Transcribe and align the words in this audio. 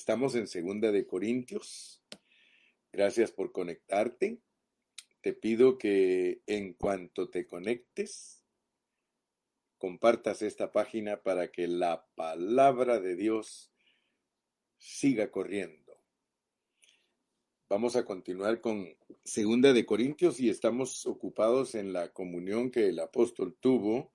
Estamos 0.00 0.34
en 0.34 0.46
Segunda 0.46 0.92
de 0.92 1.06
Corintios. 1.06 2.02
Gracias 2.90 3.32
por 3.32 3.52
conectarte. 3.52 4.40
Te 5.20 5.34
pido 5.34 5.76
que 5.76 6.40
en 6.46 6.72
cuanto 6.72 7.28
te 7.28 7.46
conectes, 7.46 8.42
compartas 9.76 10.40
esta 10.40 10.72
página 10.72 11.22
para 11.22 11.52
que 11.52 11.68
la 11.68 12.08
palabra 12.14 12.98
de 12.98 13.14
Dios 13.14 13.70
siga 14.78 15.30
corriendo. 15.30 16.02
Vamos 17.68 17.94
a 17.94 18.06
continuar 18.06 18.62
con 18.62 18.96
Segunda 19.22 19.74
de 19.74 19.84
Corintios 19.84 20.40
y 20.40 20.48
estamos 20.48 21.04
ocupados 21.04 21.74
en 21.74 21.92
la 21.92 22.10
comunión 22.10 22.70
que 22.70 22.88
el 22.88 23.00
apóstol 23.00 23.54
tuvo 23.60 24.14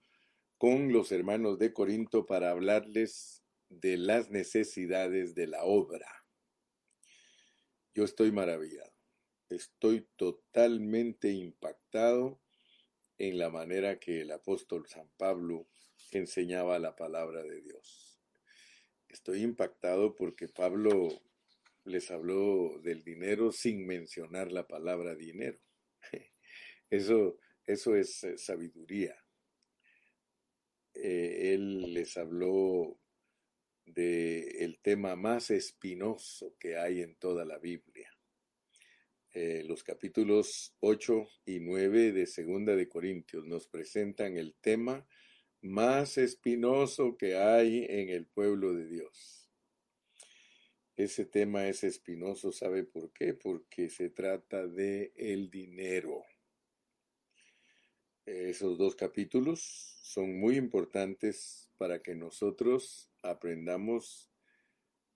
con 0.57 0.91
los 0.91 1.11
hermanos 1.11 1.59
de 1.59 1.73
Corinto 1.73 2.25
para 2.25 2.49
hablarles 2.49 3.44
de 3.69 3.97
las 3.97 4.29
necesidades 4.29 5.35
de 5.35 5.47
la 5.47 5.63
obra. 5.63 6.07
Yo 7.93 8.03
estoy 8.03 8.31
maravillado, 8.31 8.93
estoy 9.49 10.07
totalmente 10.15 11.31
impactado 11.31 12.41
en 13.17 13.37
la 13.37 13.49
manera 13.49 13.99
que 13.99 14.21
el 14.21 14.31
apóstol 14.31 14.87
San 14.87 15.09
Pablo 15.17 15.67
enseñaba 16.11 16.79
la 16.79 16.95
palabra 16.95 17.43
de 17.43 17.61
Dios. 17.61 18.19
Estoy 19.07 19.43
impactado 19.43 20.15
porque 20.15 20.47
Pablo 20.47 21.09
les 21.85 22.11
habló 22.11 22.79
del 22.81 23.03
dinero 23.03 23.51
sin 23.51 23.85
mencionar 23.85 24.51
la 24.51 24.67
palabra 24.67 25.15
dinero. 25.15 25.59
Eso, 26.89 27.39
eso 27.65 27.95
es 27.95 28.23
eh, 28.23 28.37
sabiduría. 28.37 29.15
Eh, 30.93 31.53
él 31.53 31.93
les 31.93 32.15
habló 32.15 32.99
del 33.85 34.79
tema 34.81 35.15
más 35.15 35.51
espinoso 35.51 36.55
que 36.59 36.77
hay 36.77 37.01
en 37.01 37.15
toda 37.15 37.45
la 37.45 37.57
Biblia. 37.57 38.09
Eh, 39.31 39.63
los 39.67 39.83
capítulos 39.83 40.73
8 40.79 41.27
y 41.45 41.59
9 41.59 42.13
de 42.13 42.25
Segunda 42.25 42.75
de 42.75 42.87
Corintios 42.87 43.45
nos 43.45 43.67
presentan 43.67 44.37
el 44.37 44.55
tema 44.61 45.05
más 45.61 46.17
espinoso 46.17 47.17
que 47.17 47.35
hay 47.35 47.85
en 47.89 48.09
el 48.09 48.27
pueblo 48.27 48.73
de 48.73 48.87
Dios. 48.87 49.49
Ese 50.95 51.25
tema 51.25 51.67
es 51.67 51.83
espinoso, 51.83 52.53
¿sabe 52.53 52.85
por 52.85 53.11
qué? 53.11 53.33
Porque 53.33 53.89
se 53.89 54.09
trata 54.09 54.65
de 54.67 55.11
el 55.17 55.49
dinero. 55.49 56.23
Esos 58.25 58.79
dos 58.79 58.95
capítulos 58.95 59.99
son 60.01 60.39
muy 60.39 60.57
importantes 60.57 61.69
para 61.77 62.01
que 62.01 62.15
nosotros 62.15 63.11
aprendamos 63.21 64.31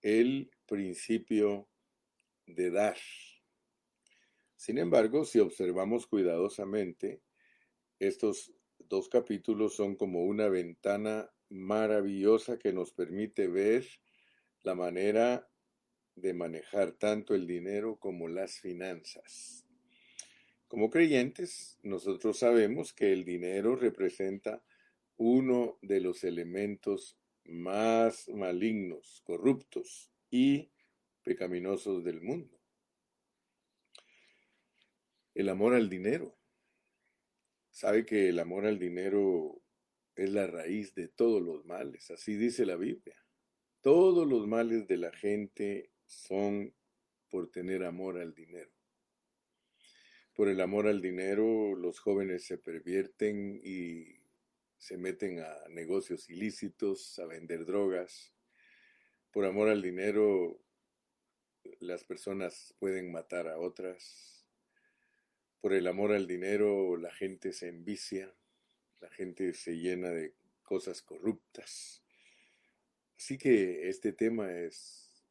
el 0.02 0.52
principio 0.68 1.68
de 2.46 2.70
dar. 2.70 2.98
Sin 4.56 4.78
embargo, 4.78 5.26
si 5.26 5.40
observamos 5.40 6.06
cuidadosamente, 6.06 7.24
estos 7.98 8.54
dos 8.78 9.10
capítulos 9.10 9.76
son 9.76 9.96
como 9.96 10.26
una 10.26 10.48
ventana 10.48 11.32
maravillosa 11.50 12.60
que 12.60 12.74
nos 12.74 12.92
permite 12.92 13.48
ver 13.48 13.88
la 14.62 14.76
manera 14.76 15.50
de 16.16 16.34
manejar 16.34 16.92
tanto 16.92 17.34
el 17.34 17.48
dinero 17.48 17.98
como 17.98 18.28
las 18.28 18.60
finanzas. 18.60 19.69
Como 20.70 20.92
creyentes, 20.92 21.80
nosotros 21.82 22.38
sabemos 22.38 22.94
que 22.94 23.12
el 23.12 23.26
dinero 23.26 23.76
representa 23.76 24.64
uno 25.18 25.80
de 25.82 26.00
los 26.00 26.24
elementos 26.24 27.18
más 27.46 28.30
malignos, 28.30 29.24
corruptos 29.26 30.12
y 30.30 30.70
pecaminosos 31.24 32.04
del 32.04 32.22
mundo. 32.22 32.62
El 35.34 35.50
amor 35.50 35.74
al 35.74 35.90
dinero. 35.90 36.38
Sabe 37.72 38.06
que 38.06 38.30
el 38.30 38.38
amor 38.38 38.68
al 38.68 38.78
dinero 38.78 39.64
es 40.16 40.30
la 40.30 40.46
raíz 40.46 40.94
de 40.94 41.08
todos 41.08 41.42
los 41.42 41.66
males, 41.66 42.12
así 42.12 42.36
dice 42.36 42.68
la 42.68 42.76
Biblia. 42.76 43.18
Todos 43.82 44.28
los 44.28 44.46
males 44.46 44.86
de 44.88 44.98
la 44.98 45.12
gente 45.14 45.90
son 46.06 46.76
por 47.28 47.50
tener 47.50 47.84
amor 47.84 48.20
al 48.20 48.36
dinero. 48.36 48.79
Por 50.40 50.48
el 50.48 50.62
amor 50.62 50.88
al 50.88 51.02
dinero, 51.02 51.76
los 51.76 52.00
jóvenes 52.00 52.46
se 52.46 52.58
pervierten 52.58 53.60
y 53.62 54.22
se 54.78 54.96
meten 54.96 55.42
a 55.42 55.68
negocios 55.68 56.30
ilícitos, 56.30 57.20
a 57.20 57.26
vender 57.26 57.66
drogas. 57.66 58.32
Por 59.32 59.44
amor 59.44 59.68
al 59.68 59.82
dinero, 59.82 60.64
las 61.82 62.06
personas 62.06 62.74
pueden 62.80 63.12
matar 63.12 63.50
a 63.50 63.60
otras. 63.60 64.48
Por 65.60 65.74
el 65.74 65.86
amor 65.88 66.14
al 66.14 66.26
dinero, 66.26 66.96
la 66.96 67.12
gente 67.12 67.52
se 67.52 67.68
envicia, 67.68 68.34
la 69.02 69.10
gente 69.10 69.54
se 69.54 69.78
llena 69.78 70.08
de 70.12 70.36
cosas 70.64 71.02
corruptas. 71.02 72.02
Así 73.18 73.38
que 73.38 73.90
este 73.90 74.14
tema 74.14 74.54
es 74.54 75.22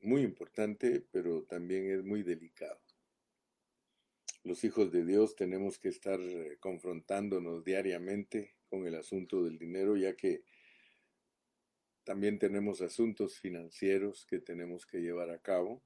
muy 0.00 0.22
importante, 0.22 1.04
pero 1.12 1.42
también 1.42 1.90
es 1.90 2.02
muy 2.02 2.22
delicado 2.22 2.85
los 4.46 4.62
hijos 4.62 4.92
de 4.92 5.04
Dios 5.04 5.34
tenemos 5.34 5.76
que 5.76 5.88
estar 5.88 6.20
eh, 6.20 6.56
confrontándonos 6.60 7.64
diariamente 7.64 8.54
con 8.70 8.86
el 8.86 8.94
asunto 8.94 9.42
del 9.42 9.58
dinero, 9.58 9.96
ya 9.96 10.14
que 10.14 10.44
también 12.04 12.38
tenemos 12.38 12.80
asuntos 12.80 13.40
financieros 13.40 14.24
que 14.24 14.38
tenemos 14.38 14.86
que 14.86 15.00
llevar 15.00 15.30
a 15.30 15.42
cabo. 15.42 15.82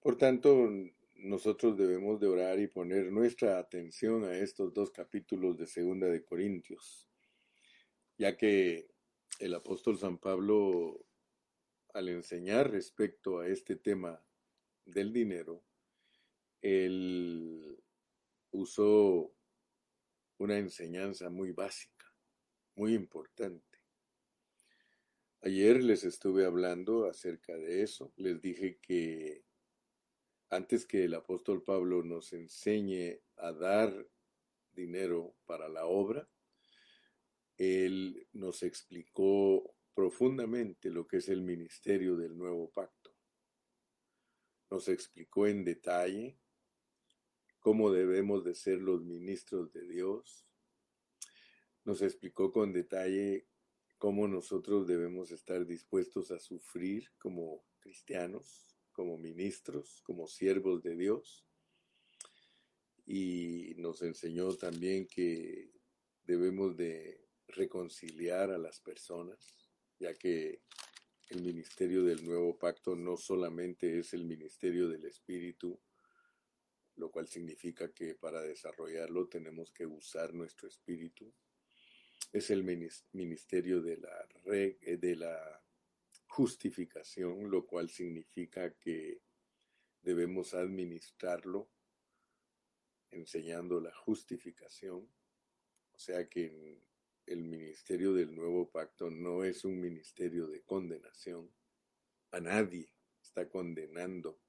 Por 0.00 0.18
tanto, 0.18 0.68
nosotros 1.14 1.78
debemos 1.78 2.18
de 2.18 2.26
orar 2.26 2.58
y 2.58 2.66
poner 2.66 3.12
nuestra 3.12 3.60
atención 3.60 4.24
a 4.24 4.36
estos 4.36 4.74
dos 4.74 4.90
capítulos 4.90 5.56
de 5.56 5.68
Segunda 5.68 6.08
de 6.08 6.24
Corintios, 6.24 7.08
ya 8.16 8.36
que 8.36 8.88
el 9.38 9.54
apóstol 9.54 9.96
San 9.96 10.18
Pablo, 10.18 11.06
al 11.94 12.08
enseñar 12.08 12.72
respecto 12.72 13.38
a 13.38 13.46
este 13.46 13.76
tema 13.76 14.20
del 14.84 15.12
dinero, 15.12 15.67
él 16.62 17.78
usó 18.50 19.32
una 20.38 20.58
enseñanza 20.58 21.30
muy 21.30 21.52
básica, 21.52 22.12
muy 22.76 22.94
importante. 22.94 23.64
Ayer 25.42 25.82
les 25.82 26.04
estuve 26.04 26.44
hablando 26.44 27.06
acerca 27.06 27.54
de 27.56 27.82
eso. 27.82 28.12
Les 28.16 28.40
dije 28.40 28.78
que 28.80 29.44
antes 30.50 30.86
que 30.86 31.04
el 31.04 31.14
apóstol 31.14 31.62
Pablo 31.62 32.02
nos 32.02 32.32
enseñe 32.32 33.20
a 33.36 33.52
dar 33.52 34.08
dinero 34.72 35.36
para 35.44 35.68
la 35.68 35.86
obra, 35.86 36.28
él 37.56 38.26
nos 38.32 38.62
explicó 38.62 39.74
profundamente 39.94 40.90
lo 40.90 41.06
que 41.06 41.18
es 41.18 41.28
el 41.28 41.42
ministerio 41.42 42.16
del 42.16 42.36
nuevo 42.36 42.70
pacto. 42.70 43.14
Nos 44.70 44.88
explicó 44.88 45.46
en 45.46 45.64
detalle 45.64 46.38
cómo 47.68 47.92
debemos 47.92 48.44
de 48.44 48.54
ser 48.54 48.78
los 48.78 49.04
ministros 49.04 49.70
de 49.74 49.86
Dios. 49.86 50.46
Nos 51.84 52.00
explicó 52.00 52.50
con 52.50 52.72
detalle 52.72 53.46
cómo 53.98 54.26
nosotros 54.26 54.86
debemos 54.86 55.32
estar 55.32 55.66
dispuestos 55.66 56.30
a 56.30 56.38
sufrir 56.38 57.10
como 57.18 57.66
cristianos, 57.80 58.74
como 58.90 59.18
ministros, 59.18 60.00
como 60.06 60.28
siervos 60.28 60.82
de 60.82 60.96
Dios. 60.96 61.44
Y 63.04 63.74
nos 63.76 64.00
enseñó 64.00 64.54
también 64.56 65.06
que 65.06 65.70
debemos 66.24 66.74
de 66.74 67.28
reconciliar 67.48 68.50
a 68.50 68.56
las 68.56 68.80
personas, 68.80 69.68
ya 69.98 70.14
que 70.14 70.62
el 71.28 71.42
ministerio 71.42 72.02
del 72.02 72.24
nuevo 72.24 72.58
pacto 72.58 72.96
no 72.96 73.18
solamente 73.18 73.98
es 73.98 74.14
el 74.14 74.24
ministerio 74.24 74.88
del 74.88 75.04
Espíritu, 75.04 75.78
lo 76.98 77.10
cual 77.10 77.28
significa 77.28 77.92
que 77.92 78.14
para 78.14 78.42
desarrollarlo 78.42 79.28
tenemos 79.28 79.70
que 79.70 79.86
usar 79.86 80.34
nuestro 80.34 80.68
espíritu. 80.68 81.32
Es 82.32 82.50
el 82.50 82.64
ministerio 83.12 83.80
de 83.80 83.96
la, 83.96 84.28
eh, 84.52 84.98
de 85.00 85.16
la 85.16 85.62
justificación, 86.26 87.50
lo 87.50 87.66
cual 87.66 87.88
significa 87.88 88.74
que 88.74 89.22
debemos 90.02 90.54
administrarlo 90.54 91.70
enseñando 93.10 93.80
la 93.80 93.94
justificación. 93.94 95.08
O 95.92 95.98
sea 95.98 96.28
que 96.28 96.82
el 97.26 97.44
ministerio 97.44 98.12
del 98.12 98.34
nuevo 98.34 98.70
pacto 98.70 99.10
no 99.10 99.44
es 99.44 99.64
un 99.64 99.80
ministerio 99.80 100.48
de 100.48 100.62
condenación. 100.62 101.50
A 102.32 102.40
nadie 102.40 102.92
está 103.22 103.48
condenando 103.48 104.40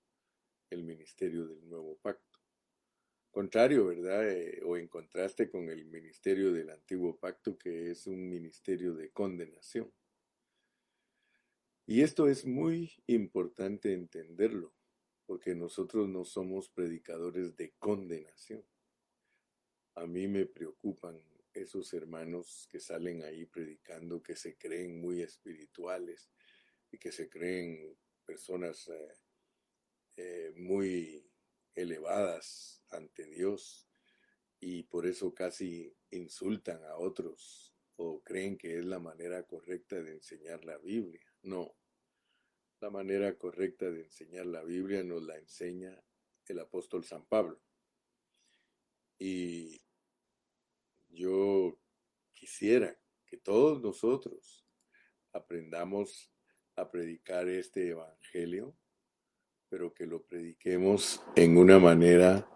el 0.70 0.84
ministerio 0.84 1.48
del 1.48 1.68
nuevo 1.68 1.98
pacto 1.98 2.29
contrario, 3.32 3.88
¿verdad? 3.88 4.30
Eh, 4.30 4.62
o 4.66 4.78
en 4.78 4.88
contraste 4.88 5.50
con 5.50 5.70
el 5.70 5.86
ministerio 5.86 6.52
del 6.52 6.70
antiguo 6.70 7.18
pacto, 7.18 7.58
que 7.58 7.92
es 7.92 8.08
un 8.08 8.30
ministerio 8.30 8.94
de 8.94 9.12
condenación. 9.12 9.92
Y 11.86 12.02
esto 12.02 12.28
es 12.28 12.46
muy 12.46 12.92
importante 13.08 13.94
entenderlo, 13.94 14.74
porque 15.26 15.56
nosotros 15.56 16.08
no 16.08 16.24
somos 16.24 16.70
predicadores 16.70 17.56
de 17.56 17.74
condenación. 17.80 18.64
A 19.96 20.06
mí 20.06 20.28
me 20.28 20.46
preocupan 20.46 21.20
esos 21.54 21.94
hermanos 21.94 22.68
que 22.72 22.80
salen 22.80 23.24
ahí 23.24 23.46
predicando, 23.46 24.22
que 24.22 24.36
se 24.36 24.56
creen 24.56 25.02
muy 25.02 25.22
espirituales 25.22 26.30
y 26.92 26.98
que 26.98 27.12
se 27.12 27.28
creen 27.28 27.98
personas 28.26 28.88
eh, 28.88 29.18
eh, 30.18 30.54
muy 30.56 31.26
elevadas 31.74 32.79
ante 32.92 33.26
Dios 33.28 33.88
y 34.60 34.84
por 34.84 35.06
eso 35.06 35.34
casi 35.34 35.96
insultan 36.12 36.84
a 36.84 36.98
otros 36.98 37.74
o 37.96 38.22
creen 38.24 38.58
que 38.58 38.78
es 38.78 38.86
la 38.86 39.00
manera 39.00 39.44
correcta 39.44 40.02
de 40.02 40.14
enseñar 40.14 40.64
la 40.66 40.78
Biblia. 40.78 41.26
No, 41.42 41.76
la 42.80 42.90
manera 42.90 43.38
correcta 43.38 43.90
de 43.92 44.04
enseñar 44.04 44.46
la 44.46 44.64
Biblia 44.64 45.04
nos 45.04 45.24
la 45.24 45.38
enseña 45.38 46.02
el 46.46 46.60
apóstol 46.60 47.04
San 47.04 47.26
Pablo. 47.26 47.62
Y 49.18 49.82
yo 51.10 51.78
quisiera 52.34 52.98
que 53.26 53.38
todos 53.38 53.82
nosotros 53.82 54.66
aprendamos 55.34 56.32
a 56.76 56.90
predicar 56.90 57.50
este 57.50 57.90
Evangelio, 57.90 58.76
pero 59.68 59.94
que 59.94 60.06
lo 60.06 60.24
prediquemos 60.24 61.22
en 61.36 61.58
una 61.58 61.80
manera 61.80 62.50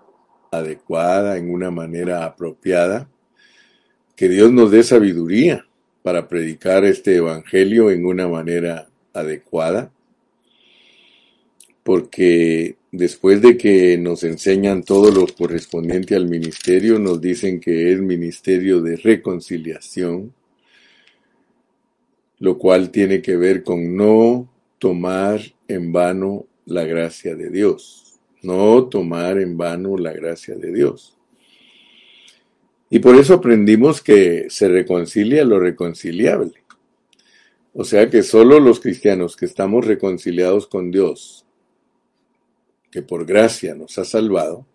adecuada, 0.58 1.38
en 1.38 1.52
una 1.52 1.72
manera 1.72 2.26
apropiada. 2.26 3.10
Que 4.16 4.30
Dios 4.30 4.52
nos 4.52 4.72
dé 4.72 4.84
sabiduría 4.84 5.66
para 6.02 6.28
predicar 6.28 6.86
este 6.86 7.16
Evangelio 7.16 7.92
en 7.92 8.06
una 8.06 8.28
manera 8.28 8.88
adecuada 9.14 9.92
porque 11.84 12.78
después 12.92 13.42
de 13.42 13.58
que 13.58 13.98
nos 13.98 14.24
enseñan 14.24 14.84
todo 14.84 15.12
lo 15.12 15.28
correspondiente 15.28 16.16
al 16.16 16.30
ministerio, 16.30 16.98
nos 16.98 17.20
dicen 17.20 17.60
que 17.60 17.92
es 17.92 18.00
ministerio 18.00 18.82
de 18.82 18.96
reconciliación, 18.96 20.34
lo 22.40 22.58
cual 22.58 22.90
tiene 22.90 23.22
que 23.22 23.36
ver 23.36 23.64
con 23.64 23.96
no 23.96 24.50
tomar 24.80 25.42
en 25.68 25.92
vano 25.92 26.46
la 26.66 26.86
gracia 26.86 27.36
de 27.36 27.50
Dios, 27.50 28.03
no 28.44 28.86
tomar 28.86 29.40
en 29.40 29.58
vano 29.58 29.98
la 29.98 30.14
gracia 30.14 30.56
de 30.56 30.72
Dios. 30.72 31.18
Y 32.90 33.00
por 33.00 33.16
eso 33.16 33.36
aprendimos 33.36 34.02
que 34.02 34.46
se 34.50 34.68
reconcilia 34.68 35.44
lo 35.44 35.60
reconciliable. 35.60 36.54
O 37.74 37.84
sea 37.84 38.10
que 38.10 38.22
solo 38.22 38.60
los 38.60 38.80
cristianos 38.80 39.36
que 39.36 39.46
estamos 39.46 39.86
reconciliados 39.86 40.68
con 40.68 40.92
Dios 40.92 41.44
que 42.92 43.02
por 43.02 43.26
gracia 43.26 43.74
nos 43.74 43.98
ha 43.98 44.06
salvado, 44.06 44.68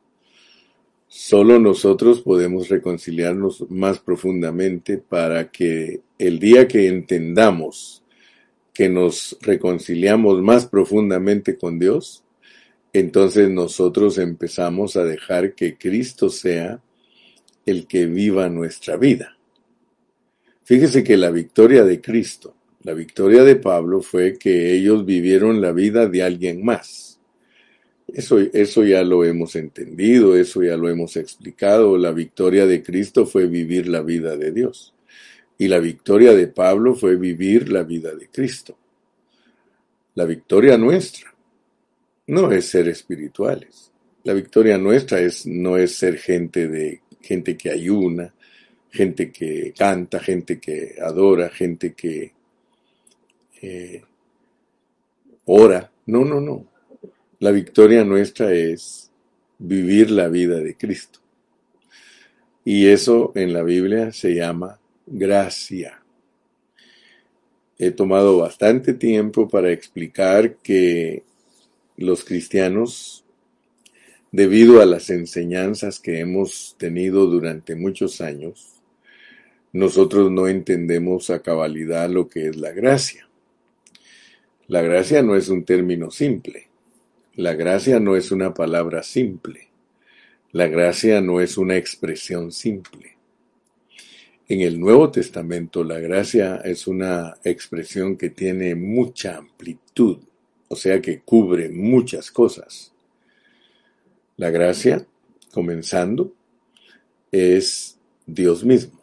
solo 1.07 1.61
nosotros 1.61 2.21
podemos 2.21 2.69
reconciliarnos 2.69 3.71
más 3.71 4.01
profundamente 4.01 4.99
para 4.99 5.53
que 5.53 6.01
el 6.19 6.41
día 6.41 6.67
que 6.67 6.89
entendamos 6.89 8.03
que 8.75 8.89
nos 8.89 9.39
reconciliamos 9.41 10.43
más 10.43 10.67
profundamente 10.67 11.57
con 11.57 11.79
Dios, 11.79 12.25
entonces 12.93 13.51
nosotros 13.51 14.19
empezamos 14.19 14.97
a 14.97 15.05
dejar 15.05 15.55
que 15.55 15.77
Cristo 15.77 16.31
sea 16.31 16.81
el 17.67 17.87
que 17.87 18.07
viva 18.07 18.49
nuestra 18.49 18.97
vida. 18.97 19.37
Fíjese 20.65 21.05
que 21.05 21.17
la 21.17 21.31
victoria 21.31 21.85
de 21.85 22.01
Cristo, 22.01 22.55
la 22.83 22.95
victoria 22.95 23.45
de 23.45 23.57
Pablo 23.57 24.01
fue 24.01 24.39
que 24.39 24.75
ellos 24.75 25.05
vivieron 25.05 25.61
la 25.61 25.73
vida 25.73 26.07
de 26.07 26.23
alguien 26.23 26.65
más. 26.65 27.21
Eso, 28.07 28.39
eso 28.39 28.85
ya 28.85 29.03
lo 29.03 29.25
hemos 29.25 29.55
entendido, 29.57 30.35
eso 30.37 30.63
ya 30.63 30.77
lo 30.77 30.89
hemos 30.89 31.17
explicado. 31.17 31.99
La 31.99 32.13
victoria 32.13 32.67
de 32.67 32.83
Cristo 32.83 33.27
fue 33.27 33.47
vivir 33.47 33.87
la 33.89 34.01
vida 34.01 34.37
de 34.37 34.53
Dios. 34.53 34.95
Y 35.59 35.69
la 35.69 35.79
victoria 35.79 36.33
de 36.35 36.47
Pablo 36.47 36.95
fue 36.95 37.17
vivir 37.17 37.71
la 37.71 37.83
vida 37.83 38.15
de 38.15 38.29
Cristo. 38.29 38.79
La 40.15 40.25
victoria 40.25 40.79
nuestra 40.79 41.35
no 42.29 42.53
es 42.53 42.67
ser 42.67 42.89
espirituales. 42.89 43.91
La 44.23 44.35
victoria 44.35 44.79
nuestra 44.79 45.21
es, 45.21 45.47
no 45.47 45.77
es 45.77 45.97
ser 45.97 46.19
gente 46.19 46.69
de 46.69 47.01
gente 47.23 47.57
que 47.57 47.71
ayuna, 47.71 48.35
gente 48.91 49.33
que 49.33 49.73
canta, 49.77 50.21
gente 50.21 50.61
que 50.61 50.97
adora, 51.01 51.49
gente 51.49 51.95
que 51.95 52.33
eh, 53.63 54.03
ora. 55.47 55.91
No, 56.07 56.25
no, 56.25 56.41
no. 56.41 56.67
La 57.41 57.51
victoria 57.51 58.05
nuestra 58.05 58.53
es 58.53 59.11
vivir 59.59 60.11
la 60.11 60.29
vida 60.29 60.61
de 60.61 60.77
Cristo. 60.77 61.21
Y 62.63 62.89
eso 62.89 63.33
en 63.35 63.55
la 63.55 63.63
Biblia 63.63 64.13
se 64.13 64.35
llama 64.35 64.79
gracia. 65.07 66.03
He 67.79 67.91
tomado 67.93 68.39
bastante 68.39 68.93
tiempo 68.93 69.49
para 69.49 69.71
explicar 69.71 70.57
que 70.57 71.23
los 71.99 72.25
cristianos, 72.25 73.25
debido 74.31 74.81
a 74.81 74.87
las 74.87 75.11
enseñanzas 75.11 75.99
que 75.99 76.21
hemos 76.21 76.77
tenido 76.79 77.27
durante 77.27 77.75
muchos 77.75 78.21
años, 78.21 78.81
nosotros 79.73 80.31
no 80.31 80.47
entendemos 80.47 81.29
a 81.31 81.43
cabalidad 81.43 82.09
lo 82.09 82.29
que 82.29 82.47
es 82.47 82.57
la 82.57 82.71
gracia. 82.71 83.29
La 84.69 84.81
gracia 84.81 85.23
no 85.23 85.35
es 85.35 85.49
un 85.49 85.65
término 85.65 86.11
simple. 86.11 86.69
La 87.35 87.55
gracia 87.55 87.99
no 87.99 88.17
es 88.17 88.31
una 88.31 88.55
palabra 88.55 89.03
simple. 89.03 89.69
La 90.53 90.69
gracia 90.69 91.21
no 91.21 91.41
es 91.41 91.59
una 91.59 91.77
expresión 91.77 92.53
simple. 92.53 93.17
En 94.47 94.61
el 94.61 94.79
Nuevo 94.79 95.11
Testamento 95.11 95.83
la 95.83 95.99
gracia 95.99 96.61
es 96.65 96.87
una 96.87 97.37
expresión 97.43 98.17
que 98.17 98.31
tiene 98.31 98.75
mucha 98.75 99.37
amplitud, 99.37 100.19
o 100.69 100.77
sea 100.77 101.01
que 101.01 101.21
cubre 101.21 101.69
muchas 101.69 102.31
cosas. 102.31 102.93
La 104.37 104.51
gracia, 104.51 105.05
comenzando, 105.53 106.33
es 107.33 107.99
Dios 108.27 108.65
mismo. 108.65 109.01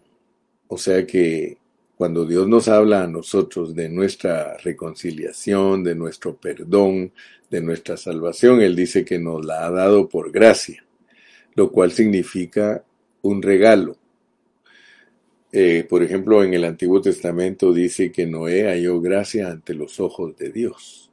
O 0.67 0.77
sea 0.77 1.05
que 1.05 1.57
cuando 1.97 2.25
Dios 2.25 2.47
nos 2.47 2.67
habla 2.67 3.03
a 3.03 3.07
nosotros 3.07 3.75
de 3.75 3.89
nuestra 3.89 4.57
reconciliación, 4.57 5.83
de 5.83 5.95
nuestro 5.95 6.35
perdón, 6.35 7.11
de 7.49 7.61
nuestra 7.61 7.97
salvación, 7.97 8.61
Él 8.61 8.75
dice 8.75 9.05
que 9.05 9.17
nos 9.17 9.45
la 9.45 9.65
ha 9.65 9.71
dado 9.71 10.09
por 10.09 10.31
gracia, 10.31 10.83
lo 11.55 11.71
cual 11.71 11.91
significa 11.91 12.83
un 13.21 13.41
regalo. 13.41 13.97
Eh, 15.51 15.85
por 15.87 16.03
ejemplo, 16.03 16.43
en 16.43 16.53
el 16.53 16.65
Antiguo 16.65 17.01
Testamento 17.01 17.71
dice 17.71 18.11
que 18.11 18.25
Noé 18.25 18.63
halló 18.67 18.99
gracia 18.99 19.49
ante 19.49 19.73
los 19.73 20.01
ojos 20.01 20.35
de 20.35 20.51
Dios. 20.51 21.09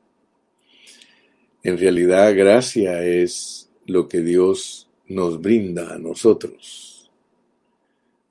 En 1.62 1.78
realidad, 1.78 2.34
gracia 2.34 3.04
es 3.04 3.70
lo 3.86 4.08
que 4.08 4.20
Dios 4.20 4.88
nos 5.06 5.40
brinda 5.40 5.94
a 5.94 5.98
nosotros 5.98 6.92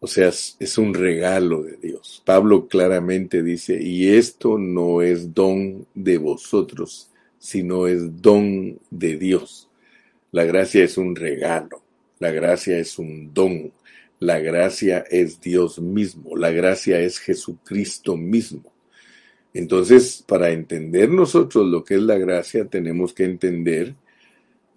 o 0.04 0.08
sea, 0.08 0.30
es 0.30 0.78
un 0.80 0.96
regalo 0.96 1.62
de 1.62 1.78
Dios. 1.78 2.24
Pablo 2.26 2.68
claramente 2.68 3.44
dice, 3.44 3.80
y 3.80 4.10
esto 4.10 4.58
no 4.58 5.04
es 5.04 5.32
don 5.36 5.86
de 5.94 6.18
vosotros, 6.18 7.12
sino 7.38 7.86
es 7.86 8.20
don 8.20 8.80
de 8.90 9.16
Dios. 9.18 9.70
La 10.32 10.44
gracia 10.44 10.84
es 10.84 10.98
un 10.98 11.16
regalo, 11.16 11.84
la 12.18 12.32
gracia 12.32 12.80
es 12.80 12.98
un 12.98 13.32
don, 13.32 13.72
la 14.18 14.40
gracia 14.40 15.06
es 15.12 15.40
Dios 15.40 15.80
mismo, 15.80 16.36
la 16.36 16.50
gracia 16.50 17.00
es 17.00 17.20
Jesucristo 17.20 18.18
mismo. 18.18 18.74
Entonces, 19.54 20.24
para 20.26 20.52
entender 20.52 21.10
nosotros 21.10 21.68
lo 21.68 21.84
que 21.84 21.96
es 21.96 22.02
la 22.02 22.18
gracia, 22.18 22.66
tenemos 22.66 23.14
que 23.14 23.26
entender 23.26 23.96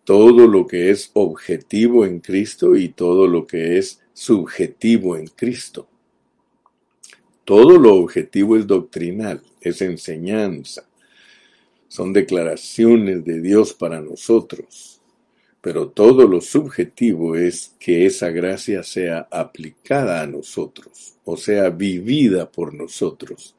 todo 0.04 0.47
lo 0.47 0.66
que 0.66 0.90
es 0.90 1.11
objetivo 1.14 2.04
en 2.04 2.21
Cristo 2.21 2.76
y 2.76 2.88
todo 2.88 3.26
lo 3.26 3.47
que 3.47 3.78
es 3.78 4.00
subjetivo 4.12 5.16
en 5.16 5.28
Cristo. 5.28 5.88
Todo 7.45 7.78
lo 7.78 7.95
objetivo 7.95 8.57
es 8.57 8.66
doctrinal, 8.66 9.43
es 9.61 9.83
enseñanza, 9.83 10.87
son 11.88 12.12
declaraciones 12.12 13.25
de 13.25 13.40
Dios 13.40 13.75
para 13.75 14.00
nosotros, 14.00 15.00
pero 15.61 15.88
todo 15.88 16.26
lo 16.26 16.40
subjetivo 16.40 17.37
es 17.37 17.75
que 17.78 18.07
esa 18.07 18.31
gracia 18.31 18.83
sea 18.83 19.28
aplicada 19.31 20.23
a 20.23 20.26
nosotros, 20.26 21.16
o 21.25 21.37
sea, 21.37 21.71
vivida 21.71 22.50
por 22.50 22.75
nosotros, 22.75 23.54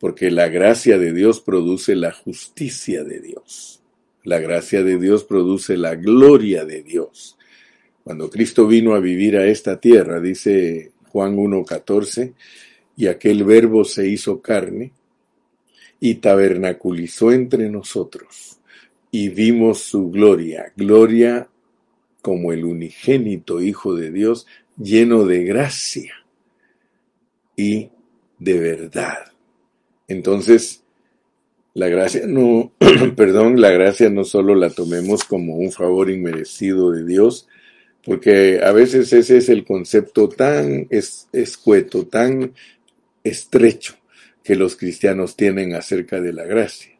porque 0.00 0.30
la 0.30 0.48
gracia 0.48 0.98
de 0.98 1.12
Dios 1.12 1.40
produce 1.40 1.96
la 1.96 2.12
justicia 2.12 3.04
de 3.04 3.20
Dios. 3.20 3.82
La 4.24 4.38
gracia 4.38 4.82
de 4.82 4.98
Dios 4.98 5.24
produce 5.24 5.76
la 5.76 5.94
gloria 5.96 6.64
de 6.64 6.82
Dios. 6.82 7.36
Cuando 8.04 8.30
Cristo 8.30 8.66
vino 8.66 8.94
a 8.94 9.00
vivir 9.00 9.36
a 9.36 9.46
esta 9.46 9.80
tierra, 9.80 10.20
dice 10.20 10.92
Juan 11.10 11.36
1.14, 11.36 12.34
y 12.96 13.06
aquel 13.06 13.44
verbo 13.44 13.84
se 13.84 14.08
hizo 14.08 14.40
carne 14.40 14.92
y 16.00 16.16
tabernaculizó 16.16 17.32
entre 17.32 17.68
nosotros, 17.70 18.60
y 19.10 19.28
vimos 19.28 19.80
su 19.80 20.10
gloria, 20.10 20.72
gloria 20.76 21.48
como 22.22 22.52
el 22.52 22.64
unigénito 22.64 23.60
Hijo 23.60 23.94
de 23.94 24.10
Dios, 24.10 24.46
lleno 24.76 25.24
de 25.24 25.44
gracia 25.44 26.14
y 27.56 27.90
de 28.38 28.58
verdad. 28.58 29.27
Entonces, 30.08 30.82
la 31.74 31.88
gracia 31.88 32.26
no, 32.26 32.72
perdón, 33.16 33.60
la 33.60 33.70
gracia 33.70 34.10
no 34.10 34.24
solo 34.24 34.54
la 34.54 34.70
tomemos 34.70 35.24
como 35.24 35.56
un 35.56 35.70
favor 35.70 36.10
inmerecido 36.10 36.90
de 36.90 37.04
Dios, 37.04 37.46
porque 38.04 38.60
a 38.64 38.72
veces 38.72 39.12
ese 39.12 39.36
es 39.36 39.48
el 39.48 39.64
concepto 39.64 40.28
tan 40.28 40.88
escueto, 40.90 42.06
tan 42.06 42.52
estrecho 43.22 43.94
que 44.42 44.56
los 44.56 44.76
cristianos 44.76 45.36
tienen 45.36 45.74
acerca 45.74 46.20
de 46.20 46.32
la 46.32 46.44
gracia. 46.44 46.92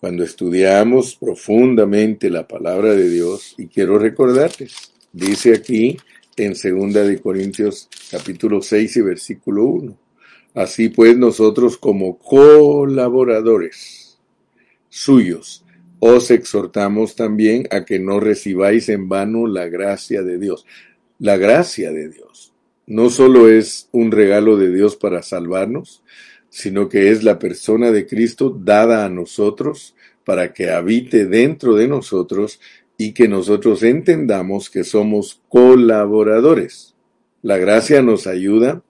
Cuando 0.00 0.24
estudiamos 0.24 1.14
profundamente 1.14 2.30
la 2.30 2.48
palabra 2.48 2.94
de 2.94 3.08
Dios, 3.08 3.54
y 3.58 3.66
quiero 3.66 3.98
recordarles, 3.98 4.92
dice 5.12 5.54
aquí 5.54 5.96
en 6.36 6.54
2 6.54 6.94
de 7.06 7.20
Corintios 7.20 7.88
capítulo 8.10 8.62
6 8.62 8.96
y 8.96 9.00
versículo 9.02 9.64
1, 9.66 9.98
así 10.54 10.88
pues 10.88 11.16
nosotros 11.16 11.78
como 11.78 12.18
colaboradores 12.18 14.18
suyos, 14.88 15.64
os 16.00 16.30
exhortamos 16.30 17.16
también 17.16 17.66
a 17.70 17.84
que 17.84 17.98
no 17.98 18.20
recibáis 18.20 18.88
en 18.88 19.08
vano 19.08 19.46
la 19.46 19.68
gracia 19.68 20.22
de 20.22 20.38
Dios. 20.38 20.66
La 21.18 21.36
gracia 21.36 21.92
de 21.92 22.08
Dios 22.08 22.52
no 22.86 23.10
solo 23.10 23.48
es 23.48 23.88
un 23.92 24.10
regalo 24.10 24.56
de 24.56 24.72
Dios 24.72 24.96
para 24.96 25.22
salvarnos, 25.22 26.02
sino 26.48 26.88
que 26.88 27.10
es 27.10 27.24
la 27.24 27.38
persona 27.38 27.90
de 27.90 28.06
Cristo 28.06 28.50
dada 28.50 29.04
a 29.04 29.08
nosotros 29.08 29.94
para 30.24 30.52
que 30.52 30.70
habite 30.70 31.26
dentro 31.26 31.74
de 31.74 31.88
nosotros 31.88 32.60
y 32.98 33.12
que 33.12 33.28
nosotros 33.28 33.82
entendamos 33.82 34.68
que 34.68 34.84
somos 34.84 35.40
colaboradores. 35.48 36.94
La 37.40 37.56
gracia 37.56 38.02
nos 38.02 38.26
ayuda 38.26 38.82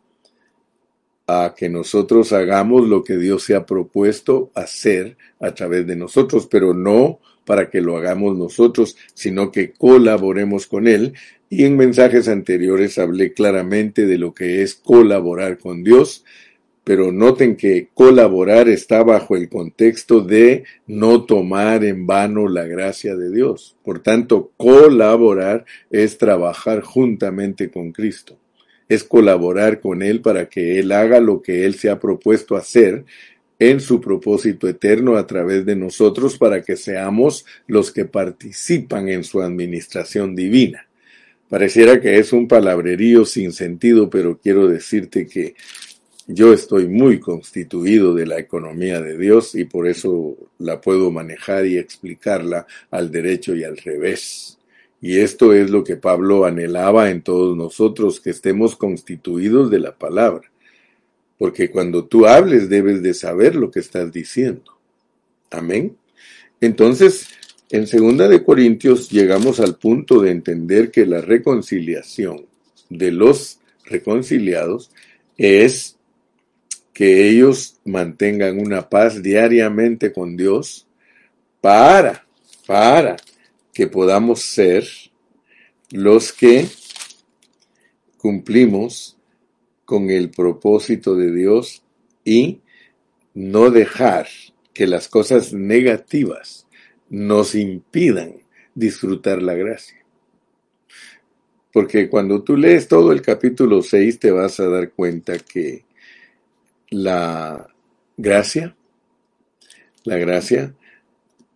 a 1.33 1.55
que 1.55 1.69
nosotros 1.69 2.33
hagamos 2.33 2.89
lo 2.89 3.03
que 3.03 3.17
Dios 3.17 3.45
se 3.45 3.55
ha 3.55 3.67
propuesto 3.67 4.51
hacer 4.55 5.17
a 5.41 5.55
través 5.55 5.87
de 5.87 5.97
nosotros, 5.97 6.47
pero 6.51 6.75
no 6.75 7.21
para 7.45 7.71
que 7.71 7.81
lo 7.81 7.97
hagamos 7.97 8.37
nosotros, 8.37 8.97
sino 9.15 9.51
que 9.51 9.73
colaboremos 9.73 10.67
con 10.67 10.87
Él. 10.87 11.15
Y 11.49 11.65
en 11.65 11.77
mensajes 11.77 12.29
anteriores 12.29 12.99
hablé 12.99 13.33
claramente 13.33 14.07
de 14.07 14.19
lo 14.19 14.35
que 14.35 14.63
es 14.63 14.75
colaborar 14.75 15.59
con 15.59 15.83
Dios, 15.83 16.25
pero 16.85 17.13
noten 17.13 17.57
que 17.57 17.89
colaborar 17.95 18.69
está 18.69 19.03
bajo 19.03 19.37
el 19.37 19.49
contexto 19.49 20.21
de 20.21 20.65
no 20.87 21.25
tomar 21.25 21.85
en 21.85 22.07
vano 22.07 22.49
la 22.49 22.65
gracia 22.65 23.17
de 23.17 23.31
Dios. 23.31 23.77
Por 23.85 24.01
tanto, 24.01 24.53
colaborar 24.57 25.65
es 25.91 26.19
trabajar 26.19 26.83
juntamente 26.83 27.71
con 27.71 27.93
Cristo 27.93 28.42
es 28.95 29.05
colaborar 29.05 29.81
con 29.81 30.03
Él 30.03 30.21
para 30.21 30.49
que 30.49 30.79
Él 30.79 30.93
haga 30.93 31.21
lo 31.21 31.43
que 31.43 31.65
Él 31.65 31.75
se 31.75 31.91
ha 31.91 31.99
propuesto 31.99 32.57
hacer 32.57 33.05
en 33.59 33.81
su 33.81 34.01
propósito 34.01 34.69
eterno 34.69 35.17
a 35.17 35.27
través 35.27 35.65
de 35.65 35.77
nosotros 35.77 36.37
para 36.37 36.63
que 36.63 36.77
seamos 36.77 37.47
los 37.67 37.93
que 37.93 38.05
participan 38.05 39.09
en 39.09 39.23
su 39.23 39.41
administración 39.41 40.35
divina. 40.35 40.89
Pareciera 41.49 42.01
que 42.01 42.19
es 42.19 42.33
un 42.33 42.49
palabrerío 42.49 43.25
sin 43.25 43.53
sentido, 43.53 44.11
pero 44.11 44.39
quiero 44.43 44.67
decirte 44.67 45.27
que 45.27 45.55
yo 46.27 46.53
estoy 46.53 46.89
muy 46.89 47.21
constituido 47.21 48.15
de 48.15 48.27
la 48.27 48.39
economía 48.39 49.01
de 49.01 49.19
Dios 49.19 49.55
y 49.55 49.65
por 49.65 49.87
eso 49.87 50.37
la 50.59 50.81
puedo 50.81 51.11
manejar 51.11 51.67
y 51.67 51.79
explicarla 51.79 52.67
al 52.91 53.11
derecho 53.11 53.55
y 53.55 53.65
al 53.65 53.77
revés. 53.77 54.59
Y 55.03 55.19
esto 55.19 55.53
es 55.53 55.69
lo 55.69 55.83
que 55.83 55.97
Pablo 55.97 56.45
anhelaba 56.45 57.11
en 57.11 57.23
todos 57.23 57.57
nosotros, 57.57 58.21
que 58.21 58.31
estemos 58.31 58.77
constituidos 58.77 59.69
de 59.69 59.81
la 59.81 59.97
palabra. 59.97 60.49
Porque 61.37 61.73
cuando 61.73 62.05
tú 62.05 62.25
hables 62.25 62.69
debes 62.69 63.03
de 63.03 63.13
saber 63.13 63.57
lo 63.57 63.69
que 63.73 63.81
estás 63.81 64.13
diciendo. 64.13 64.79
Amén. 65.51 65.97
Entonces, 66.61 67.27
en 67.71 67.89
segunda 67.89 68.29
de 68.29 68.45
Corintios 68.45 69.11
llegamos 69.11 69.59
al 69.59 69.75
punto 69.75 70.21
de 70.23 70.31
entender 70.31 70.93
que 70.93 71.05
la 71.05 71.21
reconciliación 71.21 72.47
de 72.89 73.11
los 73.11 73.59
reconciliados 73.85 74.93
es 75.37 75.97
que 76.93 77.29
ellos 77.29 77.81
mantengan 77.85 78.61
una 78.61 78.89
paz 78.89 79.21
diariamente 79.21 80.13
con 80.13 80.37
Dios 80.37 80.87
para, 81.61 82.25
para 82.67 83.17
que 83.73 83.87
podamos 83.87 84.43
ser 84.43 84.87
los 85.91 86.33
que 86.33 86.67
cumplimos 88.17 89.19
con 89.85 90.11
el 90.11 90.31
propósito 90.31 91.17
de 91.17 91.33
Dios 91.33 91.83
y 92.25 92.61
no 93.35 93.71
dejar 93.71 94.29
que 94.73 94.87
las 94.87 95.09
cosas 95.09 95.53
negativas 95.53 96.67
nos 97.11 97.55
impidan 97.55 98.37
disfrutar 98.75 99.43
la 99.43 99.55
gracia. 99.55 99.99
Porque 101.73 102.09
cuando 102.09 102.43
tú 102.43 102.57
lees 102.57 102.89
todo 102.89 103.13
el 103.13 103.23
capítulo 103.23 103.83
6 103.83 104.19
te 104.19 104.31
vas 104.31 104.61
a 104.61 104.69
dar 104.69 104.93
cuenta 104.93 105.39
que 105.39 105.85
la 106.91 107.67
gracia, 108.17 108.77
la 110.05 110.17
gracia 110.19 110.75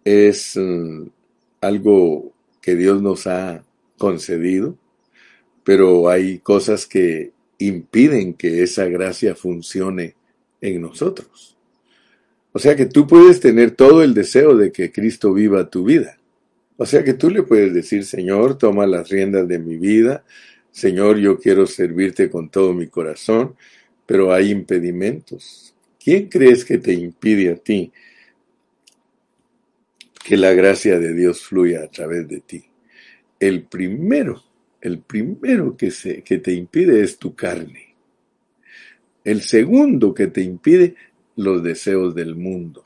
es 0.04 0.56
mm, 0.56 1.08
algo 1.66 2.32
que 2.60 2.76
Dios 2.76 3.02
nos 3.02 3.26
ha 3.26 3.64
concedido, 3.98 4.76
pero 5.64 6.08
hay 6.08 6.38
cosas 6.38 6.86
que 6.86 7.32
impiden 7.58 8.34
que 8.34 8.62
esa 8.62 8.86
gracia 8.86 9.34
funcione 9.34 10.14
en 10.60 10.80
nosotros. 10.80 11.56
O 12.52 12.58
sea 12.58 12.74
que 12.76 12.86
tú 12.86 13.06
puedes 13.06 13.40
tener 13.40 13.72
todo 13.72 14.02
el 14.02 14.14
deseo 14.14 14.56
de 14.56 14.72
que 14.72 14.90
Cristo 14.90 15.32
viva 15.32 15.68
tu 15.68 15.84
vida. 15.84 16.18
O 16.76 16.86
sea 16.86 17.04
que 17.04 17.14
tú 17.14 17.30
le 17.30 17.42
puedes 17.42 17.72
decir, 17.74 18.04
Señor, 18.04 18.58
toma 18.58 18.86
las 18.86 19.08
riendas 19.08 19.48
de 19.48 19.58
mi 19.58 19.76
vida, 19.76 20.24
Señor, 20.76 21.16
yo 21.16 21.38
quiero 21.38 21.66
servirte 21.66 22.28
con 22.28 22.50
todo 22.50 22.74
mi 22.74 22.88
corazón, 22.88 23.56
pero 24.04 24.30
hay 24.30 24.50
impedimentos. 24.50 25.74
¿Quién 25.98 26.28
crees 26.28 26.66
que 26.66 26.76
te 26.76 26.92
impide 26.92 27.50
a 27.52 27.56
ti 27.56 27.90
que 30.26 30.36
la 30.36 30.52
gracia 30.54 30.98
de 30.98 31.14
Dios 31.14 31.42
fluya 31.42 31.84
a 31.84 31.88
través 31.88 32.26
de 32.26 32.40
ti. 32.40 32.64
El 33.38 33.62
primero, 33.62 34.42
el 34.80 34.98
primero 34.98 35.76
que, 35.76 35.92
se, 35.92 36.24
que 36.24 36.38
te 36.38 36.52
impide 36.52 37.00
es 37.00 37.16
tu 37.16 37.36
carne. 37.36 37.94
El 39.22 39.42
segundo 39.42 40.12
que 40.12 40.26
te 40.26 40.40
impide, 40.40 40.96
los 41.36 41.62
deseos 41.62 42.12
del 42.16 42.34
mundo. 42.34 42.84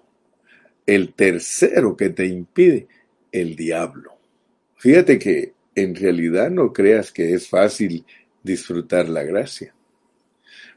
El 0.85 1.15
tercero 1.15 1.97
que 1.97 2.11
te 2.11 2.27
impide, 2.27 2.89
el 3.33 3.57
diablo. 3.57 4.19
Fíjate 4.77 5.19
que 5.19 5.55
en 5.75 5.95
realidad 5.95 6.51
no 6.51 6.75
creas 6.75 7.11
que 7.11 7.33
es 7.33 7.49
fácil 7.49 8.05
disfrutar 8.43 9.09
la 9.09 9.23
gracia. 9.23 9.75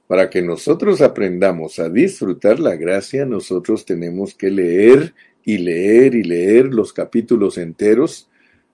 Para 0.07 0.29
que 0.29 0.41
nosotros 0.41 1.01
aprendamos 1.01 1.79
a 1.79 1.89
disfrutar 1.89 2.61
la 2.61 2.77
gracia, 2.77 3.25
nosotros 3.25 3.83
tenemos 3.83 4.33
que 4.33 4.49
leer 4.49 5.13
y 5.43 5.57
leer 5.57 6.15
y 6.15 6.23
leer 6.23 6.65
los 6.73 6.93
capítulos 6.93 7.57
enteros, 7.57 8.29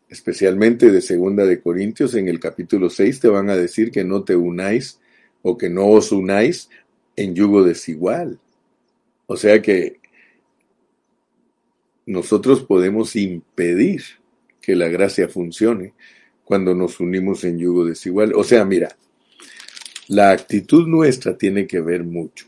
especialmente 0.10 0.92
de 0.92 1.02
Segunda 1.02 1.46
de 1.46 1.62
Corintios, 1.62 2.16
en 2.16 2.28
el 2.28 2.40
capítulo 2.40 2.90
6 2.90 3.20
te 3.20 3.28
van 3.28 3.50
a 3.50 3.56
decir 3.56 3.92
que 3.92 4.04
no 4.04 4.24
te 4.24 4.36
unáis 4.36 5.00
o 5.42 5.58
que 5.58 5.70
no 5.70 5.88
os 5.88 6.12
unáis 6.12 6.70
en 7.16 7.36
yugo 7.36 7.64
desigual. 7.64 8.40
O 9.28 9.38
sea 9.38 9.62
que 9.62 10.00
nosotros 12.06 12.64
podemos 12.64 13.16
impedir 13.16 14.02
que 14.62 14.76
la 14.76 14.88
gracia 14.88 15.28
funcione 15.28 15.94
cuando 16.44 16.74
nos 16.74 17.00
unimos 17.00 17.44
en 17.44 17.60
yugo 17.60 17.86
desigual. 17.86 18.34
O 18.36 18.44
sea, 18.44 18.66
mira, 18.66 18.98
la 20.08 20.32
actitud 20.32 20.88
nuestra 20.88 21.38
tiene 21.38 21.68
que 21.68 21.80
ver 21.80 22.04
mucho. 22.04 22.48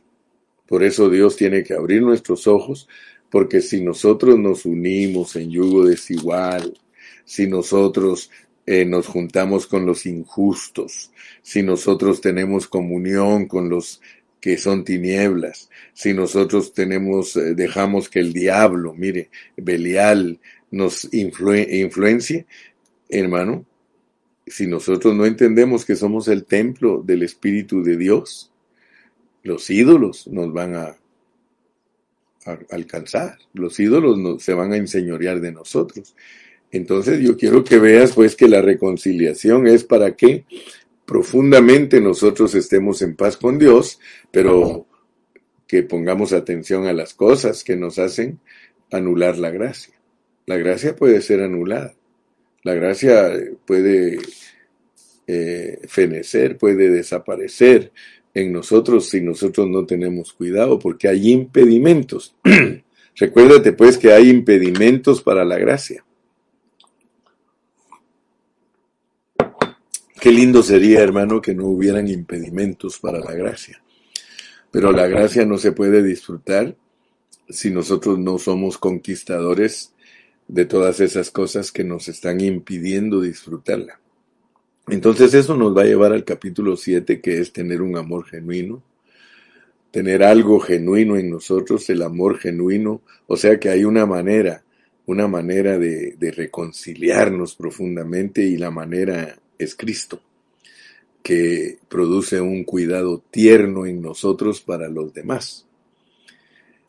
Por 0.67 0.83
eso 0.83 1.09
Dios 1.09 1.35
tiene 1.35 1.63
que 1.63 1.75
abrir 1.75 2.01
nuestros 2.01 2.47
ojos 2.47 2.87
porque 3.31 3.61
si 3.61 3.81
nosotros 3.81 4.37
nos 4.37 4.65
unimos 4.65 5.35
en 5.37 5.49
yugo 5.49 5.85
desigual, 5.85 6.77
si 7.23 7.47
nosotros 7.47 8.29
eh, 8.65 8.85
nos 8.85 9.07
juntamos 9.07 9.65
con 9.65 9.85
los 9.85 10.05
injustos, 10.05 11.11
si 11.41 11.63
nosotros 11.63 12.19
tenemos 12.19 12.67
comunión 12.67 13.47
con 13.47 13.69
los 13.69 14.01
que 14.41 14.57
son 14.57 14.83
tinieblas, 14.83 15.69
si 15.93 16.13
nosotros 16.13 16.73
tenemos, 16.73 17.37
eh, 17.37 17.55
dejamos 17.55 18.09
que 18.09 18.19
el 18.19 18.33
diablo, 18.33 18.93
mire, 18.93 19.29
Belial 19.55 20.39
nos 20.69 21.07
influencie, 21.13 22.45
hermano, 23.07 23.65
si 24.45 24.67
nosotros 24.67 25.15
no 25.15 25.25
entendemos 25.25 25.85
que 25.85 25.95
somos 25.95 26.27
el 26.27 26.43
templo 26.43 27.01
del 27.01 27.23
Espíritu 27.23 27.81
de 27.81 27.95
Dios, 27.95 28.51
los 29.43 29.69
ídolos 29.69 30.27
nos 30.27 30.51
van 30.51 30.75
a 30.75 30.97
alcanzar. 32.69 33.37
Los 33.53 33.79
ídolos 33.79 34.41
se 34.43 34.53
van 34.53 34.73
a 34.73 34.77
enseñorear 34.77 35.41
de 35.41 35.51
nosotros. 35.51 36.15
Entonces 36.71 37.19
yo 37.19 37.37
quiero 37.37 37.63
que 37.63 37.79
veas 37.79 38.13
pues 38.13 38.35
que 38.35 38.47
la 38.47 38.61
reconciliación 38.61 39.67
es 39.67 39.83
para 39.83 40.15
que 40.15 40.45
profundamente 41.05 41.99
nosotros 41.99 42.55
estemos 42.55 43.01
en 43.01 43.15
paz 43.15 43.35
con 43.35 43.59
Dios, 43.59 43.99
pero 44.31 44.87
que 45.67 45.83
pongamos 45.83 46.33
atención 46.33 46.87
a 46.87 46.93
las 46.93 47.13
cosas 47.13 47.63
que 47.63 47.75
nos 47.75 47.99
hacen 47.99 48.39
anular 48.91 49.37
la 49.37 49.49
gracia. 49.51 49.93
La 50.45 50.57
gracia 50.57 50.95
puede 50.95 51.21
ser 51.21 51.41
anulada. 51.41 51.93
La 52.63 52.73
gracia 52.73 53.33
puede 53.65 54.19
eh, 55.27 55.79
fenecer, 55.87 56.57
puede 56.57 56.89
desaparecer 56.89 57.91
en 58.33 58.51
nosotros 58.51 59.09
si 59.09 59.21
nosotros 59.21 59.67
no 59.67 59.85
tenemos 59.85 60.33
cuidado, 60.33 60.79
porque 60.79 61.07
hay 61.07 61.31
impedimentos. 61.31 62.35
Recuérdate 63.15 63.73
pues 63.73 63.97
que 63.97 64.13
hay 64.13 64.29
impedimentos 64.29 65.21
para 65.21 65.43
la 65.45 65.57
gracia. 65.57 66.03
Qué 70.19 70.31
lindo 70.31 70.61
sería, 70.61 71.01
hermano, 71.01 71.41
que 71.41 71.55
no 71.55 71.65
hubieran 71.65 72.07
impedimentos 72.07 72.99
para 72.99 73.19
la 73.19 73.33
gracia. 73.33 73.81
Pero 74.69 74.91
la 74.91 75.07
gracia 75.07 75.45
no 75.45 75.57
se 75.57 75.71
puede 75.71 76.03
disfrutar 76.03 76.75
si 77.49 77.71
nosotros 77.71 78.19
no 78.19 78.37
somos 78.37 78.77
conquistadores 78.77 79.93
de 80.47 80.65
todas 80.65 80.99
esas 80.99 81.31
cosas 81.31 81.71
que 81.71 81.85
nos 81.85 82.09
están 82.09 82.41
impidiendo 82.41 83.21
disfrutarla. 83.21 84.00
Entonces 84.91 85.33
eso 85.33 85.55
nos 85.55 85.75
va 85.75 85.83
a 85.83 85.85
llevar 85.85 86.11
al 86.11 86.25
capítulo 86.25 86.75
7, 86.75 87.21
que 87.21 87.39
es 87.39 87.53
tener 87.53 87.81
un 87.81 87.95
amor 87.95 88.25
genuino, 88.25 88.83
tener 89.89 90.21
algo 90.21 90.59
genuino 90.59 91.15
en 91.15 91.29
nosotros, 91.29 91.89
el 91.89 92.01
amor 92.01 92.37
genuino, 92.39 93.01
o 93.25 93.37
sea 93.37 93.57
que 93.57 93.69
hay 93.69 93.85
una 93.85 94.05
manera, 94.05 94.65
una 95.05 95.29
manera 95.29 95.77
de, 95.77 96.17
de 96.19 96.31
reconciliarnos 96.31 97.55
profundamente 97.55 98.41
y 98.41 98.57
la 98.57 98.69
manera 98.69 99.39
es 99.57 99.75
Cristo, 99.75 100.21
que 101.23 101.77
produce 101.87 102.41
un 102.41 102.65
cuidado 102.65 103.23
tierno 103.31 103.85
en 103.85 104.01
nosotros 104.01 104.59
para 104.59 104.89
los 104.89 105.13
demás. 105.13 105.65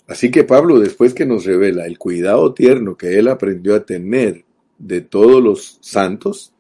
Así 0.08 0.32
que 0.32 0.42
Pablo, 0.42 0.80
después 0.80 1.14
que 1.14 1.24
nos 1.24 1.44
revela 1.44 1.86
el 1.86 1.98
cuidado 1.98 2.52
tierno 2.52 2.96
que 2.96 3.20
él 3.20 3.28
aprendió 3.28 3.76
a 3.76 3.86
tener 3.86 4.44
de 4.76 5.02
todos 5.02 5.40
los 5.40 5.78
santos, 5.80 6.52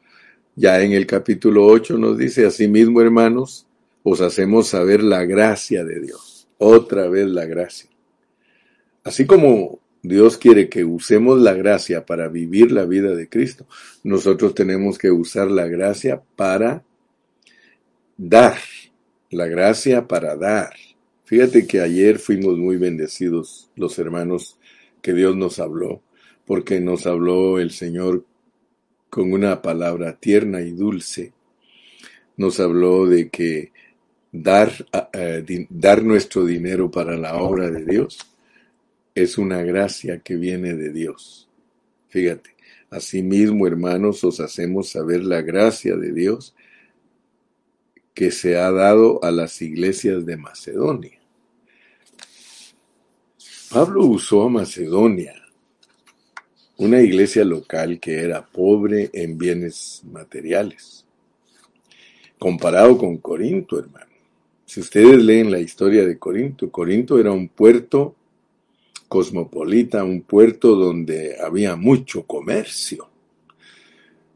ya 0.54 0.80
en 0.82 0.92
el 0.92 1.06
capítulo 1.06 1.66
8 1.66 1.98
nos 1.98 2.18
dice, 2.18 2.46
asimismo 2.46 3.00
hermanos, 3.00 3.66
os 4.02 4.20
hacemos 4.20 4.68
saber 4.68 5.02
la 5.02 5.24
gracia 5.24 5.84
de 5.84 6.00
Dios. 6.00 6.48
Otra 6.58 7.08
vez 7.08 7.26
la 7.26 7.46
gracia. 7.46 7.90
Así 9.04 9.26
como 9.26 9.80
Dios 10.02 10.36
quiere 10.36 10.68
que 10.68 10.84
usemos 10.84 11.40
la 11.40 11.54
gracia 11.54 12.04
para 12.04 12.28
vivir 12.28 12.72
la 12.72 12.84
vida 12.84 13.14
de 13.14 13.28
Cristo. 13.28 13.66
Nosotros 14.02 14.54
tenemos 14.54 14.98
que 14.98 15.10
usar 15.10 15.50
la 15.50 15.66
gracia 15.66 16.22
para 16.36 16.84
dar. 18.16 18.58
La 19.30 19.46
gracia 19.46 20.06
para 20.06 20.36
dar. 20.36 20.74
Fíjate 21.24 21.66
que 21.66 21.80
ayer 21.80 22.18
fuimos 22.18 22.58
muy 22.58 22.76
bendecidos 22.76 23.70
los 23.76 23.98
hermanos 23.98 24.58
que 25.00 25.14
Dios 25.14 25.36
nos 25.36 25.58
habló, 25.58 26.02
porque 26.44 26.80
nos 26.80 27.06
habló 27.06 27.58
el 27.58 27.70
Señor 27.70 28.24
con 29.12 29.30
una 29.30 29.60
palabra 29.60 30.16
tierna 30.16 30.62
y 30.62 30.70
dulce. 30.70 31.34
Nos 32.38 32.58
habló 32.60 33.04
de 33.04 33.28
que 33.28 33.70
dar, 34.32 34.72
nuestro 36.02 36.46
dinero 36.46 36.90
para 36.90 37.18
la 37.18 37.36
obra 37.36 37.70
de 37.70 37.84
Dios 37.84 38.20
es 39.14 39.36
una 39.36 39.62
gracia 39.64 40.20
que 40.20 40.36
viene 40.36 40.72
de 40.72 40.90
Dios. 40.94 41.46
Fíjate, 42.08 42.56
asimismo, 42.88 43.66
hermanos, 43.66 44.24
os 44.24 44.40
hacemos 44.40 44.88
saber 44.88 45.22
la 45.24 45.42
gracia 45.42 45.94
de 45.94 46.10
Dios 46.14 46.54
que 48.14 48.30
se 48.30 48.56
ha 48.56 48.72
dado 48.72 49.22
a 49.22 49.30
las 49.30 49.60
iglesias 49.60 50.24
de 50.24 50.38
Macedonia. 50.38 51.20
Pablo 53.70 54.06
usó 54.06 54.44
a 54.44 54.48
Macedonia, 54.48 55.34
una 56.82 57.00
iglesia 57.00 57.44
local 57.44 58.00
que 58.00 58.22
era 58.22 58.44
pobre 58.44 59.08
en 59.12 59.38
bienes 59.38 60.02
materiales, 60.10 61.06
comparado 62.40 62.98
con 62.98 63.18
Corinto, 63.18 63.78
hermano. 63.78 64.10
Si 64.66 64.80
ustedes 64.80 65.22
leen 65.22 65.52
la 65.52 65.60
historia 65.60 66.04
de 66.04 66.18
Corinto, 66.18 66.72
Corinto 66.72 67.20
era 67.20 67.30
un 67.30 67.48
puerto 67.48 68.16
cosmopolita, 69.06 70.02
un 70.02 70.22
puerto 70.22 70.74
donde 70.74 71.36
había 71.40 71.76
mucho 71.76 72.24
comercio. 72.24 73.08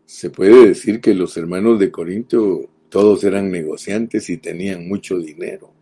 Se 0.04 0.30
puede 0.30 0.68
decir 0.68 1.00
que 1.00 1.14
los 1.14 1.36
hermanos 1.36 1.80
de 1.80 1.90
Corinto 1.90 2.68
todos 2.88 3.24
eran 3.24 3.50
negociantes 3.50 4.30
y 4.30 4.36
tenían 4.36 4.86
mucho 4.86 5.18
dinero. 5.18 5.72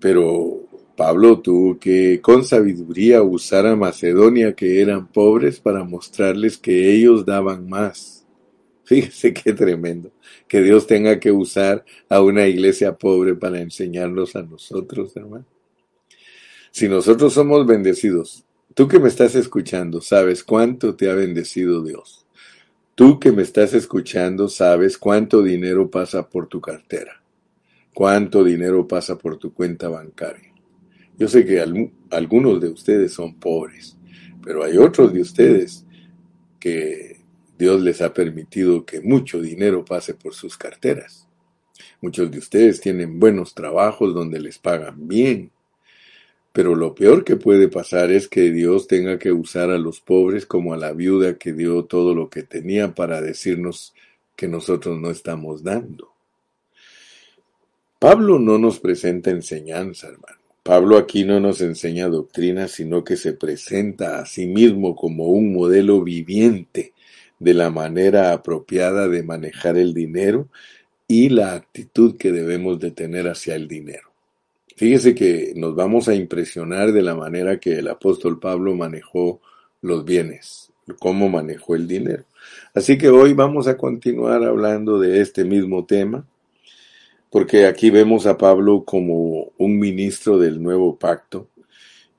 Pero 0.00 0.65
Pablo 0.96 1.40
tuvo 1.40 1.78
que 1.78 2.20
con 2.22 2.42
sabiduría 2.44 3.22
usar 3.22 3.66
a 3.66 3.76
Macedonia 3.76 4.54
que 4.54 4.80
eran 4.80 5.06
pobres 5.06 5.60
para 5.60 5.84
mostrarles 5.84 6.56
que 6.56 6.94
ellos 6.94 7.26
daban 7.26 7.68
más. 7.68 8.26
Fíjese 8.84 9.34
qué 9.34 9.52
tremendo 9.52 10.10
que 10.48 10.62
Dios 10.62 10.86
tenga 10.86 11.20
que 11.20 11.32
usar 11.32 11.84
a 12.08 12.22
una 12.22 12.46
iglesia 12.46 12.96
pobre 12.96 13.34
para 13.34 13.60
enseñarnos 13.60 14.36
a 14.36 14.42
nosotros, 14.42 15.14
hermano. 15.16 15.44
Si 16.70 16.88
nosotros 16.88 17.32
somos 17.32 17.66
bendecidos, 17.66 18.44
tú 18.74 18.88
que 18.88 18.98
me 18.98 19.08
estás 19.08 19.34
escuchando, 19.34 20.00
sabes 20.00 20.44
cuánto 20.44 20.94
te 20.94 21.10
ha 21.10 21.14
bendecido 21.14 21.82
Dios. 21.82 22.26
Tú 22.94 23.20
que 23.20 23.32
me 23.32 23.42
estás 23.42 23.74
escuchando, 23.74 24.48
sabes 24.48 24.96
cuánto 24.96 25.42
dinero 25.42 25.90
pasa 25.90 26.28
por 26.28 26.48
tu 26.48 26.62
cartera, 26.62 27.22
cuánto 27.92 28.42
dinero 28.42 28.88
pasa 28.88 29.18
por 29.18 29.36
tu 29.36 29.52
cuenta 29.52 29.88
bancaria. 29.88 30.45
Yo 31.18 31.28
sé 31.28 31.44
que 31.44 31.64
algunos 32.10 32.60
de 32.60 32.68
ustedes 32.68 33.12
son 33.12 33.34
pobres, 33.34 33.96
pero 34.42 34.62
hay 34.64 34.76
otros 34.76 35.12
de 35.12 35.22
ustedes 35.22 35.86
que 36.60 37.20
Dios 37.58 37.80
les 37.80 38.02
ha 38.02 38.12
permitido 38.12 38.84
que 38.84 39.00
mucho 39.00 39.40
dinero 39.40 39.84
pase 39.84 40.14
por 40.14 40.34
sus 40.34 40.58
carteras. 40.58 41.26
Muchos 42.02 42.30
de 42.30 42.38
ustedes 42.38 42.80
tienen 42.80 43.18
buenos 43.18 43.54
trabajos 43.54 44.14
donde 44.14 44.38
les 44.40 44.58
pagan 44.58 45.08
bien, 45.08 45.50
pero 46.52 46.74
lo 46.74 46.94
peor 46.94 47.24
que 47.24 47.36
puede 47.36 47.68
pasar 47.68 48.10
es 48.10 48.28
que 48.28 48.50
Dios 48.50 48.86
tenga 48.86 49.18
que 49.18 49.32
usar 49.32 49.70
a 49.70 49.78
los 49.78 50.00
pobres 50.00 50.44
como 50.44 50.74
a 50.74 50.76
la 50.76 50.92
viuda 50.92 51.38
que 51.38 51.52
dio 51.52 51.84
todo 51.84 52.14
lo 52.14 52.28
que 52.28 52.42
tenía 52.42 52.94
para 52.94 53.22
decirnos 53.22 53.94
que 54.36 54.48
nosotros 54.48 54.98
no 54.98 55.10
estamos 55.10 55.62
dando. 55.62 56.12
Pablo 57.98 58.38
no 58.38 58.58
nos 58.58 58.80
presenta 58.80 59.30
enseñanza, 59.30 60.08
hermano. 60.08 60.45
Pablo 60.66 60.98
aquí 60.98 61.24
no 61.24 61.38
nos 61.38 61.60
enseña 61.60 62.08
doctrina, 62.08 62.66
sino 62.66 63.04
que 63.04 63.16
se 63.16 63.32
presenta 63.32 64.18
a 64.18 64.26
sí 64.26 64.48
mismo 64.48 64.96
como 64.96 65.26
un 65.28 65.54
modelo 65.54 66.02
viviente 66.02 66.92
de 67.38 67.54
la 67.54 67.70
manera 67.70 68.32
apropiada 68.32 69.06
de 69.06 69.22
manejar 69.22 69.76
el 69.76 69.94
dinero 69.94 70.48
y 71.06 71.28
la 71.28 71.54
actitud 71.54 72.16
que 72.16 72.32
debemos 72.32 72.80
de 72.80 72.90
tener 72.90 73.28
hacia 73.28 73.54
el 73.54 73.68
dinero. 73.68 74.10
Fíjese 74.74 75.14
que 75.14 75.52
nos 75.54 75.76
vamos 75.76 76.08
a 76.08 76.16
impresionar 76.16 76.90
de 76.90 77.02
la 77.02 77.14
manera 77.14 77.60
que 77.60 77.78
el 77.78 77.86
apóstol 77.86 78.40
Pablo 78.40 78.74
manejó 78.74 79.40
los 79.82 80.04
bienes, 80.04 80.72
cómo 80.98 81.28
manejó 81.28 81.76
el 81.76 81.86
dinero. 81.86 82.24
Así 82.74 82.98
que 82.98 83.08
hoy 83.08 83.34
vamos 83.34 83.68
a 83.68 83.76
continuar 83.76 84.42
hablando 84.42 84.98
de 84.98 85.20
este 85.20 85.44
mismo 85.44 85.86
tema, 85.86 86.26
porque 87.30 87.66
aquí 87.66 87.90
vemos 87.90 88.26
a 88.26 88.38
Pablo 88.38 88.84
como 88.84 89.52
un 89.58 89.78
ministro 89.78 90.38
del 90.38 90.62
nuevo 90.62 90.96
pacto 90.96 91.48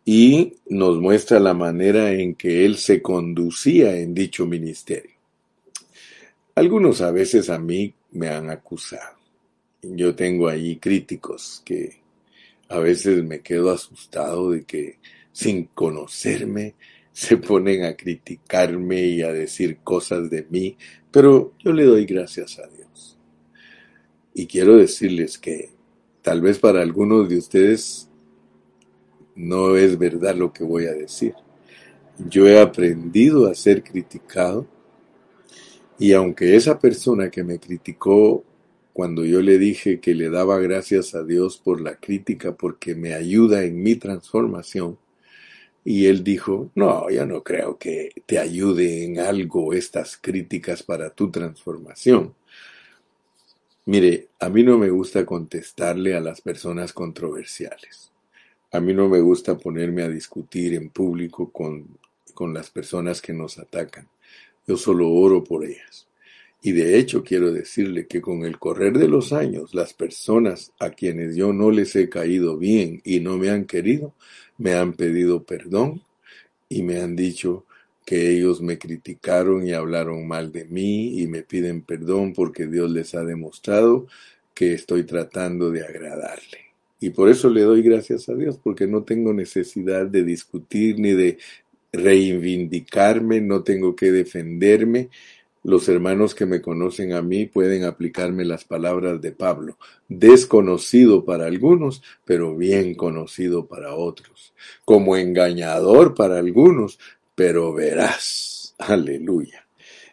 y 0.06 0.54
nos 0.70 1.00
muestra 1.00 1.40
la 1.40 1.54
manera 1.54 2.14
en 2.14 2.36
que 2.36 2.66
él 2.66 2.78
se 2.78 3.02
conducía 3.02 3.98
en 3.98 4.14
dicho 4.14 4.46
ministerio. 4.46 5.12
Algunos 6.56 7.02
a 7.02 7.12
veces 7.12 7.50
a 7.50 7.60
mí 7.60 7.94
me 8.12 8.30
han 8.30 8.50
acusado. 8.50 9.18
Yo 9.82 10.16
tengo 10.16 10.48
ahí 10.48 10.78
críticos 10.78 11.62
que 11.64 12.02
a 12.70 12.80
veces 12.80 13.24
me 13.24 13.42
quedo 13.42 13.72
asustado 13.72 14.52
de 14.52 14.64
que 14.64 14.98
sin 15.32 15.66
conocerme 15.66 16.76
se 17.12 17.38
ponen 17.38 17.84
a 17.84 17.96
criticarme 17.96 19.02
y 19.02 19.22
a 19.24 19.34
decir 19.34 19.80
cosas 19.84 20.30
de 20.30 20.46
mí, 20.50 20.78
pero 21.12 21.54
yo 21.60 21.74
le 21.74 21.84
doy 21.84 22.06
gracias 22.06 22.60
a 22.60 22.68
Dios. 22.68 23.17
Y 24.38 24.46
quiero 24.46 24.78
decirles 24.78 25.40
que 25.40 25.72
tal 26.22 26.42
vez 26.42 26.60
para 26.60 26.84
algunos 26.84 27.28
de 27.28 27.40
ustedes 27.40 28.08
no 29.36 29.76
es 29.76 29.98
verdad 29.98 30.36
lo 30.36 30.54
que 30.54 30.64
voy 30.64 30.86
a 30.86 30.94
decir. 30.94 31.34
Yo 32.20 32.48
he 32.48 32.62
aprendido 32.62 33.48
a 33.48 33.56
ser 33.56 33.84
criticado 33.84 34.68
y 35.98 36.14
aunque 36.14 36.56
esa 36.56 36.78
persona 36.78 37.32
que 37.32 37.44
me 37.44 37.58
criticó 37.58 38.44
cuando 38.94 39.26
yo 39.26 39.42
le 39.42 39.58
dije 39.58 40.00
que 40.00 40.14
le 40.14 40.30
daba 40.30 40.60
gracias 40.60 41.16
a 41.16 41.24
Dios 41.24 41.58
por 41.58 41.82
la 41.82 41.96
crítica 41.96 42.56
porque 42.56 42.94
me 42.94 43.16
ayuda 43.16 43.64
en 43.64 43.82
mi 43.82 43.96
transformación. 43.96 45.00
Y 45.84 46.06
él 46.06 46.24
dijo, 46.24 46.70
no, 46.76 47.10
yo 47.10 47.26
no 47.26 47.42
creo 47.42 47.80
que 47.80 48.12
te 48.28 48.38
ayude 48.38 49.04
en 49.04 49.20
algo 49.20 49.74
estas 49.74 50.16
críticas 50.16 50.84
para 50.84 51.10
tu 51.10 51.32
transformación. 51.32 52.36
Mire, 53.88 54.28
a 54.42 54.50
mí 54.50 54.64
no 54.64 54.78
me 54.78 54.90
gusta 54.90 55.26
contestarle 55.26 56.14
a 56.14 56.20
las 56.20 56.42
personas 56.42 56.92
controversiales. 56.92 58.12
A 58.74 58.82
mí 58.82 58.94
no 58.94 59.08
me 59.08 59.22
gusta 59.22 59.58
ponerme 59.58 60.04
a 60.04 60.10
discutir 60.10 60.74
en 60.74 60.90
público 60.90 61.54
con, 61.54 61.98
con 62.34 62.54
las 62.54 62.70
personas 62.70 63.22
que 63.22 63.32
nos 63.32 63.58
atacan. 63.58 64.10
Yo 64.68 64.76
solo 64.76 65.10
oro 65.10 65.42
por 65.42 65.64
ellas. 65.64 66.06
Y 66.62 66.74
de 66.74 67.00
hecho 67.00 67.24
quiero 67.24 67.54
decirle 67.54 68.08
que 68.08 68.20
con 68.20 68.44
el 68.44 68.60
correr 68.60 68.98
de 68.98 69.08
los 69.08 69.32
años, 69.32 69.74
las 69.74 69.94
personas 69.94 70.74
a 70.80 70.90
quienes 70.90 71.38
yo 71.38 71.54
no 71.54 71.72
les 71.72 71.96
he 71.96 72.10
caído 72.10 72.58
bien 72.58 73.02
y 73.06 73.22
no 73.22 73.38
me 73.38 73.52
han 73.52 73.64
querido, 73.64 74.14
me 74.58 74.74
han 74.74 74.96
pedido 74.96 75.44
perdón 75.44 76.02
y 76.68 76.84
me 76.84 77.00
han 77.00 77.16
dicho 77.16 77.64
que 78.08 78.32
ellos 78.32 78.62
me 78.62 78.78
criticaron 78.78 79.68
y 79.68 79.74
hablaron 79.74 80.26
mal 80.30 80.54
de 80.54 80.64
mí 80.64 81.20
y 81.20 81.28
me 81.28 81.44
piden 81.44 81.82
perdón 81.82 82.32
porque 82.32 82.66
Dios 82.66 82.90
les 82.90 83.14
ha 83.16 83.26
demostrado 83.26 84.08
que 84.54 84.72
estoy 84.72 85.04
tratando 85.04 85.72
de 85.72 85.84
agradarle. 85.84 86.60
Y 87.02 87.10
por 87.10 87.28
eso 87.28 87.50
le 87.50 87.64
doy 87.64 87.82
gracias 87.82 88.30
a 88.30 88.34
Dios, 88.34 88.58
porque 88.64 88.88
no 88.88 89.04
tengo 89.04 89.34
necesidad 89.34 90.06
de 90.06 90.24
discutir 90.24 90.98
ni 91.00 91.12
de 91.12 91.38
reivindicarme, 91.92 93.42
no 93.42 93.64
tengo 93.64 93.94
que 93.94 94.14
defenderme 94.14 95.10
los 95.68 95.90
hermanos 95.90 96.34
que 96.34 96.46
me 96.46 96.62
conocen 96.62 97.12
a 97.12 97.22
mí 97.22 97.46
pueden 97.46 97.84
aplicarme 97.84 98.46
las 98.46 98.64
palabras 98.64 99.20
de 99.20 99.34
Pablo, 99.34 99.78
desconocido 100.08 101.26
para 101.26 101.46
algunos, 101.46 102.02
pero 102.24 102.56
bien 102.56 102.96
conocido 102.96 103.68
para 103.68 103.94
otros, 103.94 104.54
como 104.86 105.18
engañador 105.18 106.16
para 106.16 106.40
algunos, 106.40 107.00
pero 107.38 107.72
verás. 107.72 108.74
Aleluya. 108.80 109.68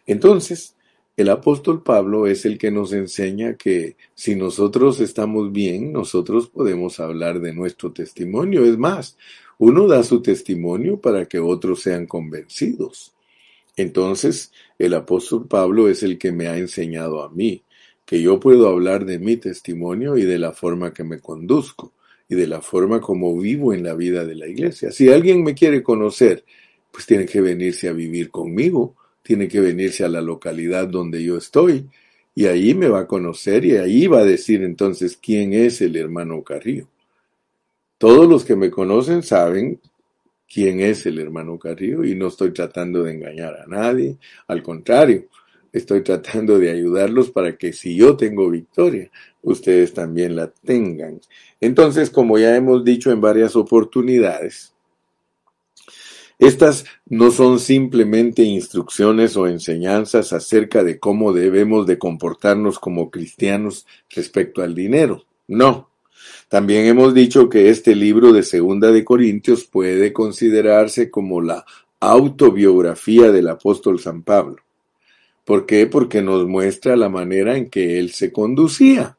Entonces, 0.05 0.75
el 1.17 1.29
apóstol 1.29 1.81
Pablo 1.81 2.27
es 2.27 2.45
el 2.45 2.59
que 2.59 2.69
nos 2.69 2.93
enseña 2.93 3.55
que 3.55 3.97
si 4.13 4.35
nosotros 4.35 4.99
estamos 4.99 5.51
bien, 5.51 5.91
nosotros 5.91 6.49
podemos 6.49 6.99
hablar 6.99 7.39
de 7.39 7.51
nuestro 7.51 7.91
testimonio. 7.91 8.63
Es 8.63 8.77
más, 8.77 9.17
uno 9.57 9.87
da 9.87 10.03
su 10.03 10.21
testimonio 10.21 11.01
para 11.01 11.25
que 11.25 11.39
otros 11.39 11.81
sean 11.81 12.05
convencidos. 12.05 13.15
Entonces, 13.75 14.51
el 14.77 14.93
apóstol 14.93 15.47
Pablo 15.47 15.89
es 15.89 16.03
el 16.03 16.19
que 16.19 16.31
me 16.31 16.45
ha 16.47 16.59
enseñado 16.59 17.23
a 17.23 17.31
mí 17.31 17.63
que 18.05 18.21
yo 18.21 18.39
puedo 18.39 18.69
hablar 18.69 19.03
de 19.03 19.17
mi 19.17 19.37
testimonio 19.37 20.15
y 20.15 20.25
de 20.25 20.37
la 20.37 20.51
forma 20.51 20.93
que 20.93 21.03
me 21.03 21.19
conduzco 21.19 21.91
y 22.29 22.35
de 22.35 22.45
la 22.45 22.61
forma 22.61 23.01
como 23.01 23.35
vivo 23.35 23.73
en 23.73 23.81
la 23.81 23.95
vida 23.95 24.25
de 24.25 24.35
la 24.35 24.47
iglesia. 24.47 24.91
Si 24.91 25.09
alguien 25.11 25.43
me 25.43 25.55
quiere 25.55 25.81
conocer, 25.81 26.45
pues 26.95 27.05
tiene 27.07 27.25
que 27.25 27.41
venirse 27.41 27.89
a 27.89 27.91
vivir 27.91 28.31
conmigo, 28.31 28.95
tiene 29.21 29.49
que 29.49 29.59
venirse 29.59 30.05
a 30.05 30.07
la 30.07 30.21
localidad 30.21 30.87
donde 30.87 31.21
yo 31.21 31.35
estoy 31.35 31.89
y 32.33 32.45
ahí 32.45 32.73
me 32.73 32.87
va 32.87 33.01
a 33.01 33.07
conocer 33.07 33.65
y 33.65 33.75
ahí 33.75 34.07
va 34.07 34.19
a 34.19 34.23
decir 34.23 34.63
entonces 34.63 35.19
quién 35.21 35.51
es 35.51 35.81
el 35.81 35.97
hermano 35.97 36.41
Carrillo. 36.41 36.87
Todos 37.97 38.29
los 38.29 38.45
que 38.45 38.55
me 38.55 38.71
conocen 38.71 39.23
saben 39.23 39.81
quién 40.47 40.79
es 40.79 41.05
el 41.05 41.19
hermano 41.19 41.59
Carrillo 41.59 42.05
y 42.05 42.15
no 42.15 42.27
estoy 42.27 42.51
tratando 42.51 43.03
de 43.03 43.11
engañar 43.11 43.55
a 43.55 43.67
nadie, 43.67 44.17
al 44.47 44.63
contrario, 44.63 45.25
estoy 45.73 46.01
tratando 46.01 46.57
de 46.59 46.71
ayudarlos 46.71 47.29
para 47.29 47.57
que 47.57 47.73
si 47.73 47.97
yo 47.97 48.15
tengo 48.15 48.49
victoria, 48.49 49.11
ustedes 49.41 49.93
también 49.93 50.33
la 50.33 50.47
tengan. 50.47 51.19
Entonces, 51.59 52.09
como 52.09 52.39
ya 52.39 52.55
hemos 52.55 52.85
dicho 52.85 53.11
en 53.11 53.19
varias 53.19 53.57
oportunidades, 53.57 54.74
estas 56.37 56.85
no 57.05 57.31
son 57.31 57.59
simplemente 57.59 58.43
instrucciones 58.43 59.37
o 59.37 59.47
enseñanzas 59.47 60.33
acerca 60.33 60.83
de 60.83 60.99
cómo 60.99 61.31
debemos 61.31 61.87
de 61.87 61.97
comportarnos 61.97 62.77
como 62.77 63.09
cristianos 63.09 63.85
respecto 64.09 64.61
al 64.61 64.75
dinero. 64.75 65.25
No, 65.47 65.89
también 66.49 66.85
hemos 66.87 67.13
dicho 67.13 67.49
que 67.49 67.69
este 67.69 67.95
libro 67.95 68.33
de 68.33 68.43
Segunda 68.43 68.91
de 68.91 69.05
Corintios 69.05 69.63
puede 69.65 70.11
considerarse 70.11 71.09
como 71.09 71.41
la 71.41 71.65
autobiografía 72.01 73.31
del 73.31 73.47
apóstol 73.47 73.99
San 73.99 74.23
Pablo. 74.23 74.57
¿Por 75.45 75.65
qué? 75.65 75.87
Porque 75.87 76.21
nos 76.21 76.45
muestra 76.47 76.95
la 76.95 77.07
manera 77.07 77.55
en 77.55 77.69
que 77.69 77.99
él 77.99 78.11
se 78.11 78.31
conducía. 78.33 79.17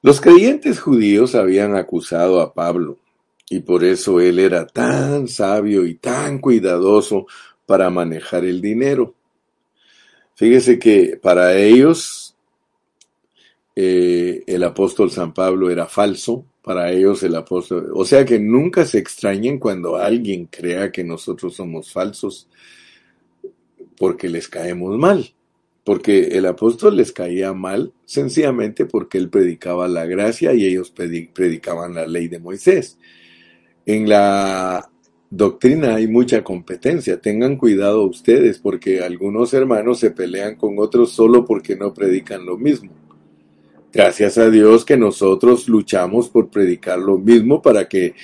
Los 0.00 0.20
creyentes 0.20 0.80
judíos 0.80 1.34
habían 1.34 1.76
acusado 1.76 2.40
a 2.40 2.54
Pablo 2.54 2.98
y 3.52 3.60
por 3.60 3.82
eso 3.82 4.20
él 4.20 4.38
era 4.38 4.64
tan 4.64 5.26
sabio 5.26 5.84
y 5.84 5.96
tan 5.96 6.38
cuidadoso 6.38 7.26
para 7.66 7.90
manejar 7.90 8.44
el 8.44 8.60
dinero. 8.60 9.14
Fíjese 10.36 10.78
que 10.78 11.18
para 11.20 11.58
ellos 11.58 12.36
eh, 13.74 14.44
el 14.46 14.62
apóstol 14.62 15.10
San 15.10 15.34
Pablo 15.34 15.68
era 15.68 15.86
falso, 15.86 16.46
para 16.62 16.92
ellos 16.92 17.24
el 17.24 17.34
apóstol, 17.34 17.90
o 17.92 18.04
sea 18.04 18.24
que 18.24 18.38
nunca 18.38 18.84
se 18.84 18.98
extrañen 18.98 19.58
cuando 19.58 19.96
alguien 19.96 20.46
crea 20.46 20.92
que 20.92 21.02
nosotros 21.02 21.56
somos 21.56 21.92
falsos 21.92 22.48
porque 23.98 24.28
les 24.28 24.46
caemos 24.46 24.96
mal, 24.96 25.34
porque 25.82 26.28
el 26.38 26.46
apóstol 26.46 26.96
les 26.96 27.10
caía 27.10 27.52
mal 27.52 27.92
sencillamente 28.04 28.86
porque 28.86 29.18
él 29.18 29.28
predicaba 29.28 29.88
la 29.88 30.06
gracia 30.06 30.54
y 30.54 30.64
ellos 30.66 30.92
predicaban 30.92 31.94
la 31.94 32.06
ley 32.06 32.28
de 32.28 32.38
Moisés. 32.38 32.96
En 33.86 34.08
la 34.08 34.90
doctrina 35.30 35.94
hay 35.94 36.08
mucha 36.08 36.42
competencia, 36.42 37.20
tengan 37.20 37.56
cuidado 37.56 38.04
ustedes 38.04 38.58
porque 38.58 39.00
algunos 39.00 39.54
hermanos 39.54 40.00
se 40.00 40.10
pelean 40.10 40.56
con 40.56 40.78
otros 40.78 41.12
solo 41.12 41.44
porque 41.44 41.76
no 41.76 41.94
predican 41.94 42.44
lo 42.44 42.58
mismo. 42.58 42.92
Gracias 43.92 44.38
a 44.38 44.50
Dios 44.50 44.84
que 44.84 44.96
nosotros 44.96 45.68
luchamos 45.68 46.28
por 46.28 46.48
predicar 46.48 46.98
lo 46.98 47.18
mismo 47.18 47.60
para 47.60 47.88
que 47.88 48.14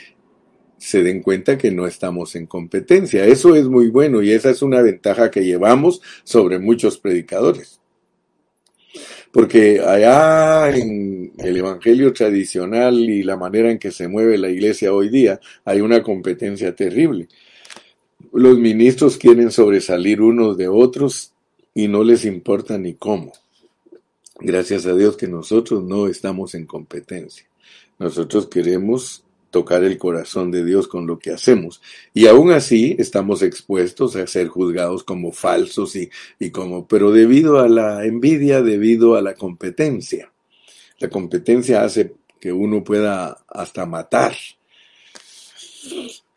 se 0.78 1.02
den 1.02 1.22
cuenta 1.22 1.58
que 1.58 1.70
no 1.70 1.86
estamos 1.86 2.36
en 2.36 2.46
competencia. 2.46 3.24
Eso 3.24 3.54
es 3.56 3.66
muy 3.66 3.88
bueno 3.88 4.22
y 4.22 4.30
esa 4.30 4.50
es 4.50 4.62
una 4.62 4.82
ventaja 4.82 5.30
que 5.30 5.44
llevamos 5.44 6.02
sobre 6.22 6.58
muchos 6.58 6.98
predicadores. 6.98 7.75
Porque 9.36 9.82
allá 9.82 10.74
en 10.74 11.30
el 11.36 11.58
Evangelio 11.58 12.10
tradicional 12.14 12.98
y 12.98 13.22
la 13.22 13.36
manera 13.36 13.70
en 13.70 13.78
que 13.78 13.90
se 13.90 14.08
mueve 14.08 14.38
la 14.38 14.48
iglesia 14.48 14.94
hoy 14.94 15.10
día 15.10 15.38
hay 15.66 15.82
una 15.82 16.02
competencia 16.02 16.74
terrible. 16.74 17.28
Los 18.32 18.58
ministros 18.58 19.18
quieren 19.18 19.50
sobresalir 19.50 20.22
unos 20.22 20.56
de 20.56 20.68
otros 20.68 21.34
y 21.74 21.86
no 21.86 22.02
les 22.02 22.24
importa 22.24 22.78
ni 22.78 22.94
cómo. 22.94 23.34
Gracias 24.40 24.86
a 24.86 24.94
Dios 24.94 25.18
que 25.18 25.28
nosotros 25.28 25.84
no 25.84 26.06
estamos 26.06 26.54
en 26.54 26.64
competencia. 26.64 27.44
Nosotros 27.98 28.46
queremos 28.46 29.22
tocar 29.50 29.84
el 29.84 29.98
corazón 29.98 30.50
de 30.50 30.64
Dios 30.64 30.88
con 30.88 31.06
lo 31.06 31.18
que 31.18 31.30
hacemos. 31.30 31.80
Y 32.12 32.26
aún 32.26 32.52
así 32.52 32.96
estamos 32.98 33.42
expuestos 33.42 34.16
a 34.16 34.26
ser 34.26 34.48
juzgados 34.48 35.04
como 35.04 35.32
falsos 35.32 35.96
y, 35.96 36.10
y 36.38 36.50
como, 36.50 36.86
pero 36.86 37.12
debido 37.12 37.60
a 37.60 37.68
la 37.68 38.04
envidia, 38.04 38.62
debido 38.62 39.16
a 39.16 39.22
la 39.22 39.34
competencia. 39.34 40.32
La 40.98 41.08
competencia 41.08 41.84
hace 41.84 42.14
que 42.40 42.52
uno 42.52 42.84
pueda 42.84 43.38
hasta 43.48 43.86
matar. 43.86 44.34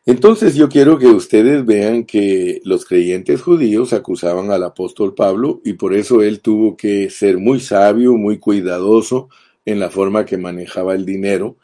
Entonces 0.06 0.56
yo 0.56 0.70
quiero 0.70 0.98
que 0.98 1.08
ustedes 1.08 1.66
vean 1.66 2.04
que 2.04 2.62
los 2.64 2.86
creyentes 2.86 3.42
judíos 3.42 3.94
acusaban 3.94 4.50
al 4.50 4.64
apóstol 4.64 5.14
Pablo 5.14 5.62
y 5.64 5.74
por 5.74 5.94
eso 5.94 6.24
él 6.24 6.40
tuvo 6.40 6.76
que 6.76 7.10
ser 7.12 7.38
muy 7.38 7.60
sabio, 7.60 8.14
muy 8.14 8.40
cuidadoso 8.40 9.30
en 9.66 9.80
la 9.80 9.92
forma 9.92 10.26
que 10.26 10.38
manejaba 10.38 10.96
el 10.96 11.06
dinero 11.06 11.58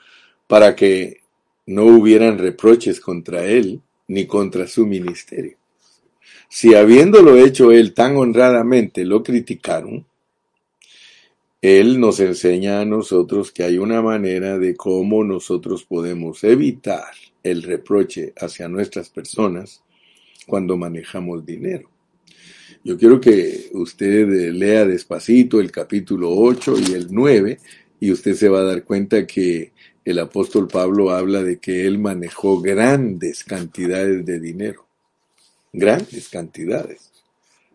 para 0.45 0.75
que 0.75 1.21
no 1.65 1.85
hubieran 1.85 2.37
reproches 2.37 2.99
contra 2.99 3.45
él 3.45 3.81
ni 4.07 4.27
contra 4.27 4.67
su 4.67 4.85
ministerio. 4.85 5.57
Si 6.49 6.75
habiéndolo 6.75 7.37
hecho 7.37 7.71
él 7.71 7.93
tan 7.93 8.15
honradamente 8.17 9.03
lo 9.03 9.23
criticaron, 9.23 10.05
él 11.61 11.99
nos 11.99 12.19
enseña 12.19 12.81
a 12.81 12.85
nosotros 12.85 13.51
que 13.51 13.63
hay 13.63 13.79
una 13.79 14.01
manera 14.01 14.59
de 14.59 14.75
cómo 14.75 15.23
nosotros 15.23 15.83
podemos 15.83 16.43
evitar 16.43 17.11
el 17.41 17.63
reproche 17.63 18.33
hacia 18.37 18.67
nuestras 18.67 19.09
personas 19.09 19.81
cuando 20.45 20.77
manejamos 20.77 21.45
dinero. 21.45 21.89
Yo 22.83 22.97
quiero 22.99 23.19
que 23.19 23.69
usted 23.73 24.27
lea 24.51 24.85
despacito 24.85 25.59
el 25.59 25.71
capítulo 25.71 26.29
8 26.31 26.75
y 26.87 26.93
el 26.93 27.07
9 27.09 27.57
y 27.99 28.11
usted 28.11 28.35
se 28.35 28.47
va 28.47 28.59
a 28.59 28.65
dar 28.65 28.83
cuenta 28.83 29.25
que 29.25 29.71
el 30.05 30.19
apóstol 30.19 30.67
Pablo 30.67 31.09
habla 31.09 31.41
de 31.41 31.57
que 31.57 31.87
él 31.87 31.97
manejó 31.97 32.61
grandes 32.61 33.43
cantidades 33.43 34.23
de 34.23 34.39
dinero. 34.39 34.85
Grandes 35.73 36.29
cantidades. 36.29 37.11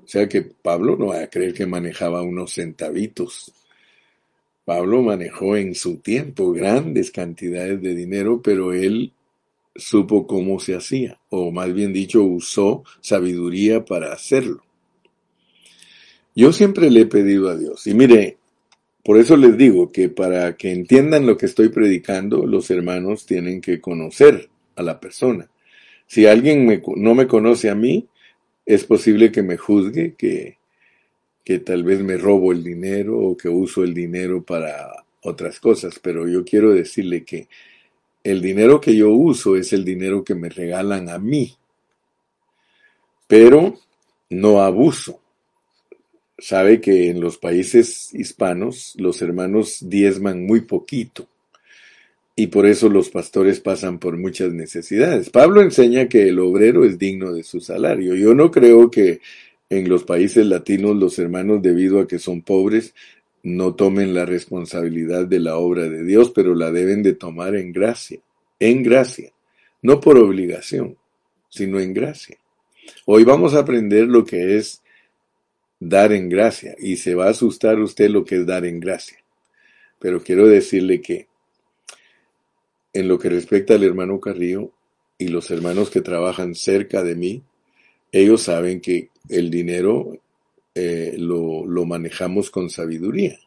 sea 0.07 0.29
que 0.29 0.43
Pablo 0.43 0.97
no 0.97 1.07
va 1.09 1.23
a 1.23 1.27
creer 1.29 1.53
que 1.53 1.67
manejaba 1.67 2.23
unos 2.23 2.55
centavitos. 2.55 3.53
Pablo 4.65 5.03
manejó 5.03 5.57
en 5.57 5.75
su 5.75 5.97
tiempo 5.97 6.53
grandes 6.53 7.11
cantidades 7.11 7.83
de 7.83 7.95
dinero, 7.95 8.41
pero 8.41 8.73
él 8.73 9.13
supo 9.75 10.27
cómo 10.27 10.61
se 10.61 10.77
hacía, 10.77 11.19
o 11.31 11.51
más 11.51 11.73
bien 11.73 11.93
dicho, 11.93 12.23
usó 12.23 12.85
sabiduría 13.01 13.85
para 13.85 14.13
hacerlo. 14.13 14.63
Yo 16.35 16.53
siempre 16.53 16.91
le 16.91 17.03
he 17.03 17.07
pedido 17.07 17.49
a 17.49 17.57
Dios, 17.57 17.87
y 17.87 17.95
mire, 17.95 18.39
por 19.03 19.19
eso 19.19 19.37
les 19.37 19.57
digo 19.57 19.91
que 19.91 20.09
para 20.09 20.57
que 20.57 20.73
entiendan 20.73 21.27
lo 21.27 21.37
que 21.37 21.47
estoy 21.47 21.71
predicando, 21.71 22.47
los 22.47 22.71
hermanos 22.71 23.27
tienen 23.27 23.61
que 23.61 23.81
conocer 23.81 24.51
a 24.77 24.83
la 24.83 25.01
persona. 25.01 25.49
Si 26.07 26.27
alguien 26.27 26.83
no 26.97 27.15
me 27.15 27.27
conoce 27.27 27.71
a 27.71 27.75
mí, 27.75 28.09
es 28.67 28.85
posible 28.85 29.33
que 29.33 29.43
me 29.43 29.57
juzgue, 29.57 30.15
que, 30.15 30.59
que 31.45 31.59
tal 31.61 31.83
vez 31.83 32.01
me 32.03 32.17
robo 32.17 32.53
el 32.53 32.63
dinero 32.63 33.19
o 33.19 33.37
que 33.37 33.49
uso 33.49 33.85
el 33.85 33.95
dinero 33.95 34.43
para 34.43 35.05
otras 35.23 35.61
cosas, 35.61 35.99
pero 35.99 36.29
yo 36.29 36.45
quiero 36.45 36.73
decirle 36.73 37.25
que 37.25 37.49
el 38.23 38.43
dinero 38.43 38.81
que 38.81 38.95
yo 38.95 39.11
uso 39.11 39.57
es 39.57 39.73
el 39.73 39.85
dinero 39.85 40.23
que 40.25 40.35
me 40.35 40.49
regalan 40.49 41.09
a 41.09 41.19
mí, 41.19 41.57
pero 43.27 43.79
no 44.29 44.61
abuso. 44.61 45.20
Sabe 46.41 46.81
que 46.81 47.11
en 47.11 47.21
los 47.21 47.39
países 47.39 48.15
hispanos 48.15 48.95
los 48.99 49.21
hermanos 49.21 49.79
diezman 49.83 50.47
muy 50.47 50.63
poquito 50.63 51.29
y 52.35 52.47
por 52.47 52.65
eso 52.65 52.89
los 52.89 53.11
pastores 53.11 53.61
pasan 53.61 53.99
por 53.99 54.17
muchas 54.17 54.53
necesidades. 54.53 55.29
Pablo 55.29 55.61
enseña 55.61 56.09
que 56.09 56.29
el 56.29 56.39
obrero 56.39 56.87
es 56.87 56.99
digno 56.99 57.35
de 57.35 57.43
su 57.43 57.61
salario. 57.61 58.15
Yo 58.15 58.35
no 58.35 58.51
creo 58.51 58.91
que 58.91 59.21
en 59.69 59.91
los 59.91 60.05
países 60.05 60.47
latinos 60.47 60.97
los 60.97 61.19
hermanos, 61.19 61.61
debido 61.61 62.01
a 62.01 62.09
que 62.09 62.19
son 62.19 62.41
pobres, 62.41 62.95
no 63.43 63.75
tomen 63.75 64.15
la 64.15 64.25
responsabilidad 64.25 65.27
de 65.27 65.41
la 65.41 65.57
obra 65.59 65.89
de 65.89 66.03
Dios, 66.03 66.31
pero 66.31 66.55
la 66.55 66.73
deben 66.73 67.03
de 67.03 67.13
tomar 67.13 67.55
en 67.57 67.73
gracia, 67.73 68.21
en 68.59 68.83
gracia, 68.83 69.33
no 69.83 70.01
por 70.01 70.17
obligación, 70.17 70.97
sino 71.51 71.79
en 71.79 71.93
gracia. 71.93 72.39
Hoy 73.05 73.25
vamos 73.25 73.55
a 73.55 73.59
aprender 73.59 74.07
lo 74.07 74.25
que 74.25 74.57
es 74.57 74.83
dar 75.81 76.13
en 76.13 76.29
gracia 76.29 76.77
y 76.79 76.97
se 76.97 77.15
va 77.15 77.27
a 77.27 77.31
asustar 77.31 77.81
usted 77.81 78.11
lo 78.11 78.25
que 78.25 78.37
es 78.37 78.47
dar 78.47 78.65
en 78.67 78.79
gracia. 78.79 79.19
Pero 79.99 80.23
quiero 80.23 80.47
decirle 80.47 81.01
que 81.01 81.27
en 82.93 83.09
lo 83.09 83.19
que 83.19 83.31
respecta 83.31 83.75
al 83.75 83.85
hermano 83.85 84.21
Carrillo 84.21 84.73
y 85.19 85.29
los 85.29 85.51
hermanos 85.51 85.91
que 85.91 86.03
trabajan 86.03 86.55
cerca 86.55 87.03
de 87.03 87.15
mí, 87.15 87.43
ellos 88.13 88.43
saben 88.43 88.81
que 88.81 89.09
el 89.29 89.51
dinero 89.51 90.19
eh, 90.75 91.15
lo, 91.19 91.65
manejamos 91.85 92.51
con 92.51 92.71
sabiduría. 92.71 93.39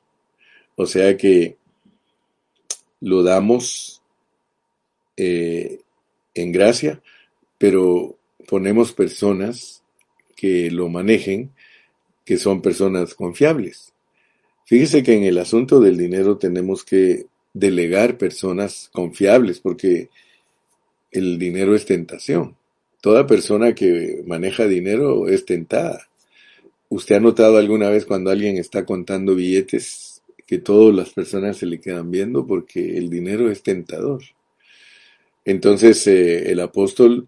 O 0.75 0.85
sea 0.85 1.15
que 1.17 1.57
lo 2.99 3.21
damos 3.21 4.01
eh, 5.17 5.79
en 6.33 6.51
gracia, 6.51 7.01
pero 7.57 8.17
ponemos 8.47 8.93
personas 8.93 9.83
que 10.35 10.71
lo 10.71 10.89
manejen, 10.89 11.51
que 12.25 12.37
son 12.37 12.61
personas 12.61 13.15
confiables. 13.15 13.93
Fíjese 14.65 15.03
que 15.03 15.15
en 15.15 15.23
el 15.23 15.37
asunto 15.37 15.79
del 15.79 15.97
dinero 15.97 16.37
tenemos 16.37 16.83
que 16.83 17.25
delegar 17.53 18.17
personas 18.17 18.89
confiables, 18.91 19.59
porque 19.59 20.09
el 21.11 21.37
dinero 21.37 21.75
es 21.75 21.85
tentación. 21.85 22.55
Toda 23.01 23.27
persona 23.27 23.75
que 23.75 24.23
maneja 24.25 24.65
dinero 24.65 25.27
es 25.27 25.45
tentada. 25.45 26.07
¿Usted 26.89 27.15
ha 27.15 27.19
notado 27.19 27.57
alguna 27.57 27.89
vez 27.89 28.05
cuando 28.05 28.31
alguien 28.31 28.57
está 28.57 28.85
contando 28.85 29.35
billetes 29.35 30.21
que 30.45 30.59
todas 30.59 30.95
las 30.95 31.09
personas 31.09 31.57
se 31.57 31.65
le 31.65 31.79
quedan 31.79 32.11
viendo 32.11 32.47
porque 32.47 32.97
el 32.97 33.09
dinero 33.09 33.51
es 33.51 33.63
tentador? 33.63 34.21
Entonces 35.45 36.05
eh, 36.07 36.51
el 36.51 36.59
apóstol 36.59 37.27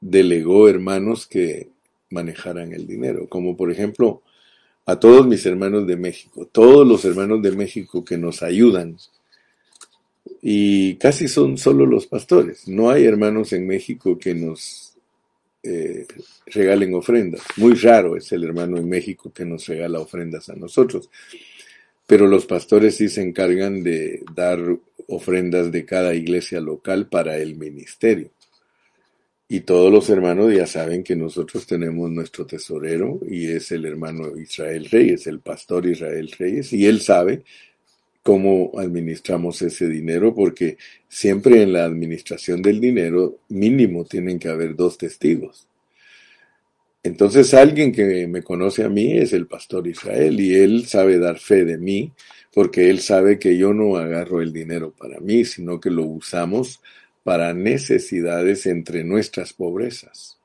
delegó 0.00 0.68
hermanos 0.68 1.26
que 1.26 1.68
manejaran 2.10 2.72
el 2.72 2.86
dinero, 2.86 3.28
como 3.28 3.56
por 3.56 3.70
ejemplo 3.70 4.22
a 4.92 5.00
todos 5.00 5.26
mis 5.26 5.46
hermanos 5.46 5.86
de 5.86 5.96
México, 5.96 6.46
todos 6.52 6.86
los 6.86 7.02
hermanos 7.06 7.40
de 7.40 7.52
México 7.52 8.04
que 8.04 8.18
nos 8.18 8.42
ayudan 8.42 8.98
y 10.42 10.96
casi 10.96 11.28
son 11.28 11.56
solo 11.56 11.86
los 11.86 12.06
pastores. 12.06 12.68
No 12.68 12.90
hay 12.90 13.06
hermanos 13.06 13.54
en 13.54 13.66
México 13.66 14.18
que 14.18 14.34
nos 14.34 14.92
eh, 15.62 16.06
regalen 16.44 16.92
ofrendas. 16.92 17.40
Muy 17.56 17.72
raro 17.72 18.18
es 18.18 18.30
el 18.32 18.44
hermano 18.44 18.76
en 18.76 18.86
México 18.86 19.32
que 19.32 19.46
nos 19.46 19.66
regala 19.66 19.98
ofrendas 19.98 20.50
a 20.50 20.56
nosotros. 20.56 21.08
Pero 22.06 22.26
los 22.26 22.44
pastores 22.44 22.96
sí 22.96 23.08
se 23.08 23.22
encargan 23.22 23.82
de 23.82 24.22
dar 24.34 24.60
ofrendas 25.08 25.72
de 25.72 25.86
cada 25.86 26.12
iglesia 26.12 26.60
local 26.60 27.08
para 27.08 27.38
el 27.38 27.56
ministerio. 27.56 28.28
Y 29.52 29.60
todos 29.60 29.92
los 29.92 30.08
hermanos 30.08 30.50
ya 30.50 30.66
saben 30.66 31.04
que 31.04 31.14
nosotros 31.14 31.66
tenemos 31.66 32.10
nuestro 32.10 32.46
tesorero 32.46 33.20
y 33.28 33.48
es 33.48 33.70
el 33.70 33.84
hermano 33.84 34.34
Israel 34.34 34.88
Reyes, 34.90 35.26
el 35.26 35.40
pastor 35.40 35.86
Israel 35.86 36.32
Reyes, 36.38 36.72
y 36.72 36.86
él 36.86 37.02
sabe 37.02 37.42
cómo 38.22 38.72
administramos 38.78 39.60
ese 39.60 39.88
dinero, 39.88 40.34
porque 40.34 40.78
siempre 41.06 41.60
en 41.60 41.74
la 41.74 41.84
administración 41.84 42.62
del 42.62 42.80
dinero 42.80 43.40
mínimo 43.50 44.06
tienen 44.06 44.38
que 44.38 44.48
haber 44.48 44.74
dos 44.74 44.96
testigos. 44.96 45.68
Entonces 47.02 47.52
alguien 47.52 47.92
que 47.92 48.26
me 48.28 48.42
conoce 48.42 48.84
a 48.84 48.88
mí 48.88 49.18
es 49.18 49.34
el 49.34 49.48
pastor 49.48 49.86
Israel 49.86 50.40
y 50.40 50.54
él 50.54 50.86
sabe 50.86 51.18
dar 51.18 51.38
fe 51.38 51.66
de 51.66 51.76
mí 51.76 52.10
porque 52.54 52.88
él 52.88 53.00
sabe 53.00 53.38
que 53.38 53.58
yo 53.58 53.74
no 53.74 53.98
agarro 53.98 54.40
el 54.40 54.50
dinero 54.50 54.94
para 54.96 55.20
mí, 55.20 55.44
sino 55.44 55.78
que 55.78 55.90
lo 55.90 56.04
usamos 56.04 56.80
para 57.22 57.54
necesidades 57.54 58.66
entre 58.66 59.04
nuestras 59.04 59.52
pobrezas. 59.52 60.38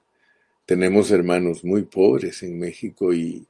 Tenemos 0.66 1.12
hermanos 1.12 1.64
muy 1.64 1.84
pobres 1.84 2.44
en 2.44 2.60
México 2.60 3.14
y 3.14 3.46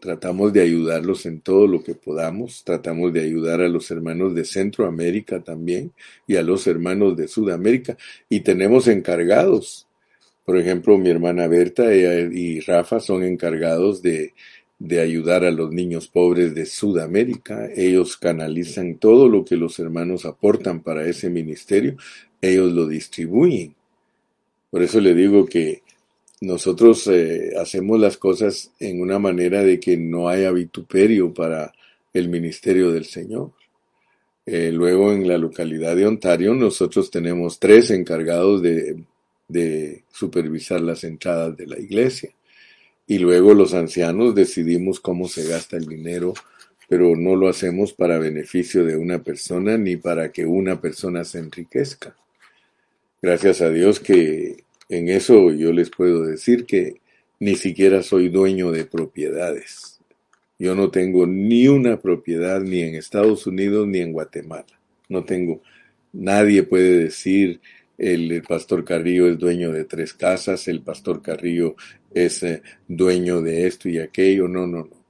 tratamos 0.00 0.52
de 0.52 0.62
ayudarlos 0.62 1.26
en 1.26 1.40
todo 1.40 1.68
lo 1.68 1.82
que 1.82 1.94
podamos, 1.94 2.64
tratamos 2.64 3.12
de 3.12 3.20
ayudar 3.20 3.60
a 3.60 3.68
los 3.68 3.90
hermanos 3.90 4.34
de 4.34 4.44
Centroamérica 4.44 5.40
también 5.40 5.92
y 6.26 6.36
a 6.36 6.42
los 6.42 6.66
hermanos 6.66 7.16
de 7.16 7.28
Sudamérica 7.28 7.96
y 8.28 8.40
tenemos 8.40 8.88
encargados. 8.88 9.86
Por 10.44 10.58
ejemplo, 10.58 10.98
mi 10.98 11.08
hermana 11.08 11.46
Berta 11.46 11.94
y 11.94 12.58
Rafa 12.58 12.98
son 12.98 13.22
encargados 13.22 14.02
de, 14.02 14.34
de 14.82 14.98
ayudar 15.00 15.44
a 15.44 15.52
los 15.52 15.70
niños 15.70 16.08
pobres 16.08 16.56
de 16.56 16.66
Sudamérica. 16.66 17.68
Ellos 17.76 18.16
canalizan 18.16 18.96
todo 18.96 19.28
lo 19.28 19.44
que 19.44 19.56
los 19.56 19.78
hermanos 19.78 20.24
aportan 20.26 20.82
para 20.82 21.06
ese 21.06 21.30
ministerio, 21.30 21.96
ellos 22.40 22.72
lo 22.72 22.88
distribuyen. 22.88 23.76
Por 24.70 24.82
eso 24.82 25.00
le 25.00 25.14
digo 25.14 25.46
que 25.46 25.82
nosotros 26.40 27.06
eh, 27.06 27.52
hacemos 27.60 28.00
las 28.00 28.16
cosas 28.16 28.72
en 28.80 29.00
una 29.00 29.20
manera 29.20 29.62
de 29.62 29.78
que 29.78 29.96
no 29.96 30.28
haya 30.28 30.50
vituperio 30.50 31.32
para 31.32 31.72
el 32.12 32.28
ministerio 32.28 32.90
del 32.90 33.04
Señor. 33.04 33.52
Eh, 34.44 34.72
luego 34.72 35.12
en 35.12 35.28
la 35.28 35.38
localidad 35.38 35.94
de 35.94 36.06
Ontario 36.06 36.54
nosotros 36.54 37.08
tenemos 37.08 37.60
tres 37.60 37.92
encargados 37.92 38.60
de, 38.60 39.04
de 39.46 40.02
supervisar 40.10 40.80
las 40.80 41.04
entradas 41.04 41.56
de 41.56 41.68
la 41.68 41.78
iglesia. 41.78 42.30
Y 43.06 43.18
luego 43.18 43.54
los 43.54 43.74
ancianos 43.74 44.34
decidimos 44.34 45.00
cómo 45.00 45.28
se 45.28 45.46
gasta 45.46 45.76
el 45.76 45.86
dinero, 45.86 46.34
pero 46.88 47.16
no 47.16 47.36
lo 47.36 47.48
hacemos 47.48 47.92
para 47.92 48.18
beneficio 48.18 48.84
de 48.84 48.96
una 48.96 49.22
persona 49.22 49.76
ni 49.76 49.96
para 49.96 50.30
que 50.30 50.46
una 50.46 50.80
persona 50.80 51.24
se 51.24 51.38
enriquezca. 51.38 52.14
Gracias 53.20 53.60
a 53.60 53.70
Dios 53.70 54.00
que 54.00 54.64
en 54.88 55.08
eso 55.08 55.52
yo 55.52 55.72
les 55.72 55.90
puedo 55.90 56.24
decir 56.24 56.66
que 56.66 57.00
ni 57.40 57.56
siquiera 57.56 58.02
soy 58.02 58.28
dueño 58.28 58.70
de 58.70 58.84
propiedades. 58.84 60.00
Yo 60.58 60.74
no 60.74 60.90
tengo 60.90 61.26
ni 61.26 61.66
una 61.66 62.00
propiedad 62.00 62.60
ni 62.60 62.82
en 62.82 62.94
Estados 62.94 63.46
Unidos 63.46 63.88
ni 63.88 63.98
en 63.98 64.12
Guatemala. 64.12 64.78
No 65.08 65.24
tengo. 65.24 65.60
Nadie 66.12 66.62
puede 66.62 67.04
decir 67.04 67.60
el, 68.02 68.42
pastor 68.42 68.84
Carrillo 68.84 69.28
es 69.28 69.38
dueño 69.38 69.72
de 69.72 69.84
tres 69.84 70.12
casas, 70.12 70.68
el 70.68 70.82
pastor 70.82 71.22
Carrillo 71.22 71.76
es 72.12 72.42
eh, 72.42 72.62
dueño 72.88 73.40
de 73.40 73.66
esto 73.66 73.88
y 73.88 73.98
aquello. 73.98 74.48
No, 74.48 74.66
no, 74.66 74.84
no. 74.84 75.02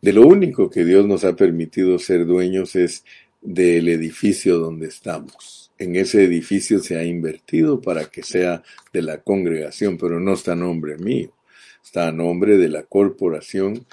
De 0.00 0.12
lo 0.12 0.26
único 0.26 0.68
que 0.70 0.84
Dios 0.84 1.06
nos 1.06 1.24
ha 1.24 1.34
permitido 1.34 1.98
ser 1.98 2.26
dueños 2.26 2.76
es 2.76 3.04
del 3.40 3.88
edificio 3.88 4.58
donde 4.58 4.88
estamos 4.88 5.64
en 5.78 5.96
ese 5.96 6.24
edificio 6.24 6.80
se 6.80 6.96
ha 6.96 7.04
invertido 7.04 7.80
para 7.80 8.06
que 8.06 8.22
sea 8.22 8.62
de 8.92 9.02
la 9.02 9.18
congregación, 9.18 9.98
pero 9.98 10.20
no 10.20 10.34
está 10.34 10.52
a 10.52 10.56
nombre 10.56 10.96
mío, 10.98 11.32
está 11.82 12.08
a 12.08 12.12
nombre 12.12 12.56
de 12.56 12.68
la 12.68 12.84
corporación 12.84 13.86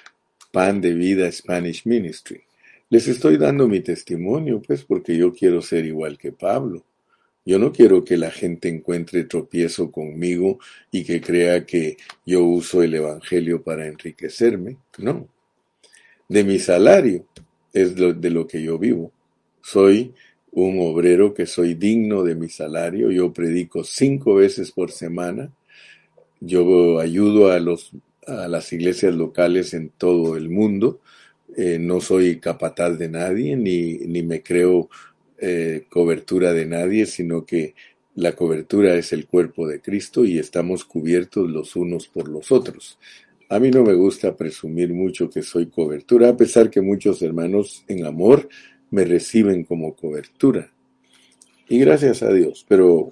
Pan 0.51 0.81
de 0.81 0.93
Vida 0.93 1.31
Spanish 1.31 1.85
Ministry. 1.85 2.41
Les 2.89 3.07
estoy 3.07 3.37
dando 3.37 3.67
mi 3.67 3.79
testimonio, 3.79 4.61
pues, 4.61 4.83
porque 4.83 5.15
yo 5.15 5.33
quiero 5.33 5.61
ser 5.61 5.85
igual 5.85 6.17
que 6.17 6.33
Pablo. 6.33 6.83
Yo 7.43 7.57
no 7.57 7.71
quiero 7.71 8.03
que 8.03 8.17
la 8.17 8.29
gente 8.29 8.69
encuentre 8.69 9.23
tropiezo 9.23 9.91
conmigo 9.91 10.59
y 10.91 11.03
que 11.03 11.21
crea 11.21 11.65
que 11.65 11.97
yo 12.25 12.43
uso 12.43 12.83
el 12.83 12.93
Evangelio 12.93 13.63
para 13.63 13.87
enriquecerme. 13.87 14.77
No. 14.99 15.27
De 16.29 16.43
mi 16.43 16.59
salario 16.59 17.25
es 17.73 17.95
de 17.95 18.29
lo 18.29 18.45
que 18.45 18.61
yo 18.61 18.77
vivo. 18.77 19.11
Soy 19.61 20.13
un 20.51 20.79
obrero 20.79 21.33
que 21.33 21.45
soy 21.45 21.73
digno 21.73 22.23
de 22.23 22.35
mi 22.35 22.47
salario. 22.47 23.09
Yo 23.09 23.33
predico 23.33 23.83
cinco 23.83 24.35
veces 24.35 24.71
por 24.71 24.91
semana. 24.91 25.51
Yo 26.39 26.99
ayudo 26.99 27.51
a, 27.51 27.59
los, 27.59 27.91
a 28.27 28.47
las 28.47 28.71
iglesias 28.71 29.15
locales 29.15 29.73
en 29.73 29.89
todo 29.89 30.37
el 30.37 30.49
mundo. 30.49 30.99
Eh, 31.57 31.79
no 31.79 32.01
soy 32.01 32.39
capataz 32.39 32.97
de 32.97 33.09
nadie 33.09 33.57
ni, 33.57 33.97
ni 33.97 34.23
me 34.23 34.41
creo 34.41 34.89
eh, 35.41 35.85
cobertura 35.89 36.53
de 36.53 36.65
nadie, 36.65 37.05
sino 37.05 37.45
que 37.45 37.75
la 38.15 38.33
cobertura 38.33 38.95
es 38.95 39.11
el 39.11 39.25
cuerpo 39.25 39.67
de 39.67 39.81
Cristo 39.81 40.23
y 40.23 40.37
estamos 40.37 40.85
cubiertos 40.85 41.49
los 41.49 41.75
unos 41.75 42.07
por 42.07 42.29
los 42.29 42.51
otros. 42.51 42.99
A 43.49 43.59
mí 43.59 43.71
no 43.71 43.83
me 43.83 43.93
gusta 43.93 44.37
presumir 44.37 44.93
mucho 44.93 45.29
que 45.29 45.41
soy 45.41 45.65
cobertura, 45.65 46.29
a 46.29 46.37
pesar 46.37 46.69
que 46.69 46.81
muchos 46.81 47.21
hermanos 47.21 47.83
en 47.87 48.05
amor 48.05 48.47
me 48.91 49.03
reciben 49.03 49.63
como 49.63 49.95
cobertura. 49.95 50.71
Y 51.67 51.79
gracias 51.79 52.21
a 52.21 52.31
Dios. 52.31 52.65
Pero 52.67 53.11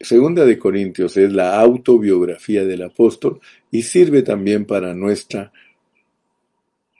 Segunda 0.00 0.44
de 0.44 0.58
Corintios 0.58 1.16
es 1.16 1.32
la 1.32 1.58
autobiografía 1.58 2.64
del 2.64 2.82
apóstol 2.82 3.40
y 3.70 3.82
sirve 3.82 4.22
también 4.22 4.66
para 4.66 4.94
nuestra 4.94 5.52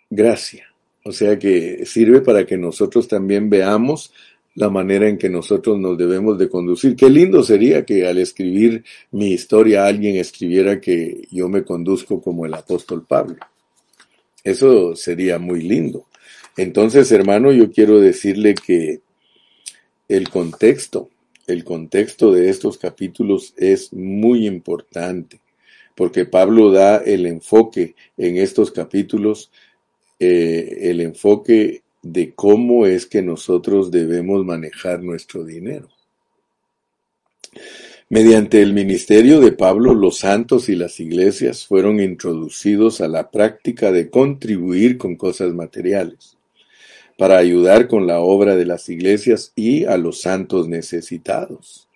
gracia. 0.08 0.74
O 1.06 1.12
sea 1.12 1.38
que 1.38 1.86
sirve 1.86 2.20
para 2.20 2.44
que 2.44 2.58
nosotros 2.58 3.06
también 3.06 3.48
veamos 3.48 4.12
la 4.56 4.70
manera 4.70 5.08
en 5.08 5.18
que 5.18 5.28
nosotros 5.28 5.78
nos 5.78 5.96
debemos 5.96 6.36
de 6.36 6.48
conducir. 6.48 6.96
Qué 6.96 7.08
lindo 7.08 7.44
sería 7.44 7.84
que 7.84 8.08
al 8.08 8.18
escribir 8.18 8.82
mi 9.12 9.28
historia 9.28 9.86
alguien 9.86 10.16
escribiera 10.16 10.80
que 10.80 11.28
yo 11.30 11.48
me 11.48 11.62
conduzco 11.62 12.20
como 12.20 12.44
el 12.44 12.54
apóstol 12.54 13.06
Pablo. 13.06 13.36
Eso 14.42 14.96
sería 14.96 15.38
muy 15.38 15.62
lindo. 15.62 16.06
Entonces, 16.56 17.12
hermano, 17.12 17.52
yo 17.52 17.70
quiero 17.70 18.00
decirle 18.00 18.56
que 18.56 18.98
el 20.08 20.28
contexto, 20.28 21.08
el 21.46 21.62
contexto 21.62 22.32
de 22.32 22.48
estos 22.48 22.78
capítulos 22.78 23.54
es 23.56 23.92
muy 23.92 24.44
importante, 24.44 25.38
porque 25.94 26.24
Pablo 26.24 26.72
da 26.72 26.96
el 26.96 27.26
enfoque 27.26 27.94
en 28.16 28.38
estos 28.38 28.72
capítulos, 28.72 29.52
eh, 30.18 30.90
el 30.90 31.00
enfoque 31.00 31.82
de 32.02 32.32
cómo 32.34 32.86
es 32.86 33.06
que 33.06 33.22
nosotros 33.22 33.90
debemos 33.90 34.44
manejar 34.44 35.02
nuestro 35.02 35.44
dinero. 35.44 35.88
Mediante 38.08 38.62
el 38.62 38.72
ministerio 38.72 39.40
de 39.40 39.50
Pablo, 39.50 39.92
los 39.92 40.18
santos 40.18 40.68
y 40.68 40.76
las 40.76 41.00
iglesias 41.00 41.66
fueron 41.66 41.98
introducidos 41.98 43.00
a 43.00 43.08
la 43.08 43.30
práctica 43.30 43.90
de 43.90 44.10
contribuir 44.10 44.96
con 44.96 45.16
cosas 45.16 45.52
materiales 45.52 46.36
para 47.18 47.38
ayudar 47.38 47.88
con 47.88 48.06
la 48.06 48.20
obra 48.20 48.54
de 48.54 48.66
las 48.66 48.88
iglesias 48.88 49.52
y 49.56 49.84
a 49.84 49.96
los 49.96 50.20
santos 50.20 50.68
necesitados. 50.68 51.88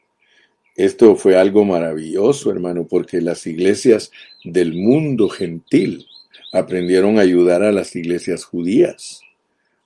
Esto 0.75 1.15
fue 1.15 1.37
algo 1.37 1.65
maravilloso, 1.65 2.51
hermano, 2.51 2.89
porque 2.89 3.21
las 3.21 3.47
iglesias 3.47 4.11
del 4.43 4.75
mundo 4.75 5.29
gentil 5.29 6.07
aprendieron 6.53 7.19
a 7.19 7.23
ayudar 7.23 7.63
a 7.63 7.73
las 7.73 7.95
iglesias 7.97 8.45
judías. 8.45 9.21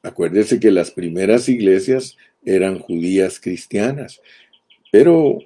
Acuérdese 0.02 0.60
que 0.60 0.70
las 0.70 0.90
primeras 0.90 1.48
iglesias 1.48 2.16
eran 2.44 2.78
judías 2.78 3.40
cristianas, 3.40 4.20
pero 4.92 5.38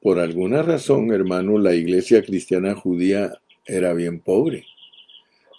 por 0.00 0.20
alguna 0.20 0.62
razón, 0.62 1.12
hermano, 1.12 1.58
la 1.58 1.74
iglesia 1.74 2.22
cristiana 2.22 2.74
judía 2.74 3.32
era 3.66 3.92
bien 3.94 4.20
pobre. 4.20 4.64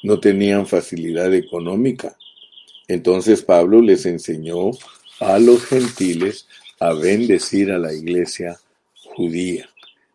No 0.02 0.20
tenían 0.20 0.66
facilidad 0.66 1.34
económica. 1.34 2.18
Entonces 2.88 3.44
Pablo 3.44 3.82
les 3.82 4.06
enseñó 4.06 4.72
a 5.20 5.38
los 5.40 5.66
gentiles 5.66 6.48
a 6.80 6.94
bendecir 6.94 7.72
a 7.72 7.78
la 7.78 7.94
iglesia 7.94 8.58
judía. 9.16 9.70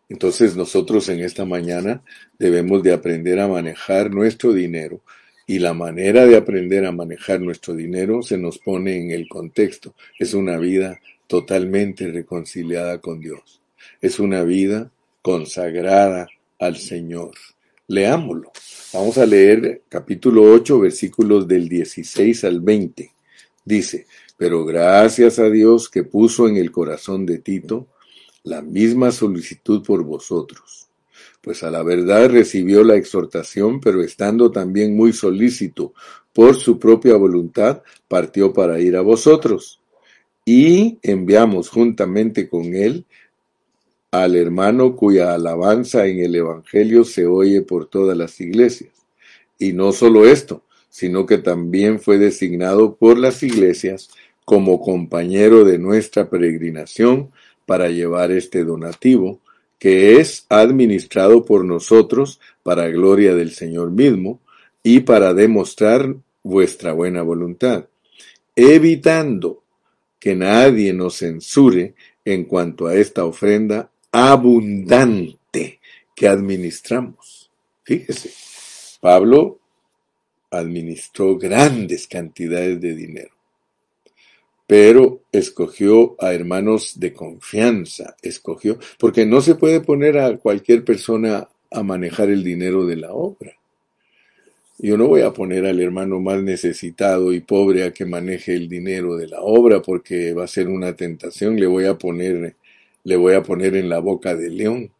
Entonces 0.09 0.55
nosotros 0.55 1.09
en 1.09 1.21
esta 1.21 1.45
mañana 1.45 2.03
debemos 2.37 2.83
de 2.83 2.93
aprender 2.93 3.39
a 3.39 3.47
manejar 3.47 4.11
nuestro 4.11 4.53
dinero 4.53 5.01
y 5.47 5.59
la 5.59 5.73
manera 5.73 6.25
de 6.25 6.37
aprender 6.37 6.85
a 6.85 6.91
manejar 6.91 7.39
nuestro 7.41 7.75
dinero 7.75 8.21
se 8.21 8.37
nos 8.37 8.57
pone 8.59 8.97
en 8.97 9.11
el 9.11 9.27
contexto. 9.27 9.95
Es 10.19 10.33
una 10.33 10.57
vida 10.57 10.99
totalmente 11.27 12.07
reconciliada 12.11 12.99
con 12.99 13.19
Dios. 13.19 13.61
Es 14.01 14.19
una 14.19 14.43
vida 14.43 14.91
consagrada 15.21 16.27
al 16.59 16.77
Señor. 16.77 17.31
Leámoslo. 17.87 18.51
Vamos 18.93 19.17
a 19.17 19.25
leer 19.25 19.83
capítulo 19.89 20.43
8, 20.43 20.79
versículos 20.79 21.47
del 21.47 21.69
16 21.69 22.43
al 22.43 22.61
20. 22.61 23.11
Dice, 23.63 24.07
pero 24.37 24.65
gracias 24.65 25.37
a 25.39 25.49
Dios 25.49 25.89
que 25.89 26.03
puso 26.03 26.47
en 26.47 26.57
el 26.57 26.71
corazón 26.71 27.25
de 27.25 27.39
Tito 27.39 27.87
la 28.45 28.61
misma 28.61 29.11
solicitud 29.11 29.83
por 29.83 30.03
vosotros. 30.03 30.87
Pues 31.41 31.63
a 31.63 31.71
la 31.71 31.83
verdad 31.83 32.29
recibió 32.29 32.83
la 32.83 32.95
exhortación, 32.95 33.81
pero 33.81 34.01
estando 34.01 34.51
también 34.51 34.95
muy 34.95 35.13
solícito 35.13 35.93
por 36.31 36.55
su 36.55 36.79
propia 36.79 37.15
voluntad, 37.15 37.81
partió 38.07 38.53
para 38.53 38.79
ir 38.79 38.95
a 38.95 39.01
vosotros. 39.01 39.81
Y 40.45 40.99
enviamos 41.01 41.69
juntamente 41.69 42.47
con 42.47 42.73
él 42.75 43.05
al 44.11 44.35
hermano 44.35 44.95
cuya 44.95 45.33
alabanza 45.33 46.05
en 46.05 46.19
el 46.19 46.35
Evangelio 46.35 47.03
se 47.03 47.25
oye 47.25 47.63
por 47.63 47.87
todas 47.87 48.15
las 48.15 48.39
iglesias. 48.39 48.93
Y 49.57 49.73
no 49.73 49.91
solo 49.91 50.25
esto, 50.25 50.63
sino 50.89 51.25
que 51.25 51.39
también 51.39 51.99
fue 51.99 52.17
designado 52.17 52.95
por 52.95 53.17
las 53.17 53.41
iglesias 53.43 54.09
como 54.45 54.79
compañero 54.79 55.65
de 55.65 55.79
nuestra 55.79 56.29
peregrinación 56.29 57.31
para 57.65 57.89
llevar 57.89 58.31
este 58.31 58.63
donativo, 58.63 59.39
que 59.79 60.19
es 60.19 60.45
administrado 60.49 61.45
por 61.45 61.65
nosotros 61.65 62.39
para 62.63 62.87
gloria 62.87 63.35
del 63.35 63.51
Señor 63.51 63.91
mismo 63.91 64.39
y 64.83 65.01
para 65.01 65.33
demostrar 65.33 66.15
vuestra 66.43 66.93
buena 66.93 67.21
voluntad, 67.23 67.87
evitando 68.55 69.63
que 70.19 70.35
nadie 70.35 70.93
nos 70.93 71.17
censure 71.17 71.93
en 72.23 72.45
cuanto 72.45 72.87
a 72.87 72.95
esta 72.95 73.25
ofrenda 73.25 73.91
abundante 74.11 75.79
que 76.15 76.27
administramos. 76.27 77.51
Fíjese, 77.83 78.31
Pablo 78.99 79.59
administró 80.49 81.37
grandes 81.37 82.07
cantidades 82.07 82.79
de 82.81 82.95
dinero, 82.95 83.34
pero 84.67 85.21
escogió 85.31 86.15
a 86.19 86.33
hermanos 86.33 86.99
de 86.99 87.13
confianza, 87.13 88.15
escogió, 88.21 88.79
porque 88.97 89.25
no 89.25 89.41
se 89.41 89.55
puede 89.55 89.81
poner 89.81 90.17
a 90.17 90.37
cualquier 90.37 90.83
persona 90.83 91.47
a 91.71 91.83
manejar 91.83 92.29
el 92.29 92.43
dinero 92.43 92.85
de 92.85 92.95
la 92.95 93.13
obra. 93.13 93.53
Yo 94.77 94.97
no 94.97 95.07
voy 95.07 95.21
a 95.21 95.31
poner 95.31 95.65
al 95.65 95.79
hermano 95.79 96.19
más 96.19 96.41
necesitado 96.43 97.31
y 97.31 97.39
pobre 97.39 97.83
a 97.83 97.93
que 97.93 98.05
maneje 98.05 98.55
el 98.55 98.67
dinero 98.67 99.15
de 99.15 99.27
la 99.27 99.41
obra 99.41 99.81
porque 99.81 100.33
va 100.33 100.43
a 100.43 100.47
ser 100.47 100.67
una 100.67 100.93
tentación. 100.95 101.57
Le 101.57 101.65
voy 101.65 101.85
a 101.85 101.97
poner 101.97 102.55
le 103.05 103.15
voy 103.15 103.35
a 103.35 103.43
poner 103.43 103.75
en 103.75 103.87
la 103.87 103.99
boca 103.99 104.35
del 104.35 104.57
león. 104.57 104.91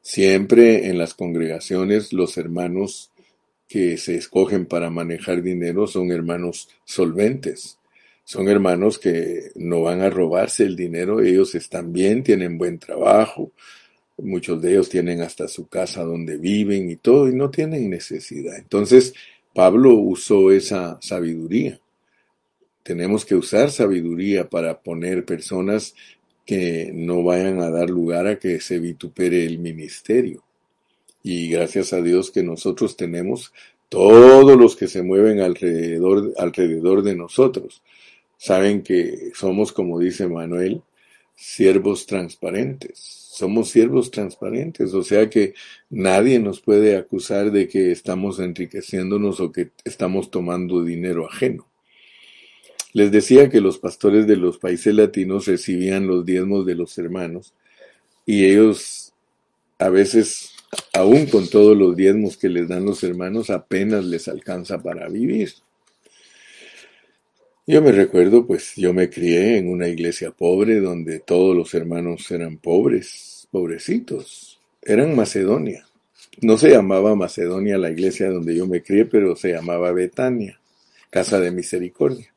Siempre 0.00 0.88
en 0.88 0.98
las 0.98 1.14
congregaciones 1.14 2.12
los 2.12 2.38
hermanos 2.38 3.12
que 3.68 3.98
se 3.98 4.16
escogen 4.16 4.66
para 4.66 4.90
manejar 4.90 5.42
dinero 5.42 5.86
son 5.86 6.10
hermanos 6.10 6.68
solventes. 6.84 7.79
Son 8.30 8.48
hermanos 8.48 9.00
que 9.00 9.50
no 9.56 9.82
van 9.82 10.02
a 10.02 10.08
robarse 10.08 10.62
el 10.62 10.76
dinero, 10.76 11.20
ellos 11.20 11.56
están 11.56 11.92
bien, 11.92 12.22
tienen 12.22 12.58
buen 12.58 12.78
trabajo, 12.78 13.50
muchos 14.18 14.62
de 14.62 14.70
ellos 14.70 14.88
tienen 14.88 15.20
hasta 15.20 15.48
su 15.48 15.66
casa 15.66 16.04
donde 16.04 16.36
viven 16.36 16.88
y 16.92 16.94
todo, 16.94 17.28
y 17.28 17.34
no 17.34 17.50
tienen 17.50 17.90
necesidad. 17.90 18.56
Entonces, 18.56 19.14
Pablo 19.52 19.94
usó 19.94 20.52
esa 20.52 20.96
sabiduría. 21.02 21.80
Tenemos 22.84 23.24
que 23.24 23.34
usar 23.34 23.72
sabiduría 23.72 24.48
para 24.48 24.80
poner 24.80 25.24
personas 25.24 25.96
que 26.46 26.92
no 26.94 27.24
vayan 27.24 27.60
a 27.60 27.70
dar 27.70 27.90
lugar 27.90 28.28
a 28.28 28.38
que 28.38 28.60
se 28.60 28.78
vitupere 28.78 29.44
el 29.44 29.58
ministerio. 29.58 30.44
Y 31.24 31.48
gracias 31.48 31.92
a 31.92 32.00
Dios 32.00 32.30
que 32.30 32.44
nosotros 32.44 32.96
tenemos 32.96 33.52
todos 33.88 34.56
los 34.56 34.76
que 34.76 34.86
se 34.86 35.02
mueven 35.02 35.40
alrededor, 35.40 36.32
alrededor 36.38 37.02
de 37.02 37.16
nosotros. 37.16 37.82
Saben 38.42 38.82
que 38.82 39.32
somos, 39.34 39.70
como 39.70 39.98
dice 39.98 40.26
Manuel, 40.26 40.80
siervos 41.36 42.06
transparentes. 42.06 42.98
Somos 42.98 43.68
siervos 43.68 44.10
transparentes, 44.10 44.94
o 44.94 45.02
sea 45.02 45.28
que 45.28 45.52
nadie 45.90 46.38
nos 46.38 46.62
puede 46.62 46.96
acusar 46.96 47.52
de 47.52 47.68
que 47.68 47.92
estamos 47.92 48.40
enriqueciéndonos 48.40 49.40
o 49.40 49.52
que 49.52 49.72
estamos 49.84 50.30
tomando 50.30 50.82
dinero 50.82 51.28
ajeno. 51.30 51.66
Les 52.94 53.12
decía 53.12 53.50
que 53.50 53.60
los 53.60 53.78
pastores 53.78 54.26
de 54.26 54.36
los 54.36 54.56
países 54.56 54.94
latinos 54.94 55.44
recibían 55.44 56.06
los 56.06 56.24
diezmos 56.24 56.64
de 56.64 56.76
los 56.76 56.96
hermanos 56.96 57.52
y 58.24 58.46
ellos 58.46 59.12
a 59.78 59.90
veces, 59.90 60.52
aún 60.94 61.26
con 61.26 61.46
todos 61.50 61.76
los 61.76 61.94
diezmos 61.94 62.38
que 62.38 62.48
les 62.48 62.68
dan 62.68 62.86
los 62.86 63.04
hermanos, 63.04 63.50
apenas 63.50 64.06
les 64.06 64.28
alcanza 64.28 64.82
para 64.82 65.10
vivir. 65.10 65.52
Yo 67.70 67.80
me 67.80 67.92
recuerdo, 67.92 68.44
pues 68.48 68.72
yo 68.74 68.92
me 68.92 69.08
crié 69.08 69.56
en 69.56 69.68
una 69.68 69.86
iglesia 69.86 70.32
pobre 70.32 70.80
donde 70.80 71.20
todos 71.20 71.56
los 71.56 71.72
hermanos 71.72 72.28
eran 72.32 72.56
pobres, 72.56 73.46
pobrecitos. 73.52 74.58
Eran 74.82 75.14
Macedonia. 75.14 75.86
No 76.40 76.58
se 76.58 76.70
llamaba 76.70 77.14
Macedonia 77.14 77.78
la 77.78 77.92
iglesia 77.92 78.28
donde 78.28 78.56
yo 78.56 78.66
me 78.66 78.82
crié, 78.82 79.04
pero 79.04 79.36
se 79.36 79.52
llamaba 79.52 79.92
Betania, 79.92 80.58
Casa 81.10 81.38
de 81.38 81.52
Misericordia. 81.52 82.34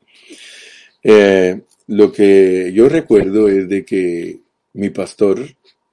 Eh, 1.02 1.62
lo 1.88 2.12
que 2.12 2.70
yo 2.72 2.88
recuerdo 2.88 3.48
es 3.48 3.68
de 3.68 3.84
que 3.84 4.38
mi 4.74 4.90
pastor 4.90 5.44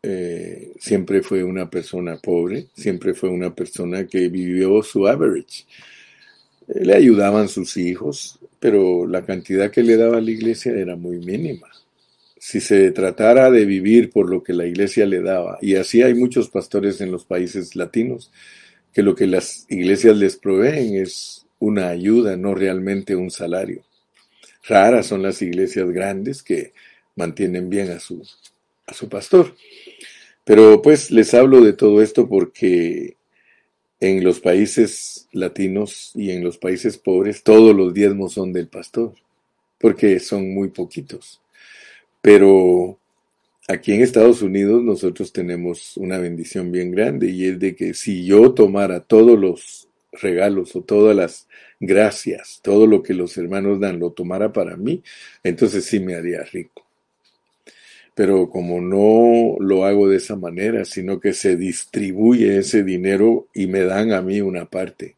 eh, 0.04 0.72
siempre 0.78 1.24
fue 1.24 1.44
una 1.44 1.68
persona 1.68 2.16
pobre, 2.18 2.68
siempre 2.76 3.16
fue 3.16 3.30
una 3.30 3.56
persona 3.56 4.06
que 4.06 4.30
vivió 4.30 4.84
su 4.84 5.08
average. 5.08 5.66
Eh, 6.68 6.86
le 6.86 6.94
ayudaban 6.94 7.48
sus 7.48 7.76
hijos, 7.78 8.38
pero 8.62 9.08
la 9.08 9.26
cantidad 9.26 9.72
que 9.72 9.82
le 9.82 9.98
daba 9.98 10.22
la 10.22 10.30
iglesia 10.30 10.72
era 10.74 10.96
muy 10.96 11.18
mínima. 11.18 11.68
Si 12.38 12.62
se 12.62 12.92
tratara 12.92 13.50
de 13.50 13.66
vivir 13.66 14.12
por 14.12 14.30
lo 14.30 14.44
que 14.44 14.54
la 14.54 14.68
iglesia 14.68 15.08
le 15.08 15.20
daba, 15.20 15.58
y 15.64 15.76
así 15.76 16.04
hay 16.04 16.14
muchos 16.14 16.48
pastores 16.50 17.02
en 17.02 17.12
los 17.12 17.26
países 17.26 17.76
latinos, 17.76 18.32
que 18.94 19.02
lo 19.02 19.16
que 19.16 19.26
las 19.26 19.66
iglesias 19.68 20.16
les 20.16 20.36
proveen 20.36 20.96
es 20.96 21.48
una 21.58 21.88
ayuda, 21.90 22.38
no 22.38 22.54
realmente 22.54 23.16
un 23.16 23.32
salario. 23.32 23.82
Raras 24.68 25.08
son 25.08 25.24
las 25.24 25.42
iglesias 25.42 25.90
grandes 25.90 26.44
que 26.44 26.74
mantienen 27.16 27.68
bien 27.68 27.90
a 27.90 28.00
su, 28.00 28.22
a 28.86 28.94
su 28.94 29.10
pastor. 29.10 29.56
Pero 30.46 30.84
pues 30.84 31.10
les 31.10 31.34
hablo 31.34 31.62
de 31.62 31.74
todo 31.74 32.00
esto 32.00 32.30
porque 32.30 33.16
en 34.02 34.24
los 34.24 34.40
países 34.40 35.30
latinos 35.32 36.12
y 36.16 36.32
en 36.32 36.44
los 36.44 36.58
países 36.58 36.98
pobres 36.98 37.44
todos 37.44 37.76
los 37.76 37.94
diezmos 37.94 38.34
son 38.34 38.52
del 38.52 38.68
pastor, 38.68 39.14
porque 39.80 40.20
son 40.20 40.54
muy 40.54 40.70
poquitos. 40.70 41.40
Pero 42.20 42.98
aquí 43.68 43.94
en 43.94 44.02
Estados 44.02 44.42
Unidos 44.42 44.84
nosotros 44.84 45.32
tenemos 45.32 45.98
una 45.98 46.18
bendición 46.18 46.72
bien 46.72 46.92
grande 46.92 47.30
y 47.30 47.46
es 47.46 47.60
de 47.60 47.76
que 47.76 47.94
si 47.94 48.26
yo 48.26 48.54
tomara 48.54 49.02
todos 49.02 49.40
los 49.40 49.88
regalos 50.12 50.76
o 50.76 50.82
todas 50.82 51.16
las 51.16 51.48
gracias, 51.80 52.60
todo 52.64 52.88
lo 52.88 53.04
que 53.04 53.14
los 53.14 53.38
hermanos 53.38 53.80
dan, 53.80 54.00
lo 54.00 54.12
tomara 54.12 54.52
para 54.52 54.76
mí, 54.78 55.04
entonces 55.44 55.86
sí 55.86 56.00
me 56.00 56.16
haría 56.16 56.44
rico. 56.44 56.91
Pero 58.14 58.50
como 58.50 58.82
no 58.82 59.56
lo 59.60 59.86
hago 59.86 60.10
de 60.10 60.18
esa 60.18 60.36
manera, 60.36 60.86
sino 60.86 61.20
que 61.20 61.34
se 61.34 61.56
distribuye 61.56 62.58
ese 62.58 62.84
dinero 62.84 63.48
y 63.54 63.68
me 63.68 63.82
dan 63.82 64.12
a 64.12 64.22
mí 64.22 64.42
una 64.42 64.66
parte, 64.66 65.16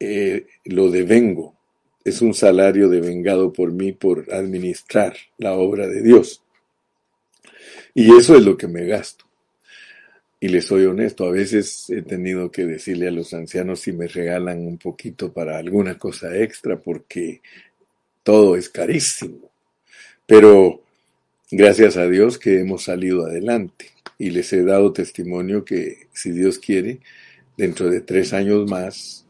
eh, 0.00 0.46
lo 0.64 0.90
devengo. 0.90 1.54
Es 2.04 2.22
un 2.22 2.34
salario 2.34 2.88
devengado 2.88 3.52
por 3.52 3.70
mí 3.70 3.92
por 3.92 4.32
administrar 4.32 5.14
la 5.38 5.52
obra 5.52 5.86
de 5.86 6.02
Dios. 6.02 6.42
Y 7.94 8.16
eso 8.16 8.36
es 8.36 8.44
lo 8.44 8.56
que 8.56 8.66
me 8.66 8.86
gasto. 8.86 9.24
Y 10.40 10.48
les 10.48 10.66
soy 10.66 10.86
honesto, 10.86 11.24
a 11.24 11.30
veces 11.30 11.88
he 11.88 12.02
tenido 12.02 12.50
que 12.50 12.64
decirle 12.64 13.06
a 13.06 13.12
los 13.12 13.32
ancianos 13.32 13.78
si 13.78 13.92
me 13.92 14.08
regalan 14.08 14.66
un 14.66 14.76
poquito 14.76 15.32
para 15.32 15.56
alguna 15.56 15.96
cosa 15.96 16.36
extra 16.36 16.80
porque 16.80 17.40
todo 18.24 18.56
es 18.56 18.68
carísimo. 18.68 19.52
Pero 20.26 20.82
gracias 21.52 21.98
a 21.98 22.08
Dios 22.08 22.38
que 22.38 22.60
hemos 22.60 22.84
salido 22.84 23.26
adelante 23.26 23.90
y 24.18 24.30
les 24.30 24.52
he 24.54 24.64
dado 24.64 24.92
testimonio 24.92 25.64
que 25.64 26.06
si 26.12 26.32
Dios 26.32 26.58
quiere, 26.58 27.00
dentro 27.58 27.90
de 27.90 28.00
tres 28.00 28.32
años 28.32 28.68
más, 28.70 29.26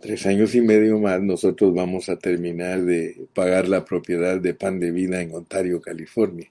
tres 0.00 0.26
años 0.26 0.54
y 0.54 0.60
medio 0.60 0.98
más, 0.98 1.22
nosotros 1.22 1.74
vamos 1.74 2.10
a 2.10 2.18
terminar 2.18 2.82
de 2.82 3.26
pagar 3.32 3.68
la 3.68 3.86
propiedad 3.86 4.38
de 4.38 4.52
pan 4.52 4.78
de 4.78 4.90
vida 4.90 5.22
en 5.22 5.34
Ontario, 5.34 5.80
California. 5.80 6.50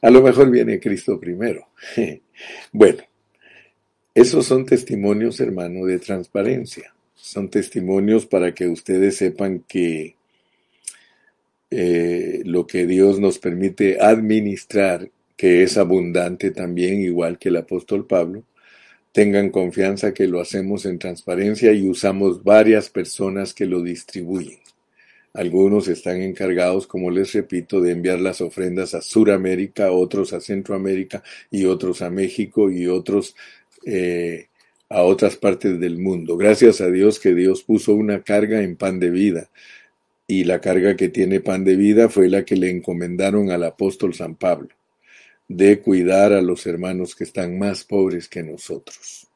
A 0.00 0.10
lo 0.10 0.22
mejor 0.22 0.50
viene 0.50 0.80
Cristo 0.80 1.20
primero. 1.20 1.68
bueno, 2.72 3.02
esos 4.14 4.46
son 4.46 4.64
testimonios, 4.64 5.40
hermano, 5.40 5.84
de 5.84 5.98
transparencia. 5.98 6.94
Son 7.14 7.50
testimonios 7.50 8.24
para 8.24 8.54
que 8.54 8.66
ustedes 8.66 9.18
sepan 9.18 9.62
que 9.68 10.16
eh, 11.70 12.42
lo 12.44 12.66
que 12.66 12.86
Dios 12.86 13.20
nos 13.20 13.38
permite 13.38 14.00
administrar, 14.00 15.10
que 15.36 15.62
es 15.62 15.76
abundante 15.78 16.50
también, 16.50 17.00
igual 17.00 17.38
que 17.38 17.48
el 17.48 17.56
apóstol 17.56 18.06
Pablo, 18.06 18.44
tengan 19.12 19.50
confianza 19.50 20.14
que 20.14 20.26
lo 20.26 20.40
hacemos 20.40 20.86
en 20.86 20.98
transparencia 20.98 21.72
y 21.72 21.88
usamos 21.88 22.44
varias 22.44 22.90
personas 22.90 23.54
que 23.54 23.66
lo 23.66 23.82
distribuyen. 23.82 24.58
Algunos 25.32 25.86
están 25.86 26.22
encargados, 26.22 26.86
como 26.86 27.10
les 27.10 27.32
repito, 27.32 27.80
de 27.80 27.92
enviar 27.92 28.20
las 28.20 28.40
ofrendas 28.40 28.94
a 28.94 29.00
Suramérica, 29.00 29.92
otros 29.92 30.32
a 30.32 30.40
Centroamérica 30.40 31.22
y 31.50 31.66
otros 31.66 32.02
a 32.02 32.10
México 32.10 32.70
y 32.70 32.88
otros 32.88 33.36
eh, 33.86 34.48
a 34.88 35.02
otras 35.02 35.36
partes 35.36 35.78
del 35.78 35.98
mundo. 35.98 36.36
Gracias 36.36 36.80
a 36.80 36.90
Dios 36.90 37.20
que 37.20 37.32
Dios 37.32 37.62
puso 37.62 37.94
una 37.94 38.22
carga 38.22 38.60
en 38.62 38.74
pan 38.74 38.98
de 38.98 39.10
vida. 39.10 39.48
Y 40.30 40.44
la 40.44 40.60
carga 40.60 40.94
que 40.94 41.08
tiene 41.08 41.40
pan 41.40 41.64
de 41.64 41.74
vida 41.74 42.08
fue 42.08 42.28
la 42.28 42.44
que 42.44 42.54
le 42.54 42.70
encomendaron 42.70 43.50
al 43.50 43.64
apóstol 43.64 44.14
San 44.14 44.36
Pablo, 44.36 44.68
de 45.48 45.80
cuidar 45.80 46.32
a 46.32 46.40
los 46.40 46.64
hermanos 46.66 47.16
que 47.16 47.24
están 47.24 47.58
más 47.58 47.82
pobres 47.82 48.28
que 48.28 48.44
nosotros. 48.44 49.26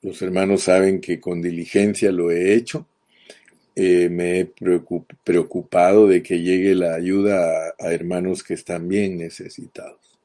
Los 0.00 0.22
hermanos 0.22 0.62
saben 0.62 1.00
que 1.00 1.18
con 1.18 1.42
diligencia 1.42 2.12
lo 2.12 2.30
he 2.30 2.54
hecho 2.54 2.86
eh, 3.74 4.08
me 4.08 4.38
he 4.38 4.52
preocupado 5.24 6.06
de 6.06 6.22
que 6.22 6.40
llegue 6.40 6.76
la 6.76 6.94
ayuda 6.94 7.74
a, 7.76 7.92
hermanos 7.92 8.44
que 8.44 8.54
están 8.54 8.86
bien 8.86 9.18
necesitados. 9.18 10.20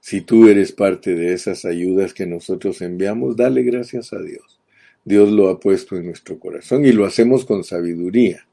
Si 0.00 0.22
tú 0.22 0.48
eres 0.48 0.72
parte 0.72 1.14
de 1.14 1.34
esas 1.34 1.66
ayudas 1.66 2.14
que 2.14 2.24
nosotros 2.24 2.80
enviamos, 2.80 3.36
dale 3.36 3.64
gracias 3.64 4.14
a 4.14 4.18
Dios. 4.18 4.58
Dios 5.04 5.30
lo 5.30 5.50
ha 5.50 5.60
puesto 5.60 5.94
en 5.94 6.06
nuestro 6.06 6.38
corazón 6.38 6.86
y 6.86 6.92
lo 6.92 7.04
hacemos 7.04 7.44
con 7.44 7.64
sabiduría. 7.64 8.47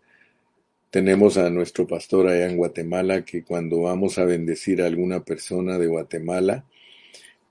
Tenemos 0.90 1.38
a 1.38 1.50
nuestro 1.50 1.86
pastor 1.88 2.28
allá 2.28 2.50
en 2.50 2.58
Guatemala 2.58 3.26
que 3.26 3.44
cuando 3.44 3.82
vamos 3.82 4.18
a 4.18 4.26
bendecir 4.26 4.82
a 4.82 4.86
alguna 4.86 5.24
persona 5.24 5.78
de 5.78 5.88
Guatemala, 5.88 6.66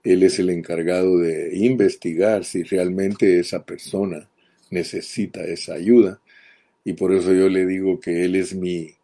él 0.03 0.23
es 0.23 0.39
el 0.39 0.51
encargado 0.51 1.19
de 1.19 1.57
investigar 1.57 2.45
si 2.45 2.63
realmente 2.63 3.39
esa 3.39 3.65
persona 3.65 4.29
necesita 4.71 5.45
esa 5.45 5.75
ayuda 5.75 6.21
y 6.85 6.93
por 6.93 7.13
eso 7.13 7.33
yo 7.33 7.49
le 7.49 7.67
digo 7.67 7.99
que 7.99 8.25
Él 8.25 8.37
es 8.37 8.55
mi 8.55 8.95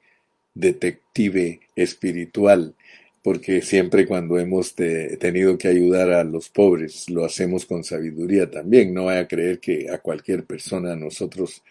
detective 0.55 1.61
espiritual, 1.75 2.75
porque 3.23 3.63
siempre 3.63 4.07
cuando 4.07 4.39
hemos 4.39 4.75
tenido 4.75 5.57
que 5.57 5.69
ayudar 5.69 6.11
a 6.13 6.25
los 6.25 6.51
pobres, 6.51 7.09
lo 7.09 7.25
hacemos 7.25 7.65
con 7.65 7.83
sabiduría 7.83 8.51
también. 8.51 8.93
No 8.93 9.07
vaya 9.07 9.21
a 9.21 9.29
creer 9.29 9.61
que 9.61 9.91
a 9.91 9.99
cualquier 9.99 10.45
persona 10.45 10.95
nosotros 10.95 11.63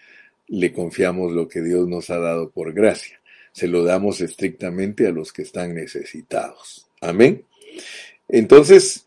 le 0.50 0.74
confiamos 0.74 1.32
lo 1.32 1.48
que 1.48 1.62
Dios 1.62 1.88
nos 1.88 2.10
ha 2.10 2.20
dado 2.20 2.50
por 2.50 2.74
gracia. 2.74 3.22
Se 3.52 3.68
lo 3.68 3.84
damos 3.84 4.22
estrictamente 4.22 5.08
a 5.08 5.12
los 5.12 5.32
que 5.32 5.44
están 5.44 5.74
necesitados. 5.74 6.88
Amén. 7.02 7.44
Entonces, 8.28 9.06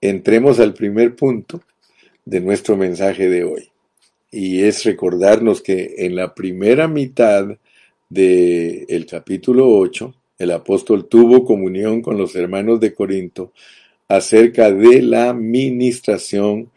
entremos 0.00 0.60
al 0.60 0.74
primer 0.74 1.16
punto 1.16 1.62
de 2.24 2.40
nuestro 2.40 2.76
mensaje 2.76 3.28
de 3.28 3.44
hoy 3.44 3.70
y 4.30 4.62
es 4.62 4.84
recordarnos 4.84 5.60
que 5.62 5.94
en 5.98 6.14
la 6.14 6.34
primera 6.34 6.86
mitad 6.86 7.46
del 8.08 8.86
el 8.88 9.06
capítulo 9.06 9.68
8, 9.68 10.14
el 10.38 10.50
apóstol 10.52 11.08
tuvo 11.08 11.44
comunión 11.44 12.02
con 12.02 12.16
los 12.16 12.34
hermanos 12.36 12.80
de 12.80 12.94
Corinto 12.94 13.52
acerca 14.08 14.72
de 14.72 15.02
la 15.02 15.32
ministración 15.32 16.70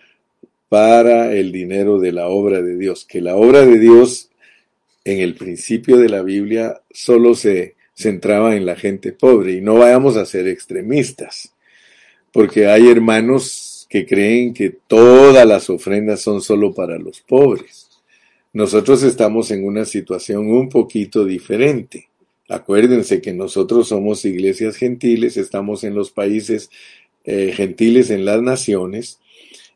para 0.74 1.36
el 1.36 1.52
dinero 1.52 2.00
de 2.00 2.12
la 2.12 2.30
obra 2.30 2.64
de 2.64 2.76
Dios, 2.76 3.06
que 3.06 3.22
la 3.22 3.36
obra 3.36 3.64
de 3.64 3.78
Dios 3.78 4.32
en 5.06 5.20
el 5.20 5.36
principio 5.36 5.98
de 5.98 6.10
la 6.10 6.24
Biblia 6.24 6.82
solo 6.90 7.36
se 7.36 7.76
centraba 7.94 8.56
en 8.56 8.66
la 8.66 8.76
gente 8.76 9.12
pobre 9.12 9.54
y 9.54 9.62
no 9.62 9.76
vayamos 9.76 10.18
a 10.18 10.26
ser 10.26 10.48
extremistas, 10.48 11.54
porque 12.32 12.66
hay 12.66 12.90
hermanos 12.90 13.86
que 13.88 14.08
creen 14.08 14.52
que 14.52 14.72
todas 14.88 15.46
las 15.46 15.70
ofrendas 15.70 16.22
son 16.22 16.42
solo 16.42 16.74
para 16.74 16.98
los 16.98 17.22
pobres. 17.22 17.90
Nosotros 18.52 19.04
estamos 19.04 19.52
en 19.52 19.66
una 19.66 19.86
situación 19.86 20.50
un 20.50 20.70
poquito 20.70 21.24
diferente. 21.24 22.10
Acuérdense 22.50 23.22
que 23.22 23.32
nosotros 23.32 23.90
somos 23.90 24.26
iglesias 24.26 24.78
gentiles, 24.78 25.38
estamos 25.38 25.84
en 25.84 25.94
los 25.94 26.10
países 26.10 26.72
eh, 27.26 27.54
gentiles, 27.56 28.10
en 28.10 28.26
las 28.26 28.42
naciones, 28.42 29.20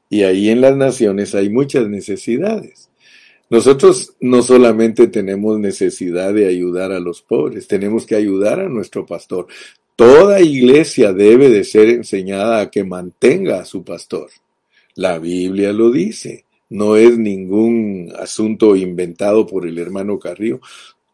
y 0.10 0.24
ahí 0.24 0.50
en 0.50 0.62
las 0.62 0.76
naciones 0.76 1.36
hay 1.36 1.50
muchas 1.50 1.88
necesidades. 1.88 2.90
Nosotros 3.50 4.14
no 4.20 4.42
solamente 4.42 5.08
tenemos 5.08 5.58
necesidad 5.60 6.34
de 6.34 6.48
ayudar 6.48 6.92
a 6.92 7.00
los 7.00 7.22
pobres, 7.22 7.68
tenemos 7.68 8.06
que 8.06 8.16
ayudar 8.16 8.60
a 8.60 8.68
nuestro 8.68 9.06
pastor. 9.06 9.48
Toda 9.96 10.42
iglesia 10.42 11.14
debe 11.14 11.50
de 11.50 11.64
ser 11.64 11.90
enseñada 11.90 12.60
a 12.60 12.70
que 12.70 12.84
mantenga 12.84 13.62
a 13.62 13.66
su 13.66 13.84
pastor. 13.84 14.30
La 14.96 15.18
Biblia 15.18 15.72
lo 15.72 15.92
dice, 15.92 16.46
no 16.70 16.98
es 16.98 17.18
ningún 17.18 18.14
asunto 18.20 18.76
inventado 18.76 19.48
por 19.48 19.66
el 19.66 19.78
hermano 19.78 20.20
Carrillo. 20.20 20.60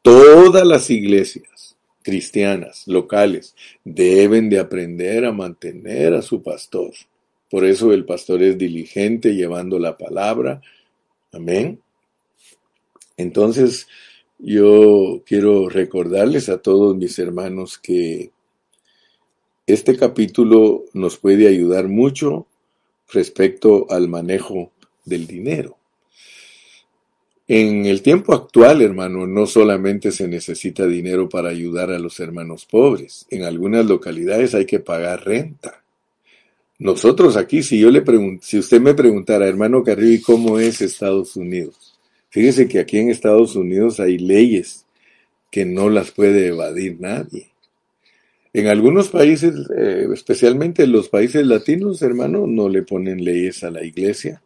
Todas 0.01 0.65
las 0.65 0.89
iglesias 0.89 1.77
cristianas 2.01 2.87
locales 2.87 3.55
deben 3.83 4.49
de 4.49 4.59
aprender 4.59 5.25
a 5.25 5.31
mantener 5.31 6.13
a 6.15 6.21
su 6.21 6.41
pastor. 6.41 6.91
Por 7.53 7.65
eso 7.65 7.93
el 7.93 8.03
pastor 8.03 8.41
es 8.41 8.57
diligente 8.57 9.35
llevando 9.35 9.77
la 9.77 9.95
palabra. 9.95 10.59
Amén. 11.31 11.79
Entonces, 13.15 13.87
yo 14.39 15.21
quiero 15.23 15.69
recordarles 15.69 16.49
a 16.49 16.63
todos 16.63 16.97
mis 16.97 17.19
hermanos 17.19 17.77
que 17.77 18.31
este 19.67 19.95
capítulo 19.95 20.85
nos 20.93 21.19
puede 21.19 21.47
ayudar 21.47 21.89
mucho 21.89 22.47
respecto 23.11 23.85
al 23.91 24.07
manejo 24.07 24.71
del 25.05 25.27
dinero. 25.27 25.77
En 27.47 27.85
el 27.85 28.01
tiempo 28.01 28.33
actual, 28.33 28.81
hermano, 28.81 29.27
no 29.27 29.45
solamente 29.45 30.11
se 30.11 30.27
necesita 30.27 30.87
dinero 30.87 31.29
para 31.29 31.49
ayudar 31.49 31.91
a 31.91 31.99
los 31.99 32.19
hermanos 32.19 32.65
pobres. 32.65 33.27
En 33.29 33.43
algunas 33.43 33.85
localidades 33.85 34.55
hay 34.55 34.65
que 34.65 34.79
pagar 34.79 35.23
renta. 35.23 35.82
Nosotros 36.83 37.37
aquí, 37.37 37.63
si 37.63 37.79
yo 37.79 37.89
le 37.89 38.03
si 38.41 38.59
usted 38.59 38.81
me 38.81 38.93
preguntara, 38.93 39.47
hermano 39.47 39.85
Carrillo, 39.85 40.15
¿y 40.15 40.21
cómo 40.21 40.59
es 40.59 40.81
Estados 40.81 41.37
Unidos? 41.37 41.97
Fíjese 42.27 42.67
que 42.67 42.79
aquí 42.79 42.97
en 42.97 43.09
Estados 43.09 43.55
Unidos 43.55 44.01
hay 44.01 44.17
leyes 44.17 44.85
que 45.49 45.63
no 45.63 45.89
las 45.89 46.11
puede 46.11 46.47
evadir 46.47 46.99
nadie. 46.99 47.53
En 48.51 48.67
algunos 48.67 49.07
países, 49.07 49.53
eh, 49.77 50.07
especialmente 50.13 50.83
en 50.83 50.91
los 50.91 51.07
países 51.07 51.47
latinos, 51.47 52.01
hermano, 52.01 52.47
no 52.47 52.67
le 52.67 52.83
ponen 52.83 53.23
leyes 53.23 53.63
a 53.63 53.71
la 53.71 53.85
iglesia. 53.85 54.41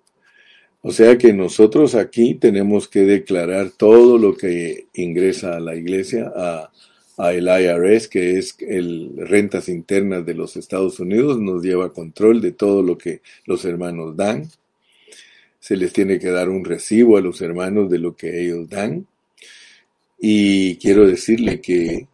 O 0.81 0.91
sea 0.91 1.17
que 1.17 1.33
nosotros 1.33 1.95
aquí 1.95 2.35
tenemos 2.35 2.87
que 2.87 2.99
declarar 2.99 3.71
todo 3.71 4.19
lo 4.19 4.37
que 4.37 4.85
ingresa 4.93 5.55
a 5.55 5.59
la 5.59 5.75
iglesia, 5.75 6.31
a, 6.35 6.69
el 7.17 7.47
IRS, 7.47 8.07
que 8.07 8.37
es 8.37 8.55
el 8.59 9.13
rentas 9.17 9.69
internas 9.69 10.25
de 10.25 10.35
los 10.35 10.55
Estados 10.55 10.99
Unidos, 10.99 11.39
nos 11.39 11.63
lleva 11.63 11.93
control 11.93 12.41
de 12.41 12.51
todo 12.51 12.83
lo 12.83 12.97
que 12.97 13.21
los 13.45 13.65
hermanos 13.65 14.15
dan. 14.15 14.47
Se 15.59 15.75
les 15.75 15.91
tiene 15.93 16.19
que 16.19 16.29
dar 16.29 16.49
un 16.49 16.63
recibo 16.63 17.17
a 17.17 17.21
los 17.21 17.41
hermanos 17.41 17.89
de 17.89 17.97
lo 17.97 18.15
que 18.15 18.43
ellos 18.43 18.69
dan. 18.69 19.07
Y 20.19 20.77
quiero 20.77 21.07
decirle 21.07 21.59
que 21.59 22.07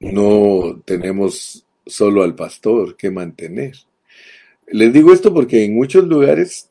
no 0.00 0.82
tenemos 0.86 1.66
solo 1.86 2.22
al 2.22 2.34
pastor 2.34 2.96
que 2.96 3.10
mantener. 3.10 3.74
Les 4.68 4.92
digo 4.92 5.12
esto 5.12 5.34
porque 5.34 5.64
en 5.64 5.74
muchos 5.74 6.06
lugares 6.06 6.69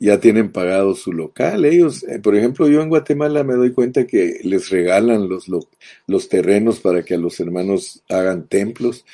ya 0.00 0.20
tienen 0.20 0.52
pagado 0.52 0.94
su 0.94 1.12
local. 1.12 1.64
Ellos, 1.64 2.02
eh, 2.04 2.18
por 2.18 2.36
ejemplo, 2.36 2.68
yo 2.68 2.82
en 2.82 2.88
Guatemala 2.88 3.44
me 3.44 3.54
doy 3.54 3.72
cuenta 3.72 4.06
que 4.06 4.40
les 4.42 4.70
regalan 4.70 5.28
los, 5.28 5.46
los 6.06 6.28
terrenos 6.28 6.80
para 6.80 7.04
que 7.04 7.14
a 7.14 7.18
los 7.18 7.38
hermanos 7.40 8.02
hagan 8.08 8.46
templos. 8.46 9.04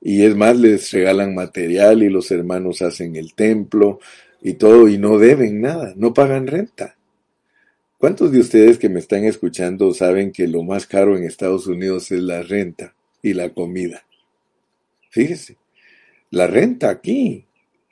Y 0.00 0.22
es 0.22 0.36
más, 0.36 0.56
les 0.56 0.90
regalan 0.92 1.34
material 1.34 2.02
y 2.02 2.08
los 2.08 2.30
hermanos 2.30 2.82
hacen 2.82 3.16
el 3.16 3.34
templo 3.34 3.98
y 4.40 4.54
todo 4.54 4.88
y 4.88 4.98
no 4.98 5.18
deben 5.18 5.60
nada, 5.60 5.92
no 5.96 6.14
pagan 6.14 6.46
renta. 6.46 6.96
¿Cuántos 7.98 8.30
de 8.30 8.38
ustedes 8.38 8.78
que 8.78 8.88
me 8.88 9.00
están 9.00 9.24
escuchando 9.24 9.92
saben 9.92 10.30
que 10.30 10.46
lo 10.46 10.62
más 10.62 10.86
caro 10.86 11.16
en 11.16 11.24
Estados 11.24 11.66
Unidos 11.66 12.12
es 12.12 12.20
la 12.22 12.42
renta 12.42 12.94
y 13.22 13.34
la 13.34 13.48
comida? 13.50 14.04
Fíjese, 15.10 15.56
la 16.30 16.46
renta 16.46 16.90
aquí 16.90 17.47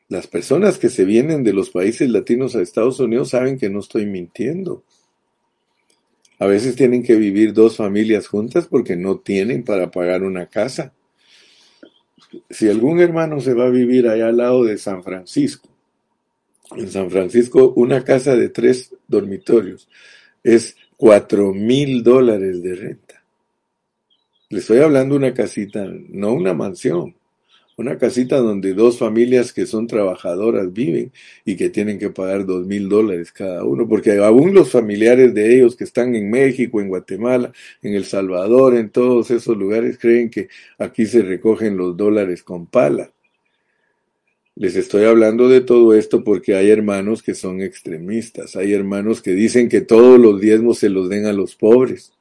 las 0.09 0.26
personas 0.26 0.78
que 0.78 0.88
se 0.88 1.04
vienen 1.04 1.42
de 1.42 1.52
los 1.52 1.70
países 1.70 2.09
latinos 2.11 2.54
a 2.54 2.62
Estados 2.62 3.00
Unidos 3.00 3.30
saben 3.30 3.59
que 3.59 3.70
no 3.70 3.80
estoy 3.80 4.07
mintiendo. 4.07 4.84
A 6.38 6.46
veces 6.46 6.76
tienen 6.76 7.02
que 7.02 7.16
vivir 7.16 7.52
dos 7.52 7.76
familias 7.76 8.28
juntas 8.28 8.66
porque 8.66 8.94
no 8.96 9.18
tienen 9.18 9.64
para 9.64 9.90
pagar 9.90 10.22
una 10.22 10.46
casa. 10.46 10.92
Si 12.50 12.68
algún 12.68 13.00
hermano 13.00 13.40
se 13.40 13.54
va 13.54 13.66
a 13.66 13.70
vivir 13.70 14.09
allá 14.09 14.28
al 14.28 14.36
lado 14.36 14.64
de 14.64 14.78
San 14.78 15.02
Francisco, 15.02 15.68
en 16.76 16.90
San 16.90 17.11
Francisco 17.11 17.72
una 17.76 18.04
casa 18.04 18.36
de 18.36 18.48
tres 18.48 18.94
dormitorios 19.07 19.88
es 20.42 20.76
cuatro 20.96 21.52
mil 21.52 22.02
dólares 22.02 22.62
de 22.62 22.74
renta. 22.74 23.24
Le 24.50 24.59
estoy 24.61 24.78
hablando 24.78 25.14
de 25.14 25.26
una 25.26 25.34
casita, 25.34 25.86
no 26.09 26.32
una 26.32 26.54
mansión 26.54 27.16
una 27.77 27.99
casita 27.99 28.39
donde 28.39 28.72
dos 28.72 28.99
familias 28.99 29.53
que 29.53 29.66
son 29.66 29.87
trabajadoras 29.87 30.72
viven 30.72 31.12
y 31.45 31.57
que 31.57 31.68
tienen 31.68 31.99
que 31.99 32.11
pagar 32.11 32.47
dos 32.47 32.66
mil 32.66 32.89
dólares 32.89 33.33
cada 33.33 33.64
uno, 33.64 33.87
porque 33.87 34.16
aún 34.18 34.55
los 34.55 34.70
familiares 34.70 35.35
de 35.35 35.55
ellos 35.57 35.77
que 35.77 35.85
están 35.85 36.14
en 36.14 36.31
México, 36.31 36.81
en 36.81 36.89
Guatemala, 36.89 37.53
en 37.83 37.95
El 37.95 38.07
Salvador, 38.07 38.77
en 38.77 38.91
todos 38.91 39.31
esos 39.31 39.57
lugares, 39.57 39.99
creen 39.99 40.31
que 40.31 40.49
aquí 40.79 41.07
se 41.07 41.22
recogen 41.22 41.77
los 41.77 41.97
dólares 41.97 42.43
con 42.43 42.66
pala. 42.66 43.12
Les 44.55 44.74
estoy 44.74 45.05
hablando 45.05 45.51
de 45.51 45.61
todo 45.61 45.93
esto 45.93 46.24
porque 46.24 46.55
hay 46.55 46.70
hermanos 46.70 47.22
que 47.22 47.35
son 47.35 47.61
extremistas, 47.61 48.57
hay 48.57 48.72
hermanos 48.72 49.20
que 49.20 49.33
dicen 49.33 49.68
que 49.68 49.83
todos 49.83 50.18
los 50.18 50.41
diezmos 50.41 50.79
se 50.79 50.89
los 50.89 51.11
den 51.11 51.27
a 51.27 51.35
los 51.35 51.57
pobres. 51.57 52.16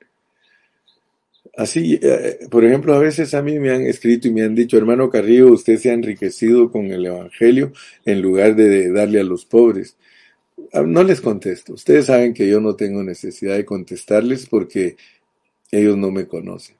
Así, 1.57 1.97
eh, 2.01 2.47
por 2.49 2.65
ejemplo, 2.65 2.93
a 2.93 2.99
veces 2.99 3.33
a 3.33 3.41
mí 3.41 3.59
me 3.59 3.71
han 3.71 3.83
escrito 3.83 4.27
y 4.27 4.31
me 4.31 4.43
han 4.43 4.55
dicho, 4.55 4.77
hermano 4.77 5.09
Carrillo, 5.09 5.53
usted 5.53 5.77
se 5.77 5.89
ha 5.89 5.93
enriquecido 5.93 6.69
con 6.69 6.87
el 6.87 7.05
Evangelio 7.05 7.71
en 8.03 8.21
lugar 8.21 8.55
de 8.55 8.91
darle 8.91 9.21
a 9.21 9.23
los 9.23 9.45
pobres. 9.45 9.95
Ah, 10.73 10.81
no 10.81 11.03
les 11.03 11.21
contesto. 11.21 11.73
Ustedes 11.73 12.07
saben 12.07 12.33
que 12.33 12.47
yo 12.47 12.59
no 12.59 12.75
tengo 12.75 13.03
necesidad 13.03 13.55
de 13.55 13.65
contestarles 13.65 14.47
porque 14.47 14.97
ellos 15.71 15.97
no 15.97 16.11
me 16.11 16.27
conocen. 16.27 16.75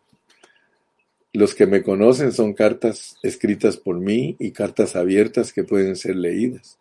Los 1.31 1.55
que 1.55 1.67
me 1.67 1.81
conocen 1.81 2.31
son 2.31 2.53
cartas 2.53 3.17
escritas 3.23 3.77
por 3.77 3.99
mí 3.99 4.35
y 4.39 4.51
cartas 4.51 4.95
abiertas 4.95 5.53
que 5.53 5.63
pueden 5.63 5.95
ser 5.95 6.17
leídas. 6.17 6.79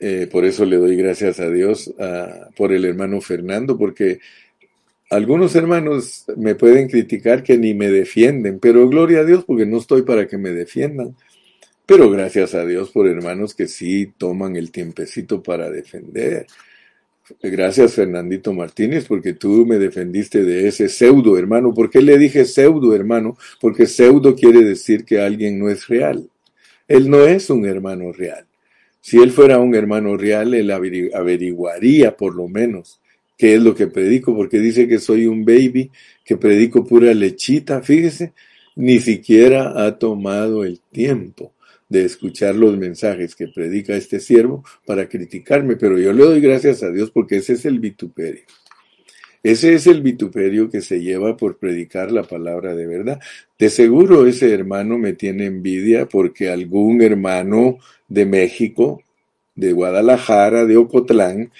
Eh, 0.00 0.28
por 0.30 0.44
eso 0.44 0.64
le 0.64 0.76
doy 0.76 0.96
gracias 0.96 1.40
a 1.40 1.50
Dios 1.50 1.92
ah, 1.98 2.50
por 2.56 2.72
el 2.72 2.84
hermano 2.84 3.20
Fernando, 3.20 3.76
porque 3.76 4.20
algunos 5.10 5.54
hermanos 5.56 6.26
me 6.36 6.54
pueden 6.54 6.88
criticar 6.88 7.42
que 7.42 7.56
ni 7.56 7.74
me 7.74 7.90
defienden, 7.90 8.58
pero 8.58 8.88
gloria 8.88 9.20
a 9.20 9.24
Dios 9.24 9.44
porque 9.44 9.66
no 9.66 9.78
estoy 9.78 10.02
para 10.02 10.26
que 10.26 10.38
me 10.38 10.50
defiendan. 10.50 11.16
Pero 11.86 12.10
gracias 12.10 12.54
a 12.54 12.66
Dios 12.66 12.90
por 12.90 13.08
hermanos 13.08 13.54
que 13.54 13.66
sí 13.66 14.12
toman 14.18 14.56
el 14.56 14.70
tiempecito 14.70 15.42
para 15.42 15.70
defender. 15.70 16.46
Gracias 17.42 17.94
Fernandito 17.94 18.52
Martínez 18.52 19.06
porque 19.06 19.32
tú 19.32 19.64
me 19.66 19.78
defendiste 19.78 20.44
de 20.44 20.68
ese 20.68 20.88
pseudo 20.88 21.38
hermano. 21.38 21.72
¿Por 21.72 21.88
qué 21.88 22.02
le 22.02 22.18
dije 22.18 22.44
pseudo 22.44 22.94
hermano? 22.94 23.38
Porque 23.60 23.86
pseudo 23.86 24.34
quiere 24.34 24.62
decir 24.62 25.04
que 25.04 25.20
alguien 25.20 25.58
no 25.58 25.70
es 25.70 25.88
real. 25.88 26.28
Él 26.86 27.08
no 27.08 27.24
es 27.24 27.48
un 27.48 27.66
hermano 27.66 28.12
real. 28.12 28.46
Si 29.00 29.18
él 29.18 29.30
fuera 29.30 29.58
un 29.58 29.74
hermano 29.74 30.16
real, 30.18 30.52
él 30.52 30.70
averiguaría 30.70 32.16
por 32.16 32.34
lo 32.34 32.48
menos 32.48 33.00
qué 33.38 33.54
es 33.54 33.62
lo 33.62 33.74
que 33.74 33.86
predico, 33.86 34.36
porque 34.36 34.58
dice 34.58 34.88
que 34.88 34.98
soy 34.98 35.26
un 35.26 35.44
baby, 35.44 35.90
que 36.24 36.36
predico 36.36 36.84
pura 36.84 37.14
lechita, 37.14 37.80
fíjese, 37.80 38.34
ni 38.74 38.98
siquiera 38.98 39.86
ha 39.86 39.98
tomado 39.98 40.64
el 40.64 40.80
tiempo 40.80 41.54
de 41.88 42.04
escuchar 42.04 42.54
los 42.54 42.76
mensajes 42.76 43.34
que 43.34 43.48
predica 43.48 43.94
este 43.94 44.20
siervo 44.20 44.64
para 44.84 45.08
criticarme, 45.08 45.76
pero 45.76 45.98
yo 45.98 46.12
le 46.12 46.24
doy 46.24 46.40
gracias 46.40 46.82
a 46.82 46.90
Dios 46.90 47.10
porque 47.10 47.36
ese 47.36 47.54
es 47.54 47.64
el 47.64 47.78
vituperio. 47.78 48.42
Ese 49.42 49.74
es 49.74 49.86
el 49.86 50.02
vituperio 50.02 50.68
que 50.68 50.80
se 50.80 51.00
lleva 51.00 51.36
por 51.36 51.58
predicar 51.58 52.10
la 52.10 52.24
palabra 52.24 52.74
de 52.74 52.86
verdad. 52.86 53.20
De 53.58 53.70
seguro 53.70 54.26
ese 54.26 54.52
hermano 54.52 54.98
me 54.98 55.12
tiene 55.12 55.46
envidia 55.46 56.06
porque 56.06 56.50
algún 56.50 57.00
hermano 57.02 57.78
de 58.08 58.26
México, 58.26 59.00
de 59.54 59.72
Guadalajara, 59.72 60.66
de 60.66 60.76
Ocotlán, 60.76 61.52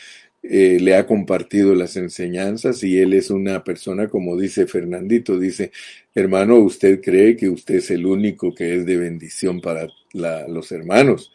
eh, 0.42 0.78
le 0.80 0.94
ha 0.94 1.06
compartido 1.06 1.74
las 1.74 1.96
enseñanzas 1.96 2.84
y 2.84 2.98
él 2.98 3.12
es 3.14 3.30
una 3.30 3.64
persona, 3.64 4.08
como 4.08 4.36
dice 4.36 4.66
Fernandito, 4.66 5.38
dice, 5.38 5.72
hermano, 6.14 6.56
usted 6.58 7.00
cree 7.00 7.36
que 7.36 7.48
usted 7.48 7.76
es 7.76 7.90
el 7.90 8.06
único 8.06 8.54
que 8.54 8.76
es 8.76 8.86
de 8.86 8.96
bendición 8.96 9.60
para 9.60 9.88
los 10.12 10.70
hermanos. 10.70 11.32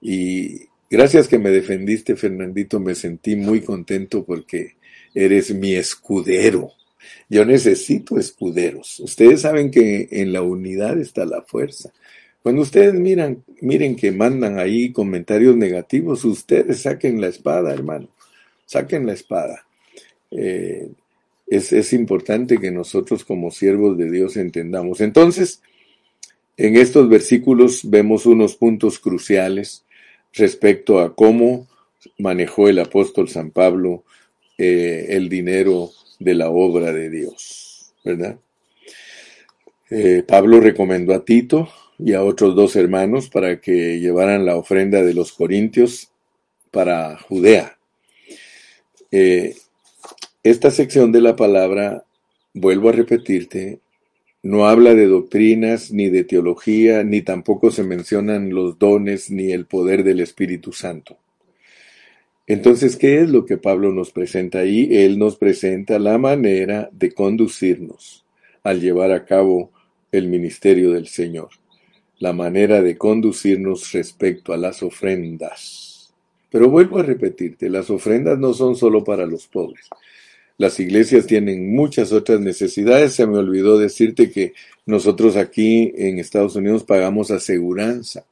Y 0.00 0.62
gracias 0.90 1.28
que 1.28 1.38
me 1.38 1.50
defendiste, 1.50 2.16
Fernandito, 2.16 2.80
me 2.80 2.94
sentí 2.94 3.36
muy 3.36 3.60
contento 3.60 4.24
porque 4.24 4.76
eres 5.14 5.54
mi 5.54 5.74
escudero. 5.74 6.72
Yo 7.28 7.44
necesito 7.44 8.18
escuderos. 8.18 9.00
Ustedes 9.00 9.42
saben 9.42 9.70
que 9.70 10.08
en 10.10 10.32
la 10.32 10.42
unidad 10.42 10.98
está 10.98 11.24
la 11.26 11.42
fuerza. 11.42 11.92
Cuando 12.42 12.62
ustedes 12.62 12.94
miran, 12.94 13.44
miren 13.60 13.96
que 13.96 14.12
mandan 14.12 14.58
ahí 14.58 14.92
comentarios 14.92 15.56
negativos, 15.56 16.24
ustedes 16.24 16.82
saquen 16.82 17.20
la 17.20 17.28
espada, 17.28 17.74
hermano 17.74 18.08
saquen 18.66 19.06
la 19.06 19.14
espada. 19.14 19.66
Eh, 20.30 20.90
es, 21.46 21.72
es 21.72 21.92
importante 21.92 22.58
que 22.58 22.70
nosotros 22.70 23.24
como 23.24 23.50
siervos 23.50 23.96
de 23.96 24.10
Dios 24.10 24.36
entendamos. 24.36 25.00
Entonces, 25.00 25.62
en 26.56 26.76
estos 26.76 27.08
versículos 27.08 27.88
vemos 27.88 28.26
unos 28.26 28.56
puntos 28.56 28.98
cruciales 28.98 29.84
respecto 30.32 31.00
a 31.00 31.14
cómo 31.14 31.66
manejó 32.18 32.68
el 32.68 32.78
apóstol 32.78 33.28
San 33.28 33.50
Pablo 33.50 34.04
eh, 34.58 35.06
el 35.10 35.28
dinero 35.28 35.90
de 36.18 36.34
la 36.34 36.48
obra 36.48 36.92
de 36.92 37.10
Dios, 37.10 37.92
¿verdad? 38.02 38.38
Eh, 39.90 40.24
Pablo 40.26 40.60
recomendó 40.60 41.14
a 41.14 41.24
Tito 41.24 41.68
y 41.98 42.14
a 42.14 42.22
otros 42.22 42.54
dos 42.56 42.74
hermanos 42.74 43.28
para 43.28 43.60
que 43.60 44.00
llevaran 44.00 44.46
la 44.46 44.56
ofrenda 44.56 45.02
de 45.02 45.14
los 45.14 45.32
corintios 45.32 46.10
para 46.70 47.18
Judea. 47.18 47.75
Eh, 49.18 49.56
esta 50.42 50.70
sección 50.70 51.10
de 51.10 51.22
la 51.22 51.36
palabra, 51.36 52.04
vuelvo 52.52 52.90
a 52.90 52.92
repetirte, 52.92 53.80
no 54.42 54.66
habla 54.66 54.94
de 54.94 55.06
doctrinas, 55.06 55.90
ni 55.90 56.10
de 56.10 56.22
teología, 56.22 57.02
ni 57.02 57.22
tampoco 57.22 57.70
se 57.70 57.82
mencionan 57.82 58.52
los 58.52 58.78
dones, 58.78 59.30
ni 59.30 59.52
el 59.52 59.64
poder 59.64 60.04
del 60.04 60.20
Espíritu 60.20 60.70
Santo. 60.74 61.16
Entonces, 62.46 62.98
¿qué 62.98 63.22
es 63.22 63.30
lo 63.30 63.46
que 63.46 63.56
Pablo 63.56 63.90
nos 63.90 64.10
presenta 64.10 64.58
ahí? 64.58 64.86
Él 64.90 65.18
nos 65.18 65.36
presenta 65.36 65.98
la 65.98 66.18
manera 66.18 66.90
de 66.92 67.12
conducirnos 67.12 68.26
al 68.64 68.82
llevar 68.82 69.12
a 69.12 69.24
cabo 69.24 69.70
el 70.12 70.28
ministerio 70.28 70.90
del 70.90 71.06
Señor, 71.06 71.48
la 72.18 72.34
manera 72.34 72.82
de 72.82 72.98
conducirnos 72.98 73.92
respecto 73.92 74.52
a 74.52 74.58
las 74.58 74.82
ofrendas. 74.82 75.85
Pero 76.50 76.70
vuelvo 76.70 76.98
a 76.98 77.02
repetirte, 77.02 77.68
las 77.68 77.90
ofrendas 77.90 78.38
no 78.38 78.54
son 78.54 78.76
solo 78.76 79.04
para 79.04 79.26
los 79.26 79.46
pobres. 79.46 79.88
Las 80.58 80.80
iglesias 80.80 81.26
tienen 81.26 81.74
muchas 81.74 82.12
otras 82.12 82.40
necesidades. 82.40 83.14
Se 83.14 83.26
me 83.26 83.38
olvidó 83.38 83.78
decirte 83.78 84.30
que 84.30 84.54
nosotros 84.86 85.36
aquí 85.36 85.92
en 85.96 86.18
Estados 86.18 86.56
Unidos 86.56 86.84
pagamos 86.84 87.30
aseguranza. 87.30 88.24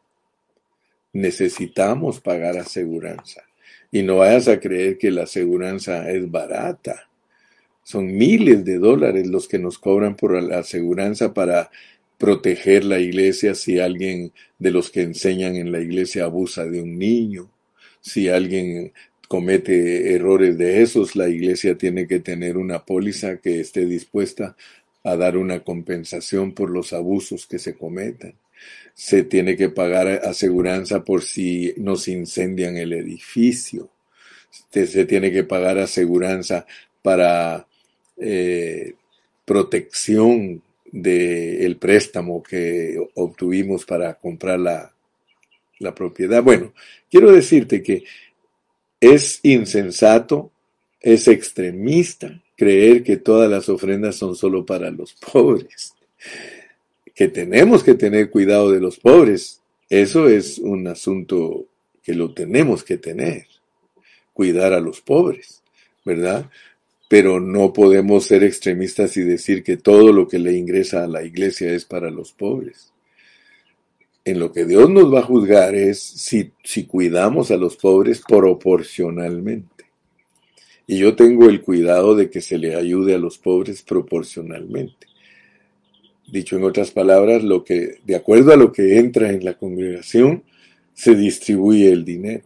Necesitamos 1.12 2.20
pagar 2.20 2.56
aseguranza. 2.56 3.42
Y 3.92 4.02
no 4.02 4.16
vayas 4.16 4.48
a 4.48 4.58
creer 4.58 4.96
que 4.96 5.10
la 5.10 5.24
aseguranza 5.24 6.10
es 6.10 6.30
barata. 6.30 7.08
Son 7.82 8.06
miles 8.06 8.64
de 8.64 8.78
dólares 8.78 9.26
los 9.26 9.46
que 9.46 9.58
nos 9.58 9.78
cobran 9.78 10.16
por 10.16 10.42
la 10.42 10.60
aseguranza 10.60 11.34
para 11.34 11.70
proteger 12.16 12.84
la 12.84 12.98
iglesia 12.98 13.54
si 13.54 13.78
alguien 13.78 14.32
de 14.58 14.70
los 14.70 14.90
que 14.90 15.02
enseñan 15.02 15.56
en 15.56 15.70
la 15.70 15.80
iglesia 15.80 16.24
abusa 16.24 16.64
de 16.64 16.80
un 16.80 16.98
niño, 16.98 17.50
si 18.04 18.28
alguien 18.28 18.92
comete 19.28 20.14
errores 20.14 20.58
de 20.58 20.82
esos, 20.82 21.16
la 21.16 21.28
iglesia 21.28 21.78
tiene 21.78 22.06
que 22.06 22.20
tener 22.20 22.58
una 22.58 22.84
póliza 22.84 23.38
que 23.38 23.60
esté 23.60 23.86
dispuesta 23.86 24.56
a 25.02 25.16
dar 25.16 25.36
una 25.38 25.64
compensación 25.64 26.52
por 26.52 26.70
los 26.70 26.92
abusos 26.92 27.46
que 27.46 27.58
se 27.58 27.74
cometan 27.74 28.34
se 28.94 29.24
tiene 29.24 29.56
que 29.56 29.68
pagar 29.68 30.06
aseguranza 30.24 31.04
por 31.04 31.22
si 31.22 31.74
nos 31.76 32.06
incendian 32.08 32.76
el 32.76 32.92
edificio. 32.92 33.90
Se, 34.70 35.04
tiene 35.04 35.32
que 35.32 35.42
pagar 35.42 35.78
aseguranza 35.78 36.64
para 37.02 37.66
eh, 38.16 38.94
protección 39.44 40.62
del 40.92 41.76
préstamo 41.76 42.40
que 42.40 42.96
obtuvimos 43.14 43.84
para 43.84 44.14
comprar 44.14 44.60
la, 44.60 44.93
la 45.78 45.94
propiedad. 45.94 46.42
Bueno, 46.42 46.72
quiero 47.10 47.32
decirte 47.32 47.82
que 47.82 48.04
es 49.00 49.40
insensato, 49.42 50.50
es 51.00 51.28
extremista 51.28 52.42
creer 52.56 53.02
que 53.02 53.16
todas 53.16 53.50
las 53.50 53.68
ofrendas 53.68 54.16
son 54.16 54.36
solo 54.36 54.64
para 54.64 54.90
los 54.90 55.12
pobres 55.32 55.94
que 57.14 57.28
tenemos 57.28 57.84
que 57.84 57.94
tener 57.94 58.30
cuidado 58.30 58.72
de 58.72 58.80
los 58.80 58.98
pobres. 58.98 59.62
Eso 59.88 60.28
es 60.28 60.58
un 60.58 60.86
asunto 60.88 61.66
que 62.02 62.14
lo 62.14 62.34
tenemos 62.34 62.82
que 62.82 62.98
tener, 62.98 63.46
cuidar 64.32 64.72
a 64.72 64.80
los 64.80 65.00
pobres, 65.00 65.62
¿verdad? 66.04 66.50
Pero 67.08 67.38
no 67.38 67.72
podemos 67.72 68.24
ser 68.24 68.42
extremistas 68.42 69.16
y 69.16 69.22
decir 69.22 69.62
que 69.62 69.76
todo 69.76 70.12
lo 70.12 70.26
que 70.26 70.38
le 70.38 70.54
ingresa 70.54 71.04
a 71.04 71.08
la 71.08 71.22
iglesia 71.22 71.72
es 71.72 71.84
para 71.84 72.10
los 72.10 72.32
pobres. 72.32 72.92
En 74.24 74.38
lo 74.38 74.52
que 74.52 74.64
Dios 74.64 74.88
nos 74.88 75.12
va 75.12 75.20
a 75.20 75.24
juzgar 75.24 75.74
es 75.74 76.00
si, 76.00 76.52
si 76.62 76.84
cuidamos 76.84 77.50
a 77.50 77.56
los 77.56 77.76
pobres 77.76 78.22
proporcionalmente. 78.26 79.84
Y 80.86 80.98
yo 80.98 81.14
tengo 81.14 81.48
el 81.48 81.62
cuidado 81.62 82.14
de 82.14 82.30
que 82.30 82.40
se 82.40 82.58
le 82.58 82.74
ayude 82.74 83.14
a 83.14 83.18
los 83.18 83.38
pobres 83.38 83.82
proporcionalmente. 83.82 85.06
Dicho 86.26 86.56
en 86.56 86.64
otras 86.64 86.90
palabras, 86.90 87.42
lo 87.42 87.64
que, 87.64 87.98
de 88.04 88.16
acuerdo 88.16 88.52
a 88.52 88.56
lo 88.56 88.72
que 88.72 88.98
entra 88.98 89.30
en 89.30 89.44
la 89.44 89.54
congregación, 89.54 90.42
se 90.94 91.14
distribuye 91.14 91.90
el 91.90 92.04
dinero, 92.04 92.44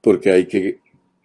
porque 0.00 0.30
hay 0.32 0.46
que 0.46 0.81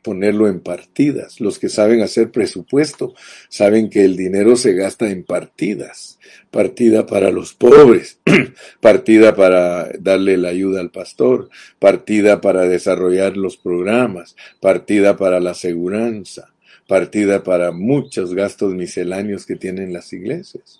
ponerlo 0.07 0.47
en 0.47 0.61
partidas. 0.61 1.41
Los 1.41 1.59
que 1.59 1.67
saben 1.67 2.01
hacer 2.01 2.31
presupuesto 2.31 3.13
saben 3.49 3.89
que 3.89 4.05
el 4.05 4.15
dinero 4.15 4.55
se 4.55 4.71
gasta 4.73 5.09
en 5.09 5.25
partidas. 5.25 6.17
Partida 6.49 7.05
para 7.05 7.29
los 7.29 7.53
pobres, 7.53 8.19
partida 8.79 9.35
para 9.35 9.89
darle 9.99 10.37
la 10.37 10.47
ayuda 10.47 10.79
al 10.79 10.91
pastor, 10.91 11.49
partida 11.77 12.39
para 12.39 12.69
desarrollar 12.69 13.35
los 13.35 13.57
programas, 13.57 14.37
partida 14.61 15.17
para 15.17 15.41
la 15.41 15.51
aseguranza, 15.51 16.53
partida 16.87 17.43
para 17.43 17.73
muchos 17.73 18.33
gastos 18.33 18.75
misceláneos 18.75 19.45
que 19.45 19.57
tienen 19.57 19.91
las 19.91 20.13
iglesias. 20.13 20.79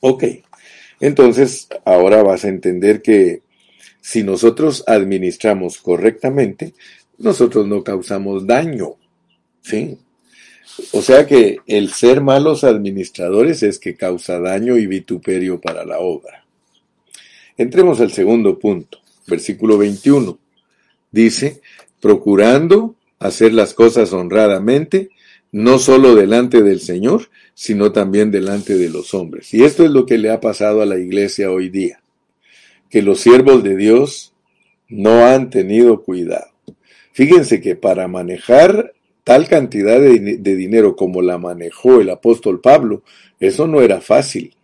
Ok, 0.00 0.24
entonces 0.98 1.68
ahora 1.84 2.24
vas 2.24 2.44
a 2.44 2.48
entender 2.48 3.00
que 3.00 3.42
si 4.00 4.24
nosotros 4.24 4.82
administramos 4.88 5.78
correctamente, 5.78 6.74
nosotros 7.18 7.66
no 7.66 7.82
causamos 7.82 8.46
daño. 8.46 8.96
¿Sí? 9.62 9.98
O 10.92 11.02
sea 11.02 11.26
que 11.26 11.58
el 11.66 11.90
ser 11.90 12.20
malos 12.20 12.64
administradores 12.64 13.62
es 13.62 13.78
que 13.78 13.94
causa 13.94 14.40
daño 14.40 14.76
y 14.76 14.86
vituperio 14.86 15.60
para 15.60 15.84
la 15.84 15.98
obra. 15.98 16.44
Entremos 17.56 18.00
al 18.00 18.10
segundo 18.10 18.58
punto, 18.58 18.98
versículo 19.26 19.78
21. 19.78 20.38
Dice, 21.10 21.60
procurando 22.00 22.96
hacer 23.18 23.52
las 23.52 23.74
cosas 23.74 24.12
honradamente, 24.12 25.10
no 25.52 25.78
solo 25.78 26.14
delante 26.14 26.62
del 26.62 26.80
Señor, 26.80 27.28
sino 27.54 27.92
también 27.92 28.30
delante 28.30 28.74
de 28.76 28.88
los 28.88 29.12
hombres. 29.12 29.52
Y 29.52 29.64
esto 29.64 29.84
es 29.84 29.90
lo 29.90 30.06
que 30.06 30.18
le 30.18 30.30
ha 30.30 30.40
pasado 30.40 30.80
a 30.80 30.86
la 30.86 30.98
iglesia 30.98 31.50
hoy 31.50 31.68
día, 31.68 32.00
que 32.88 33.02
los 33.02 33.20
siervos 33.20 33.62
de 33.62 33.76
Dios 33.76 34.32
no 34.88 35.26
han 35.26 35.50
tenido 35.50 36.02
cuidado. 36.02 36.51
Fíjense 37.12 37.60
que 37.60 37.76
para 37.76 38.08
manejar 38.08 38.94
tal 39.24 39.48
cantidad 39.48 40.00
de, 40.00 40.38
dinero 40.56 40.96
como 40.96 41.22
la 41.22 41.38
manejó 41.38 42.00
el 42.00 42.10
apóstol 42.10 42.60
Pablo, 42.60 43.02
eso 43.38 43.66
no 43.66 43.80
era 43.80 44.00
fácil. 44.00 44.54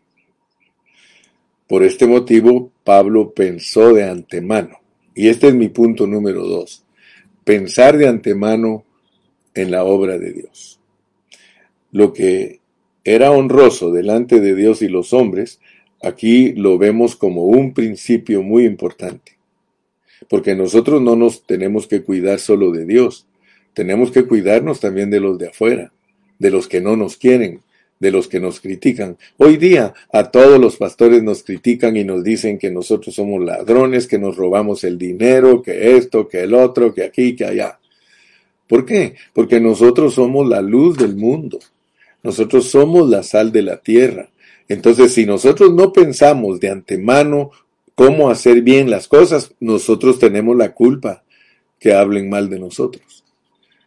Por 1.66 1.84
este 1.84 2.07
motivo, 2.07 2.72
Pablo 2.84 3.32
pensó 3.32 3.92
de 3.92 4.05
antemano. 4.05 4.78
Y 5.14 5.28
este 5.28 5.49
es 5.49 5.55
mi 5.55 5.68
punto 5.68 6.07
número 6.07 6.46
dos. 6.46 6.84
Pensar 7.44 7.99
de 7.99 8.09
antemano 8.09 8.84
en 9.55 9.70
la 9.70 9.84
obra 9.84 10.18
de 10.18 10.32
Dios. 10.32 10.80
Lo 11.92 12.12
que 12.12 12.61
era 13.05 13.30
honroso 13.30 13.90
delante 13.90 14.40
de 14.40 14.55
Dios 14.55 14.80
y 14.82 14.88
los 14.88 15.12
hombres, 15.12 15.61
aquí 16.03 16.53
lo 16.53 16.78
vemos 16.78 17.16
como 17.16 17.44
un 17.44 17.74
principio 17.74 18.42
muy 18.42 18.64
importante. 18.64 19.38
Porque 20.29 20.55
nosotros 20.55 21.01
no 21.01 21.16
nos 21.16 21.43
tenemos 21.45 21.87
que 21.87 22.03
cuidar 22.03 22.39
solo 22.39 22.70
de 22.70 22.85
Dios, 22.85 23.26
tenemos 23.74 24.11
que 24.11 24.24
cuidarnos 24.24 24.81
también 24.81 25.11
de 25.11 25.20
los 25.20 25.39
de 25.39 25.49
afuera, 25.49 25.93
de 26.39 26.51
los 26.51 26.68
que 26.68 26.81
no 26.81 26.97
nos 26.97 27.16
quieren, 27.16 27.62
de 28.01 28.11
los 28.11 28.29
que 28.29 28.41
nos 28.41 28.61
critican. 28.61 29.16
Hoy 29.37 29.57
día 29.57 29.95
a 30.12 30.31
todos 30.31 30.61
los 30.61 30.76
pastores 30.76 31.22
nos 31.22 31.43
critican 31.43 31.97
y 31.97 32.05
nos 32.05 32.22
dicen 32.22 32.59
que 32.59 32.70
nosotros 32.70 33.14
somos 33.14 33.45
ladrones, 33.45 34.07
que 34.07 34.18
nos 34.18 34.37
robamos 34.37 34.85
el 34.85 34.99
dinero, 34.99 35.62
que 35.62 35.97
esto, 35.97 36.29
que 36.29 36.43
el 36.43 36.55
otro, 36.55 36.95
que 36.95 37.05
aquí, 37.05 37.35
que 37.35 37.45
allá. 37.45 37.79
¿Por 38.68 38.85
qué? 38.85 39.14
Porque 39.33 39.61
nosotros 39.61 40.14
somos 40.14 40.49
la 40.49 40.61
luz 40.61 40.99
del 40.99 41.16
mundo. 41.16 41.59
Nosotros 42.22 42.66
somos 42.66 43.09
la 43.09 43.22
sal 43.22 43.51
de 43.51 43.62
la 43.62 43.79
tierra. 43.79 44.29
Entonces, 44.68 45.14
si 45.14 45.24
nosotros 45.24 45.72
no 45.72 45.93
pensamos 45.93 46.61
de 46.61 46.70
antemano 46.70 47.51
cómo 47.99 48.30
hacer 48.30 48.62
bien 48.62 48.90
las 48.90 49.09
cosas, 49.09 49.57
nosotros 49.59 50.20
tenemos 50.20 50.57
la 50.57 50.72
culpa 50.72 51.24
que 51.80 51.92
hablen 51.92 52.30
mal 52.30 52.49
de 52.49 52.61
nosotros. 52.61 53.24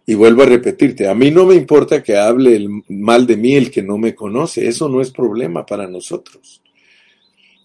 Y 0.05 0.15
vuelvo 0.15 0.43
a 0.43 0.47
repetirte, 0.47 1.07
a 1.07 1.15
mí 1.15 1.31
no 1.31 1.45
me 1.45 1.55
importa 1.55 2.03
que 2.03 2.17
hable 2.17 2.57
el 2.57 2.83
mal 2.89 3.25
de 3.25 3.37
mí 3.37 3.55
el 3.55 3.71
que 3.71 3.81
no 3.81 3.97
me 3.97 4.13
conoce, 4.13 4.67
eso 4.67 4.89
no 4.89 4.99
es 4.99 5.11
problema 5.11 5.65
para 5.65 5.87
nosotros. 5.87 6.61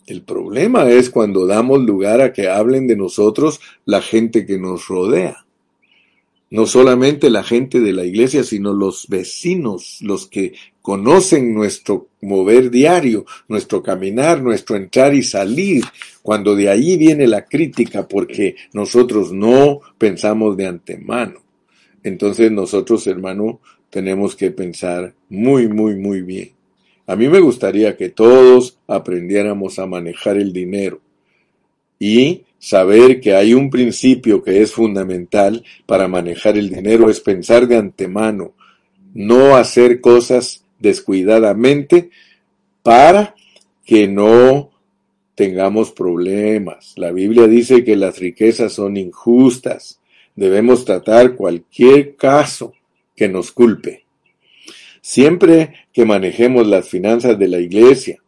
El 0.06 0.22
problema 0.22 0.88
es 0.88 1.10
cuando 1.10 1.48
damos 1.48 1.80
lugar 1.80 2.20
a 2.20 2.32
que 2.32 2.48
hablen 2.48 2.86
de 2.86 2.94
nosotros 2.94 3.58
la 3.84 4.00
gente 4.00 4.46
que 4.46 4.56
nos 4.56 4.86
rodea. 4.86 5.45
No 6.50 6.66
solamente 6.66 7.28
la 7.28 7.42
gente 7.42 7.80
de 7.80 7.92
la 7.92 8.04
iglesia, 8.04 8.44
sino 8.44 8.72
los 8.72 9.08
vecinos, 9.08 9.98
los 10.00 10.28
que 10.28 10.54
conocen 10.80 11.52
nuestro 11.52 12.08
mover 12.20 12.70
diario, 12.70 13.26
nuestro 13.48 13.82
caminar, 13.82 14.40
nuestro 14.40 14.76
entrar 14.76 15.14
y 15.14 15.22
salir, 15.22 15.82
cuando 16.22 16.54
de 16.54 16.68
ahí 16.68 16.96
viene 16.96 17.26
la 17.26 17.44
crítica 17.44 18.06
porque 18.06 18.54
nosotros 18.72 19.32
no 19.32 19.80
pensamos 19.98 20.56
de 20.56 20.66
antemano. 20.66 21.40
Entonces 22.04 22.52
nosotros, 22.52 23.04
hermano, 23.08 23.60
tenemos 23.90 24.36
que 24.36 24.52
pensar 24.52 25.14
muy, 25.28 25.66
muy, 25.66 25.96
muy 25.96 26.22
bien. 26.22 26.52
A 27.08 27.16
mí 27.16 27.28
me 27.28 27.40
gustaría 27.40 27.96
que 27.96 28.08
todos 28.08 28.78
aprendiéramos 28.86 29.78
a 29.80 29.86
manejar 29.86 30.36
el 30.36 30.52
dinero 30.52 31.00
y 31.98 32.44
saber 32.66 33.20
que 33.20 33.32
hay 33.32 33.54
un 33.54 33.70
principio 33.70 34.42
que 34.42 34.60
es 34.60 34.72
fundamental 34.72 35.62
para 35.86 36.08
manejar 36.08 36.58
el 36.58 36.68
dinero 36.68 37.08
es 37.08 37.20
pensar 37.20 37.68
de 37.68 37.76
antemano, 37.76 38.54
no 39.14 39.54
hacer 39.54 40.00
cosas 40.00 40.64
descuidadamente 40.80 42.10
para 42.82 43.36
que 43.84 44.08
no 44.08 44.72
tengamos 45.36 45.92
problemas. 45.92 46.94
La 46.96 47.12
Biblia 47.12 47.46
dice 47.46 47.84
que 47.84 47.94
las 47.94 48.18
riquezas 48.18 48.72
son 48.72 48.96
injustas. 48.96 50.00
Debemos 50.34 50.84
tratar 50.84 51.36
cualquier 51.36 52.16
caso 52.16 52.72
que 53.14 53.28
nos 53.28 53.52
culpe. 53.52 54.06
Siempre 55.00 55.86
que 55.92 56.04
manejemos 56.04 56.66
las 56.66 56.88
finanzas 56.88 57.38
de 57.38 57.46
la 57.46 57.60
iglesia 57.60 58.20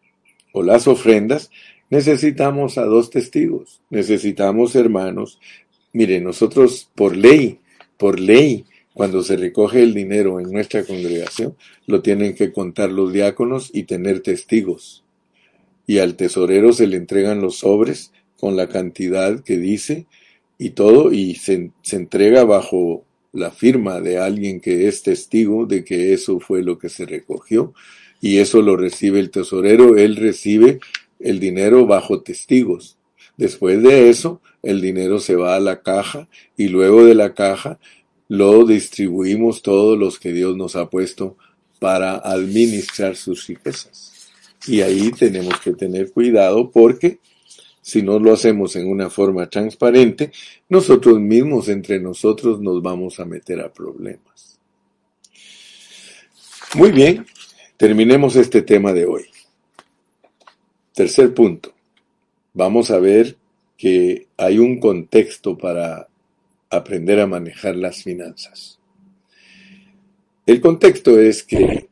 o 0.53 0.62
las 0.62 0.86
ofrendas, 0.86 1.51
necesitamos 1.91 2.78
a 2.78 2.84
dos 2.84 3.11
testigos, 3.11 3.80
necesitamos 3.91 4.74
hermanos. 4.74 5.39
Mire, 5.93 6.20
nosotros 6.20 6.91
por 6.95 7.16
ley, 7.16 7.61
por 7.97 8.20
ley, 8.20 8.66
cuando 8.95 9.22
se 9.22 9.36
recoge 9.36 9.82
el 9.82 9.95
dinero 9.95 10.41
en 10.41 10.51
nuestra 10.51 10.84
congregación, 10.84 11.57
lo 11.86 12.03
tienen 12.03 12.34
que 12.34 12.53
contar 12.53 12.91
los 12.91 13.12
diáconos 13.12 13.70
y 13.72 13.84
tener 13.84 14.20
testigos. 14.20 15.05
Y 15.86 15.99
al 15.99 16.16
tesorero 16.16 16.72
se 16.72 16.86
le 16.86 16.97
entregan 16.97 17.41
los 17.41 17.59
sobres 17.59 18.12
con 18.39 18.57
la 18.57 18.68
cantidad 18.68 19.41
que 19.41 19.57
dice 19.57 20.07
y 20.59 20.70
todo, 20.70 21.12
y 21.12 21.36
se, 21.36 21.70
se 21.82 21.97
entrega 21.97 22.45
bajo 22.45 23.05
la 23.32 23.51
firma 23.51 24.01
de 24.01 24.18
alguien 24.18 24.61
que 24.61 24.89
es 24.89 25.03
testigo 25.03 25.66
de 25.66 25.84
que 25.84 26.12
eso 26.12 26.41
fue 26.41 26.62
lo 26.62 26.78
que 26.78 26.89
se 26.89 27.07
recogió 27.07 27.72
y 28.20 28.39
eso 28.39 28.62
lo 28.62 28.76
recibe 28.76 29.20
el 29.20 29.30
tesorero, 29.30 29.97
él 29.97 30.16
recibe 30.16 30.80
el 31.18 31.40
dinero 31.40 31.86
bajo 31.86 32.22
testigos. 32.22 32.96
Después 33.36 33.82
de 33.82 34.10
eso, 34.10 34.40
el 34.62 34.80
dinero 34.80 35.20
se 35.20 35.36
va 35.36 35.56
a 35.56 35.60
la 35.60 35.82
caja 35.82 36.28
y 36.56 36.68
luego 36.68 37.04
de 37.04 37.14
la 37.14 37.34
caja 37.34 37.78
lo 38.28 38.64
distribuimos 38.66 39.62
todos 39.62 39.98
los 39.98 40.18
que 40.18 40.32
Dios 40.32 40.56
nos 40.56 40.76
ha 40.76 40.90
puesto 40.90 41.36
para 41.78 42.16
administrar 42.16 43.16
sus 43.16 43.46
riquezas. 43.46 44.30
Y 44.66 44.80
ahí 44.80 45.10
tenemos 45.12 45.60
que 45.60 45.72
tener 45.72 46.12
cuidado 46.12 46.70
porque 46.70 47.20
si 47.80 48.02
no 48.02 48.18
lo 48.18 48.34
hacemos 48.34 48.76
en 48.76 48.86
una 48.86 49.08
forma 49.08 49.48
transparente, 49.48 50.30
nosotros 50.68 51.18
mismos 51.20 51.68
entre 51.68 51.98
nosotros 51.98 52.60
nos 52.60 52.82
vamos 52.82 53.18
a 53.18 53.24
meter 53.24 53.60
a 53.60 53.72
problemas. 53.72 54.58
Muy 56.74 56.92
bien, 56.92 57.24
terminemos 57.78 58.36
este 58.36 58.60
tema 58.60 58.92
de 58.92 59.06
hoy. 59.06 59.24
Tercer 60.99 61.32
punto. 61.32 61.72
Vamos 62.55 62.90
a 62.90 62.99
ver 62.99 63.36
que 63.76 64.26
hay 64.36 64.59
un 64.59 64.80
contexto 64.80 65.57
para 65.57 66.09
aprender 66.70 67.20
a 67.20 67.26
manejar 67.28 67.76
las 67.76 68.03
finanzas. 68.03 68.80
El 70.44 70.61
contexto 70.61 71.20
es 71.20 71.44
que 71.44 71.86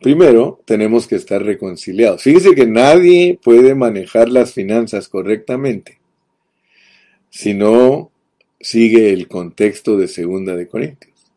Primero, 0.00 0.60
tenemos 0.64 1.06
que 1.06 1.14
estar 1.14 1.44
reconciliados. 1.44 2.22
Fíjese 2.22 2.56
que 2.56 2.66
nadie 2.66 3.38
puede 3.40 3.76
manejar 3.76 4.30
las 4.30 4.52
finanzas 4.52 5.08
correctamente 5.08 6.00
si 7.28 7.54
no 7.54 8.10
sigue 8.58 9.12
el 9.12 9.28
contexto 9.28 9.96
de 9.96 10.08
Segunda 10.08 10.56
de 10.56 10.66
Corintios. 10.66 11.30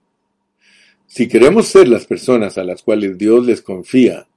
Si 1.06 1.28
queremos 1.28 1.68
ser 1.68 1.90
las 1.90 2.06
personas 2.06 2.58
a 2.58 2.64
las 2.64 2.82
cuales 2.82 3.20
Dios 3.20 3.46
les 3.46 3.62
confía 3.62 4.28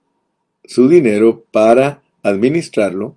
su 0.65 0.89
dinero 0.89 1.45
para 1.53 2.03
administrarlo, 2.29 3.17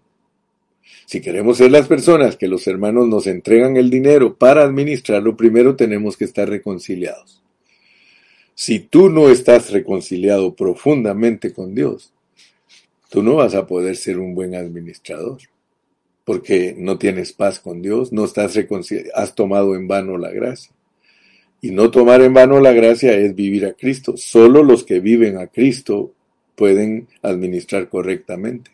si 1.05 1.21
queremos 1.21 1.57
ser 1.57 1.71
las 1.71 1.87
personas 1.87 2.35
que 2.35 2.47
los 2.47 2.67
hermanos 2.67 3.07
nos 3.07 3.25
entregan 3.25 3.77
el 3.77 3.89
dinero 3.89 4.37
para 4.37 4.63
administrarlo, 4.63 5.35
primero 5.35 5.75
tenemos 5.75 6.17
que 6.17 6.25
estar 6.25 6.47
reconciliados. 6.47 7.41
Si 8.53 8.79
tú 8.79 9.09
no 9.09 9.29
estás 9.29 9.71
reconciliado 9.71 10.53
profundamente 10.53 11.53
con 11.53 11.73
Dios, 11.73 12.13
tú 13.09 13.23
no 13.23 13.35
vas 13.35 13.55
a 13.55 13.65
poder 13.65 13.95
ser 13.95 14.19
un 14.19 14.35
buen 14.35 14.53
administrador, 14.53 15.39
porque 16.25 16.75
no 16.77 16.97
tienes 16.99 17.33
paz 17.33 17.59
con 17.59 17.81
Dios, 17.81 18.11
no 18.11 18.25
estás 18.25 18.59
has 19.15 19.33
tomado 19.33 19.75
en 19.75 19.87
vano 19.87 20.17
la 20.17 20.29
gracia. 20.29 20.73
Y 21.61 21.71
no 21.71 21.89
tomar 21.91 22.21
en 22.21 22.33
vano 22.33 22.59
la 22.59 22.71
gracia 22.71 23.13
es 23.17 23.35
vivir 23.35 23.65
a 23.65 23.73
Cristo. 23.73 24.15
Solo 24.15 24.63
los 24.63 24.83
que 24.83 24.99
viven 24.99 25.37
a 25.37 25.47
Cristo 25.47 26.13
pueden 26.55 27.07
administrar 27.21 27.89
correctamente. 27.89 28.71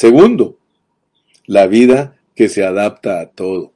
Segundo, 0.00 0.56
la 1.44 1.66
vida 1.66 2.16
que 2.34 2.48
se 2.48 2.64
adapta 2.64 3.20
a 3.20 3.26
todo. 3.26 3.74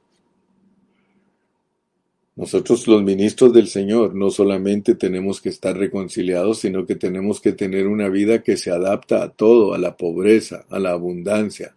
Nosotros 2.35 2.87
los 2.87 3.03
ministros 3.03 3.53
del 3.53 3.67
Señor 3.67 4.15
no 4.15 4.31
solamente 4.31 4.95
tenemos 4.95 5.39
que 5.39 5.49
estar 5.49 5.77
reconciliados, 5.77 6.61
sino 6.61 6.87
que 6.87 6.95
tenemos 6.95 7.41
que 7.41 7.51
tener 7.51 7.85
una 7.85 8.09
vida 8.09 8.41
que 8.41 8.57
se 8.57 8.71
adapta 8.71 9.21
a 9.21 9.29
todo, 9.29 9.75
a 9.75 9.77
la 9.77 9.97
pobreza, 9.97 10.65
a 10.71 10.79
la 10.79 10.93
abundancia. 10.93 11.75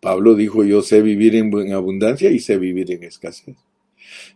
Pablo 0.00 0.34
dijo, 0.34 0.64
yo 0.64 0.80
sé 0.80 1.02
vivir 1.02 1.36
en 1.36 1.74
abundancia 1.74 2.30
y 2.30 2.38
sé 2.38 2.56
vivir 2.56 2.92
en 2.92 3.04
escasez. 3.04 3.56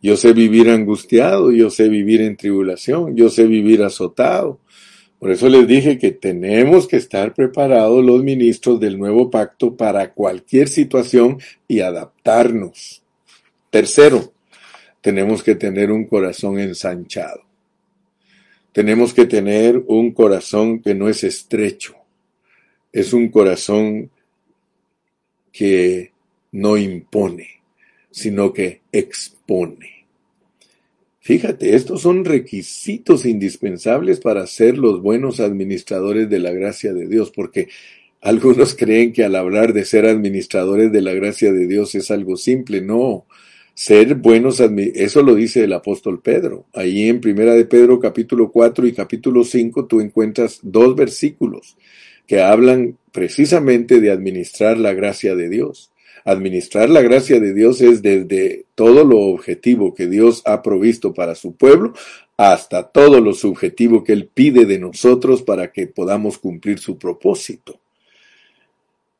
Yo 0.02 0.18
sé 0.18 0.34
vivir 0.34 0.68
angustiado, 0.68 1.52
yo 1.52 1.70
sé 1.70 1.88
vivir 1.88 2.20
en 2.20 2.36
tribulación, 2.36 3.16
yo 3.16 3.30
sé 3.30 3.46
vivir 3.46 3.82
azotado. 3.82 4.60
Por 5.24 5.32
eso 5.32 5.48
les 5.48 5.66
dije 5.66 5.98
que 5.98 6.10
tenemos 6.10 6.86
que 6.86 6.98
estar 6.98 7.32
preparados 7.32 8.04
los 8.04 8.22
ministros 8.22 8.78
del 8.78 8.98
nuevo 8.98 9.30
pacto 9.30 9.74
para 9.74 10.12
cualquier 10.12 10.68
situación 10.68 11.38
y 11.66 11.80
adaptarnos. 11.80 13.02
Tercero, 13.70 14.34
tenemos 15.00 15.42
que 15.42 15.54
tener 15.54 15.90
un 15.90 16.04
corazón 16.04 16.58
ensanchado. 16.58 17.40
Tenemos 18.70 19.14
que 19.14 19.24
tener 19.24 19.82
un 19.86 20.12
corazón 20.12 20.82
que 20.82 20.94
no 20.94 21.08
es 21.08 21.24
estrecho. 21.24 21.94
Es 22.92 23.14
un 23.14 23.30
corazón 23.30 24.10
que 25.50 26.12
no 26.52 26.76
impone, 26.76 27.62
sino 28.10 28.52
que 28.52 28.82
expone. 28.92 30.03
Fíjate, 31.24 31.74
estos 31.74 32.02
son 32.02 32.26
requisitos 32.26 33.24
indispensables 33.24 34.20
para 34.20 34.46
ser 34.46 34.76
los 34.76 35.00
buenos 35.00 35.40
administradores 35.40 36.28
de 36.28 36.38
la 36.38 36.52
gracia 36.52 36.92
de 36.92 37.08
Dios, 37.08 37.30
porque 37.30 37.68
algunos 38.20 38.74
creen 38.78 39.14
que 39.14 39.24
al 39.24 39.34
hablar 39.34 39.72
de 39.72 39.86
ser 39.86 40.04
administradores 40.04 40.92
de 40.92 41.00
la 41.00 41.14
gracia 41.14 41.50
de 41.50 41.66
Dios 41.66 41.94
es 41.94 42.10
algo 42.10 42.36
simple. 42.36 42.82
No, 42.82 43.24
ser 43.72 44.16
buenos, 44.16 44.60
eso 44.60 45.22
lo 45.22 45.34
dice 45.34 45.64
el 45.64 45.72
apóstol 45.72 46.20
Pedro. 46.20 46.66
Ahí 46.74 47.08
en 47.08 47.22
Primera 47.22 47.54
de 47.54 47.64
Pedro 47.64 47.98
capítulo 47.98 48.52
4 48.52 48.86
y 48.86 48.92
capítulo 48.92 49.44
5 49.44 49.86
tú 49.86 50.02
encuentras 50.02 50.58
dos 50.60 50.94
versículos 50.94 51.78
que 52.26 52.42
hablan 52.42 52.98
precisamente 53.12 53.98
de 53.98 54.10
administrar 54.10 54.76
la 54.76 54.92
gracia 54.92 55.34
de 55.34 55.48
Dios. 55.48 55.90
Administrar 56.24 56.88
la 56.88 57.02
gracia 57.02 57.38
de 57.38 57.52
Dios 57.52 57.82
es 57.82 58.00
desde 58.00 58.64
todo 58.74 59.04
lo 59.04 59.18
objetivo 59.18 59.94
que 59.94 60.06
Dios 60.06 60.40
ha 60.46 60.62
provisto 60.62 61.12
para 61.12 61.34
su 61.34 61.54
pueblo 61.54 61.92
hasta 62.38 62.88
todo 62.88 63.20
lo 63.20 63.34
subjetivo 63.34 64.02
que 64.02 64.14
Él 64.14 64.30
pide 64.32 64.64
de 64.64 64.78
nosotros 64.78 65.42
para 65.42 65.70
que 65.70 65.86
podamos 65.86 66.38
cumplir 66.38 66.78
su 66.78 66.98
propósito. 66.98 67.78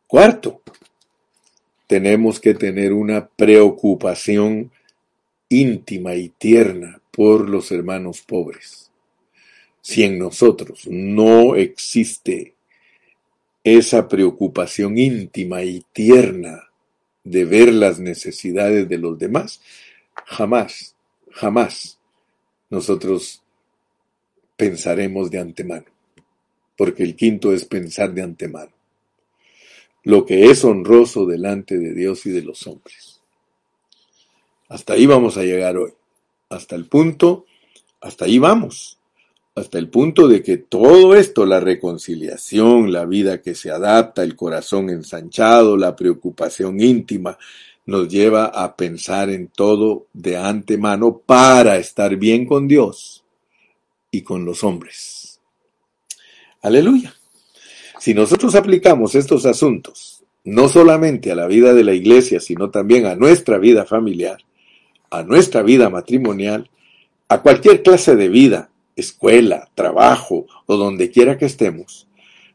Cuarto, 0.06 0.62
tenemos 1.86 2.40
que 2.40 2.54
tener 2.54 2.94
una 2.94 3.28
preocupación 3.28 4.70
íntima 5.50 6.14
y 6.14 6.30
tierna 6.30 7.00
por 7.10 7.48
los 7.50 7.70
hermanos 7.70 8.22
pobres. 8.22 8.90
Si 9.82 10.02
en 10.02 10.18
nosotros 10.18 10.86
no 10.88 11.54
existe 11.54 12.54
esa 13.62 14.08
preocupación 14.08 14.96
íntima 14.96 15.62
y 15.62 15.84
tierna 15.92 16.70
de 17.24 17.44
ver 17.44 17.72
las 17.72 17.98
necesidades 17.98 18.88
de 18.88 18.98
los 18.98 19.18
demás, 19.18 19.60
jamás, 20.26 20.94
jamás 21.32 21.98
nosotros 22.70 23.42
pensaremos 24.56 25.30
de 25.30 25.40
antemano, 25.40 25.86
porque 26.76 27.02
el 27.02 27.16
quinto 27.16 27.52
es 27.52 27.64
pensar 27.64 28.12
de 28.12 28.22
antemano 28.22 28.74
lo 30.04 30.26
que 30.26 30.44
es 30.44 30.64
honroso 30.64 31.26
delante 31.26 31.78
de 31.78 31.94
Dios 31.94 32.26
y 32.26 32.30
de 32.30 32.42
los 32.42 32.66
hombres. 32.66 33.20
Hasta 34.68 34.92
ahí 34.92 35.06
vamos 35.06 35.36
a 35.36 35.42
llegar 35.42 35.76
hoy. 35.76 35.92
Hasta 36.50 36.76
el 36.76 36.86
punto, 36.86 37.46
hasta 38.00 38.26
ahí 38.26 38.38
vamos, 38.38 38.98
hasta 39.56 39.78
el 39.78 39.88
punto 39.88 40.26
de 40.26 40.42
que 40.42 40.56
todo 40.56 41.14
esto, 41.14 41.46
la 41.46 41.60
reconciliación, 41.60 42.92
la 42.92 43.06
vida 43.06 43.40
que 43.40 43.54
se 43.54 43.70
adapta, 43.70 44.24
el 44.24 44.34
corazón 44.34 44.90
ensanchado, 44.90 45.76
la 45.76 45.94
preocupación 45.94 46.80
íntima, 46.80 47.38
nos 47.86 48.08
lleva 48.08 48.46
a 48.46 48.74
pensar 48.74 49.30
en 49.30 49.48
todo 49.48 50.06
de 50.12 50.36
antemano 50.36 51.18
para 51.24 51.76
estar 51.76 52.16
bien 52.16 52.46
con 52.46 52.66
Dios 52.66 53.24
y 54.10 54.22
con 54.22 54.44
los 54.44 54.64
hombres. 54.64 55.40
Aleluya. 56.62 57.14
Si 58.00 58.12
nosotros 58.12 58.56
aplicamos 58.56 59.14
estos 59.14 59.46
asuntos, 59.46 60.24
no 60.42 60.68
solamente 60.68 61.30
a 61.30 61.36
la 61.36 61.46
vida 61.46 61.74
de 61.74 61.84
la 61.84 61.94
iglesia, 61.94 62.40
sino 62.40 62.70
también 62.70 63.06
a 63.06 63.14
nuestra 63.14 63.58
vida 63.58 63.84
familiar, 63.84 64.38
a 65.10 65.22
nuestra 65.22 65.62
vida 65.62 65.90
matrimonial, 65.90 66.70
a 67.28 67.40
cualquier 67.40 67.82
clase 67.82 68.16
de 68.16 68.28
vida, 68.28 68.70
escuela, 68.96 69.70
trabajo 69.74 70.46
o 70.66 70.76
donde 70.76 71.10
quiera 71.10 71.38
que 71.38 71.46
estemos, 71.46 72.06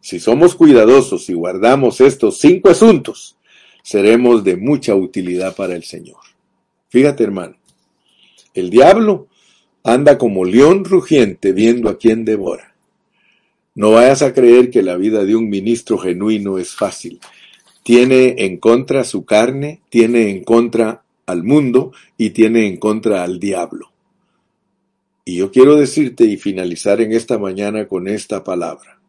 si 0.01 0.19
somos 0.19 0.55
cuidadosos 0.55 1.29
y 1.29 1.33
guardamos 1.33 1.99
estos 1.99 2.37
cinco 2.37 2.69
asuntos, 2.69 3.35
seremos 3.83 4.43
de 4.43 4.55
mucha 4.55 4.95
utilidad 4.95 5.55
para 5.55 5.75
el 5.75 5.83
Señor. 5.83 6.19
Fíjate, 6.87 7.23
hermano, 7.23 7.57
el 8.53 8.69
diablo 8.69 9.27
anda 9.83 10.17
como 10.17 10.45
león 10.45 10.85
rugiente 10.85 11.51
viendo 11.51 11.89
a 11.89 11.97
quien 11.97 12.23
devora. 12.23 12.75
No 13.75 13.91
vayas 13.91 14.21
a 14.21 14.33
creer 14.33 14.71
que 14.71 14.83
la 14.83 14.95
vida 14.95 15.25
de 15.25 15.35
un 15.35 15.49
ministro 15.49 15.97
genuino 15.97 16.57
es 16.57 16.75
fácil. 16.75 17.19
Tiene 17.83 18.35
en 18.39 18.57
contra 18.57 19.03
su 19.03 19.25
carne, 19.25 19.81
tiene 19.89 20.29
en 20.29 20.43
contra 20.43 21.03
al 21.25 21.43
mundo 21.43 21.91
y 22.17 22.31
tiene 22.31 22.67
en 22.67 22.77
contra 22.77 23.23
al 23.23 23.39
diablo. 23.39 23.88
Y 25.25 25.37
yo 25.37 25.51
quiero 25.51 25.75
decirte 25.75 26.25
y 26.25 26.37
finalizar 26.37 27.01
en 27.01 27.13
esta 27.13 27.37
mañana 27.37 27.87
con 27.87 28.07
esta 28.07 28.43
palabra. 28.43 28.99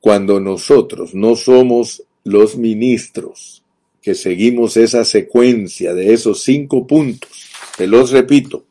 Cuando 0.00 0.40
nosotros 0.40 1.14
no 1.14 1.36
somos 1.36 2.04
los 2.24 2.56
ministros 2.56 3.62
que 4.02 4.14
seguimos 4.14 4.76
esa 4.76 5.04
secuencia 5.04 5.94
de 5.94 6.14
esos 6.14 6.42
cinco 6.42 6.86
puntos, 6.86 7.50
te 7.76 7.86
los 7.86 8.10
repito, 8.10 8.64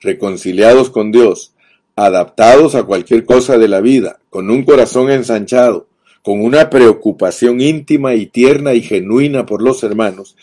reconciliados 0.00 0.90
con 0.90 1.10
Dios, 1.10 1.52
adaptados 1.96 2.74
a 2.74 2.84
cualquier 2.84 3.24
cosa 3.24 3.58
de 3.58 3.68
la 3.68 3.80
vida, 3.80 4.20
con 4.30 4.50
un 4.50 4.64
corazón 4.64 5.10
ensanchado, 5.10 5.88
con 6.22 6.40
una 6.42 6.68
preocupación 6.68 7.60
íntima 7.60 8.14
y 8.14 8.26
tierna 8.26 8.74
y 8.74 8.82
genuina 8.82 9.46
por 9.46 9.62
los 9.62 9.82
hermanos, 9.82 10.36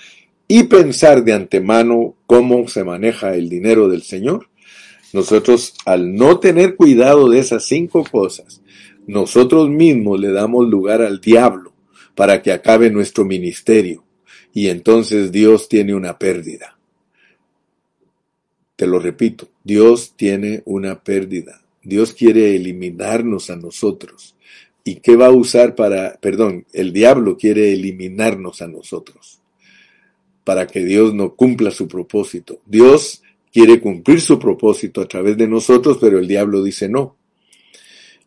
y 0.47 0.63
pensar 0.63 1.23
de 1.23 1.33
antemano 1.33 2.15
cómo 2.25 2.67
se 2.67 2.83
maneja 2.83 3.35
el 3.35 3.49
dinero 3.49 3.87
del 3.87 4.03
Señor, 4.03 4.49
nosotros 5.13 5.73
al 5.85 6.15
no 6.15 6.39
tener 6.39 6.75
cuidado 6.75 7.29
de 7.29 7.39
esas 7.39 7.65
cinco 7.65 8.03
cosas, 8.03 8.61
nosotros 9.07 9.69
mismos 9.69 10.19
le 10.19 10.31
damos 10.31 10.67
lugar 10.67 11.01
al 11.01 11.21
diablo 11.21 11.73
para 12.15 12.41
que 12.41 12.51
acabe 12.51 12.89
nuestro 12.89 13.25
ministerio 13.25 14.03
y 14.53 14.69
entonces 14.69 15.31
Dios 15.31 15.67
tiene 15.67 15.93
una 15.93 16.17
pérdida. 16.17 16.77
Te 18.75 18.87
lo 18.87 18.99
repito, 18.99 19.47
Dios 19.63 20.13
tiene 20.15 20.61
una 20.65 21.03
pérdida. 21.03 21.61
Dios 21.81 22.13
quiere 22.13 22.55
eliminarnos 22.55 23.49
a 23.49 23.55
nosotros. 23.55 24.35
¿Y 24.83 24.95
qué 24.95 25.15
va 25.15 25.27
a 25.27 25.31
usar 25.31 25.75
para, 25.75 26.17
perdón, 26.19 26.65
el 26.73 26.91
diablo 26.91 27.37
quiere 27.37 27.73
eliminarnos 27.73 28.61
a 28.61 28.67
nosotros? 28.67 29.39
Para 30.45 30.67
que 30.67 30.85
Dios 30.85 31.13
no 31.13 31.35
cumpla 31.35 31.71
su 31.71 31.89
propósito. 31.89 32.61
Dios 32.65 33.21
quiere 33.51 33.81
cumplir 33.81 34.21
su 34.21 34.39
propósito 34.39 35.01
a 35.01 35.07
través 35.07 35.35
de 35.35 35.47
nosotros, 35.47 35.97
pero 35.99 36.19
el 36.19 36.27
diablo 36.27 36.63
dice 36.63 36.87
no. 36.87 37.17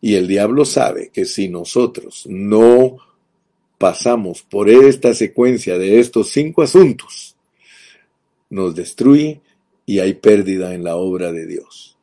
Y 0.01 0.15
el 0.15 0.27
diablo 0.27 0.65
sabe 0.65 1.09
que 1.11 1.25
si 1.25 1.49
nosotros 1.49 2.25
no 2.29 2.97
pasamos 3.77 4.43
por 4.43 4.69
esta 4.69 5.13
secuencia 5.13 5.77
de 5.77 5.99
estos 5.99 6.29
cinco 6.29 6.61
asuntos, 6.61 7.35
nos 8.49 8.75
destruye 8.75 9.41
y 9.85 9.99
hay 9.99 10.15
pérdida 10.15 10.73
en 10.73 10.83
la 10.83 10.97
obra 10.97 11.31
de 11.31 11.47
Dios. 11.47 11.97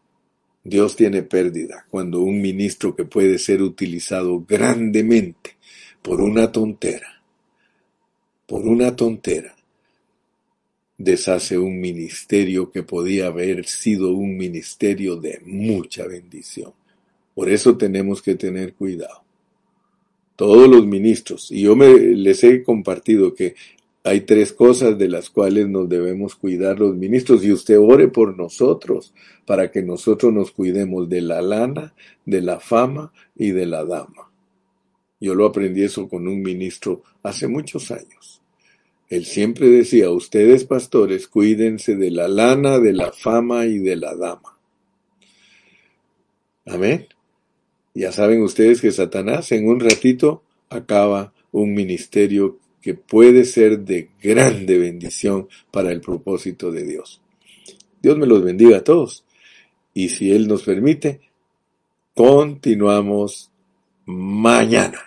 Dios 0.64 0.96
tiene 0.96 1.22
pérdida 1.22 1.86
cuando 1.90 2.20
un 2.20 2.40
ministro 2.40 2.96
que 2.96 3.04
puede 3.04 3.38
ser 3.38 3.62
utilizado 3.62 4.44
grandemente 4.48 5.56
por 6.00 6.20
una 6.20 6.50
tontera, 6.50 7.22
por 8.46 8.62
una 8.62 8.94
tontera, 8.96 9.55
deshace 10.98 11.58
un 11.58 11.80
ministerio 11.80 12.70
que 12.70 12.82
podía 12.82 13.26
haber 13.26 13.66
sido 13.66 14.12
un 14.12 14.36
ministerio 14.36 15.16
de 15.16 15.40
mucha 15.44 16.06
bendición. 16.06 16.72
Por 17.34 17.50
eso 17.50 17.76
tenemos 17.76 18.22
que 18.22 18.34
tener 18.34 18.74
cuidado. 18.74 19.22
Todos 20.36 20.68
los 20.68 20.86
ministros, 20.86 21.50
y 21.50 21.62
yo 21.62 21.76
me, 21.76 21.92
les 21.98 22.44
he 22.44 22.62
compartido 22.62 23.34
que 23.34 23.54
hay 24.04 24.20
tres 24.20 24.52
cosas 24.52 24.96
de 24.96 25.08
las 25.08 25.30
cuales 25.30 25.68
nos 25.68 25.88
debemos 25.88 26.36
cuidar 26.36 26.78
los 26.78 26.94
ministros 26.94 27.44
y 27.44 27.52
usted 27.52 27.78
ore 27.78 28.06
por 28.08 28.36
nosotros 28.36 29.12
para 29.44 29.70
que 29.72 29.82
nosotros 29.82 30.32
nos 30.32 30.52
cuidemos 30.52 31.08
de 31.08 31.22
la 31.22 31.42
lana, 31.42 31.92
de 32.24 32.40
la 32.40 32.60
fama 32.60 33.12
y 33.34 33.50
de 33.50 33.66
la 33.66 33.84
dama. 33.84 34.30
Yo 35.20 35.34
lo 35.34 35.46
aprendí 35.46 35.82
eso 35.82 36.08
con 36.08 36.28
un 36.28 36.40
ministro 36.40 37.02
hace 37.22 37.48
muchos 37.48 37.90
años. 37.90 38.35
Él 39.08 39.24
siempre 39.24 39.68
decía, 39.68 40.10
ustedes 40.10 40.64
pastores, 40.64 41.28
cuídense 41.28 41.96
de 41.96 42.10
la 42.10 42.28
lana, 42.28 42.78
de 42.78 42.92
la 42.92 43.12
fama 43.12 43.66
y 43.66 43.78
de 43.78 43.96
la 43.96 44.16
dama. 44.16 44.58
Amén. 46.66 47.06
Ya 47.94 48.10
saben 48.12 48.42
ustedes 48.42 48.80
que 48.80 48.90
Satanás 48.90 49.52
en 49.52 49.68
un 49.68 49.80
ratito 49.80 50.42
acaba 50.68 51.32
un 51.52 51.72
ministerio 51.72 52.58
que 52.82 52.94
puede 52.94 53.44
ser 53.44 53.80
de 53.80 54.10
grande 54.22 54.78
bendición 54.78 55.48
para 55.70 55.92
el 55.92 56.00
propósito 56.00 56.70
de 56.70 56.84
Dios. 56.84 57.20
Dios 58.02 58.18
me 58.18 58.26
los 58.26 58.42
bendiga 58.44 58.78
a 58.78 58.84
todos. 58.84 59.24
Y 59.94 60.10
si 60.10 60.30
Él 60.30 60.46
nos 60.46 60.62
permite, 60.64 61.20
continuamos 62.14 63.50
mañana. 64.04 65.00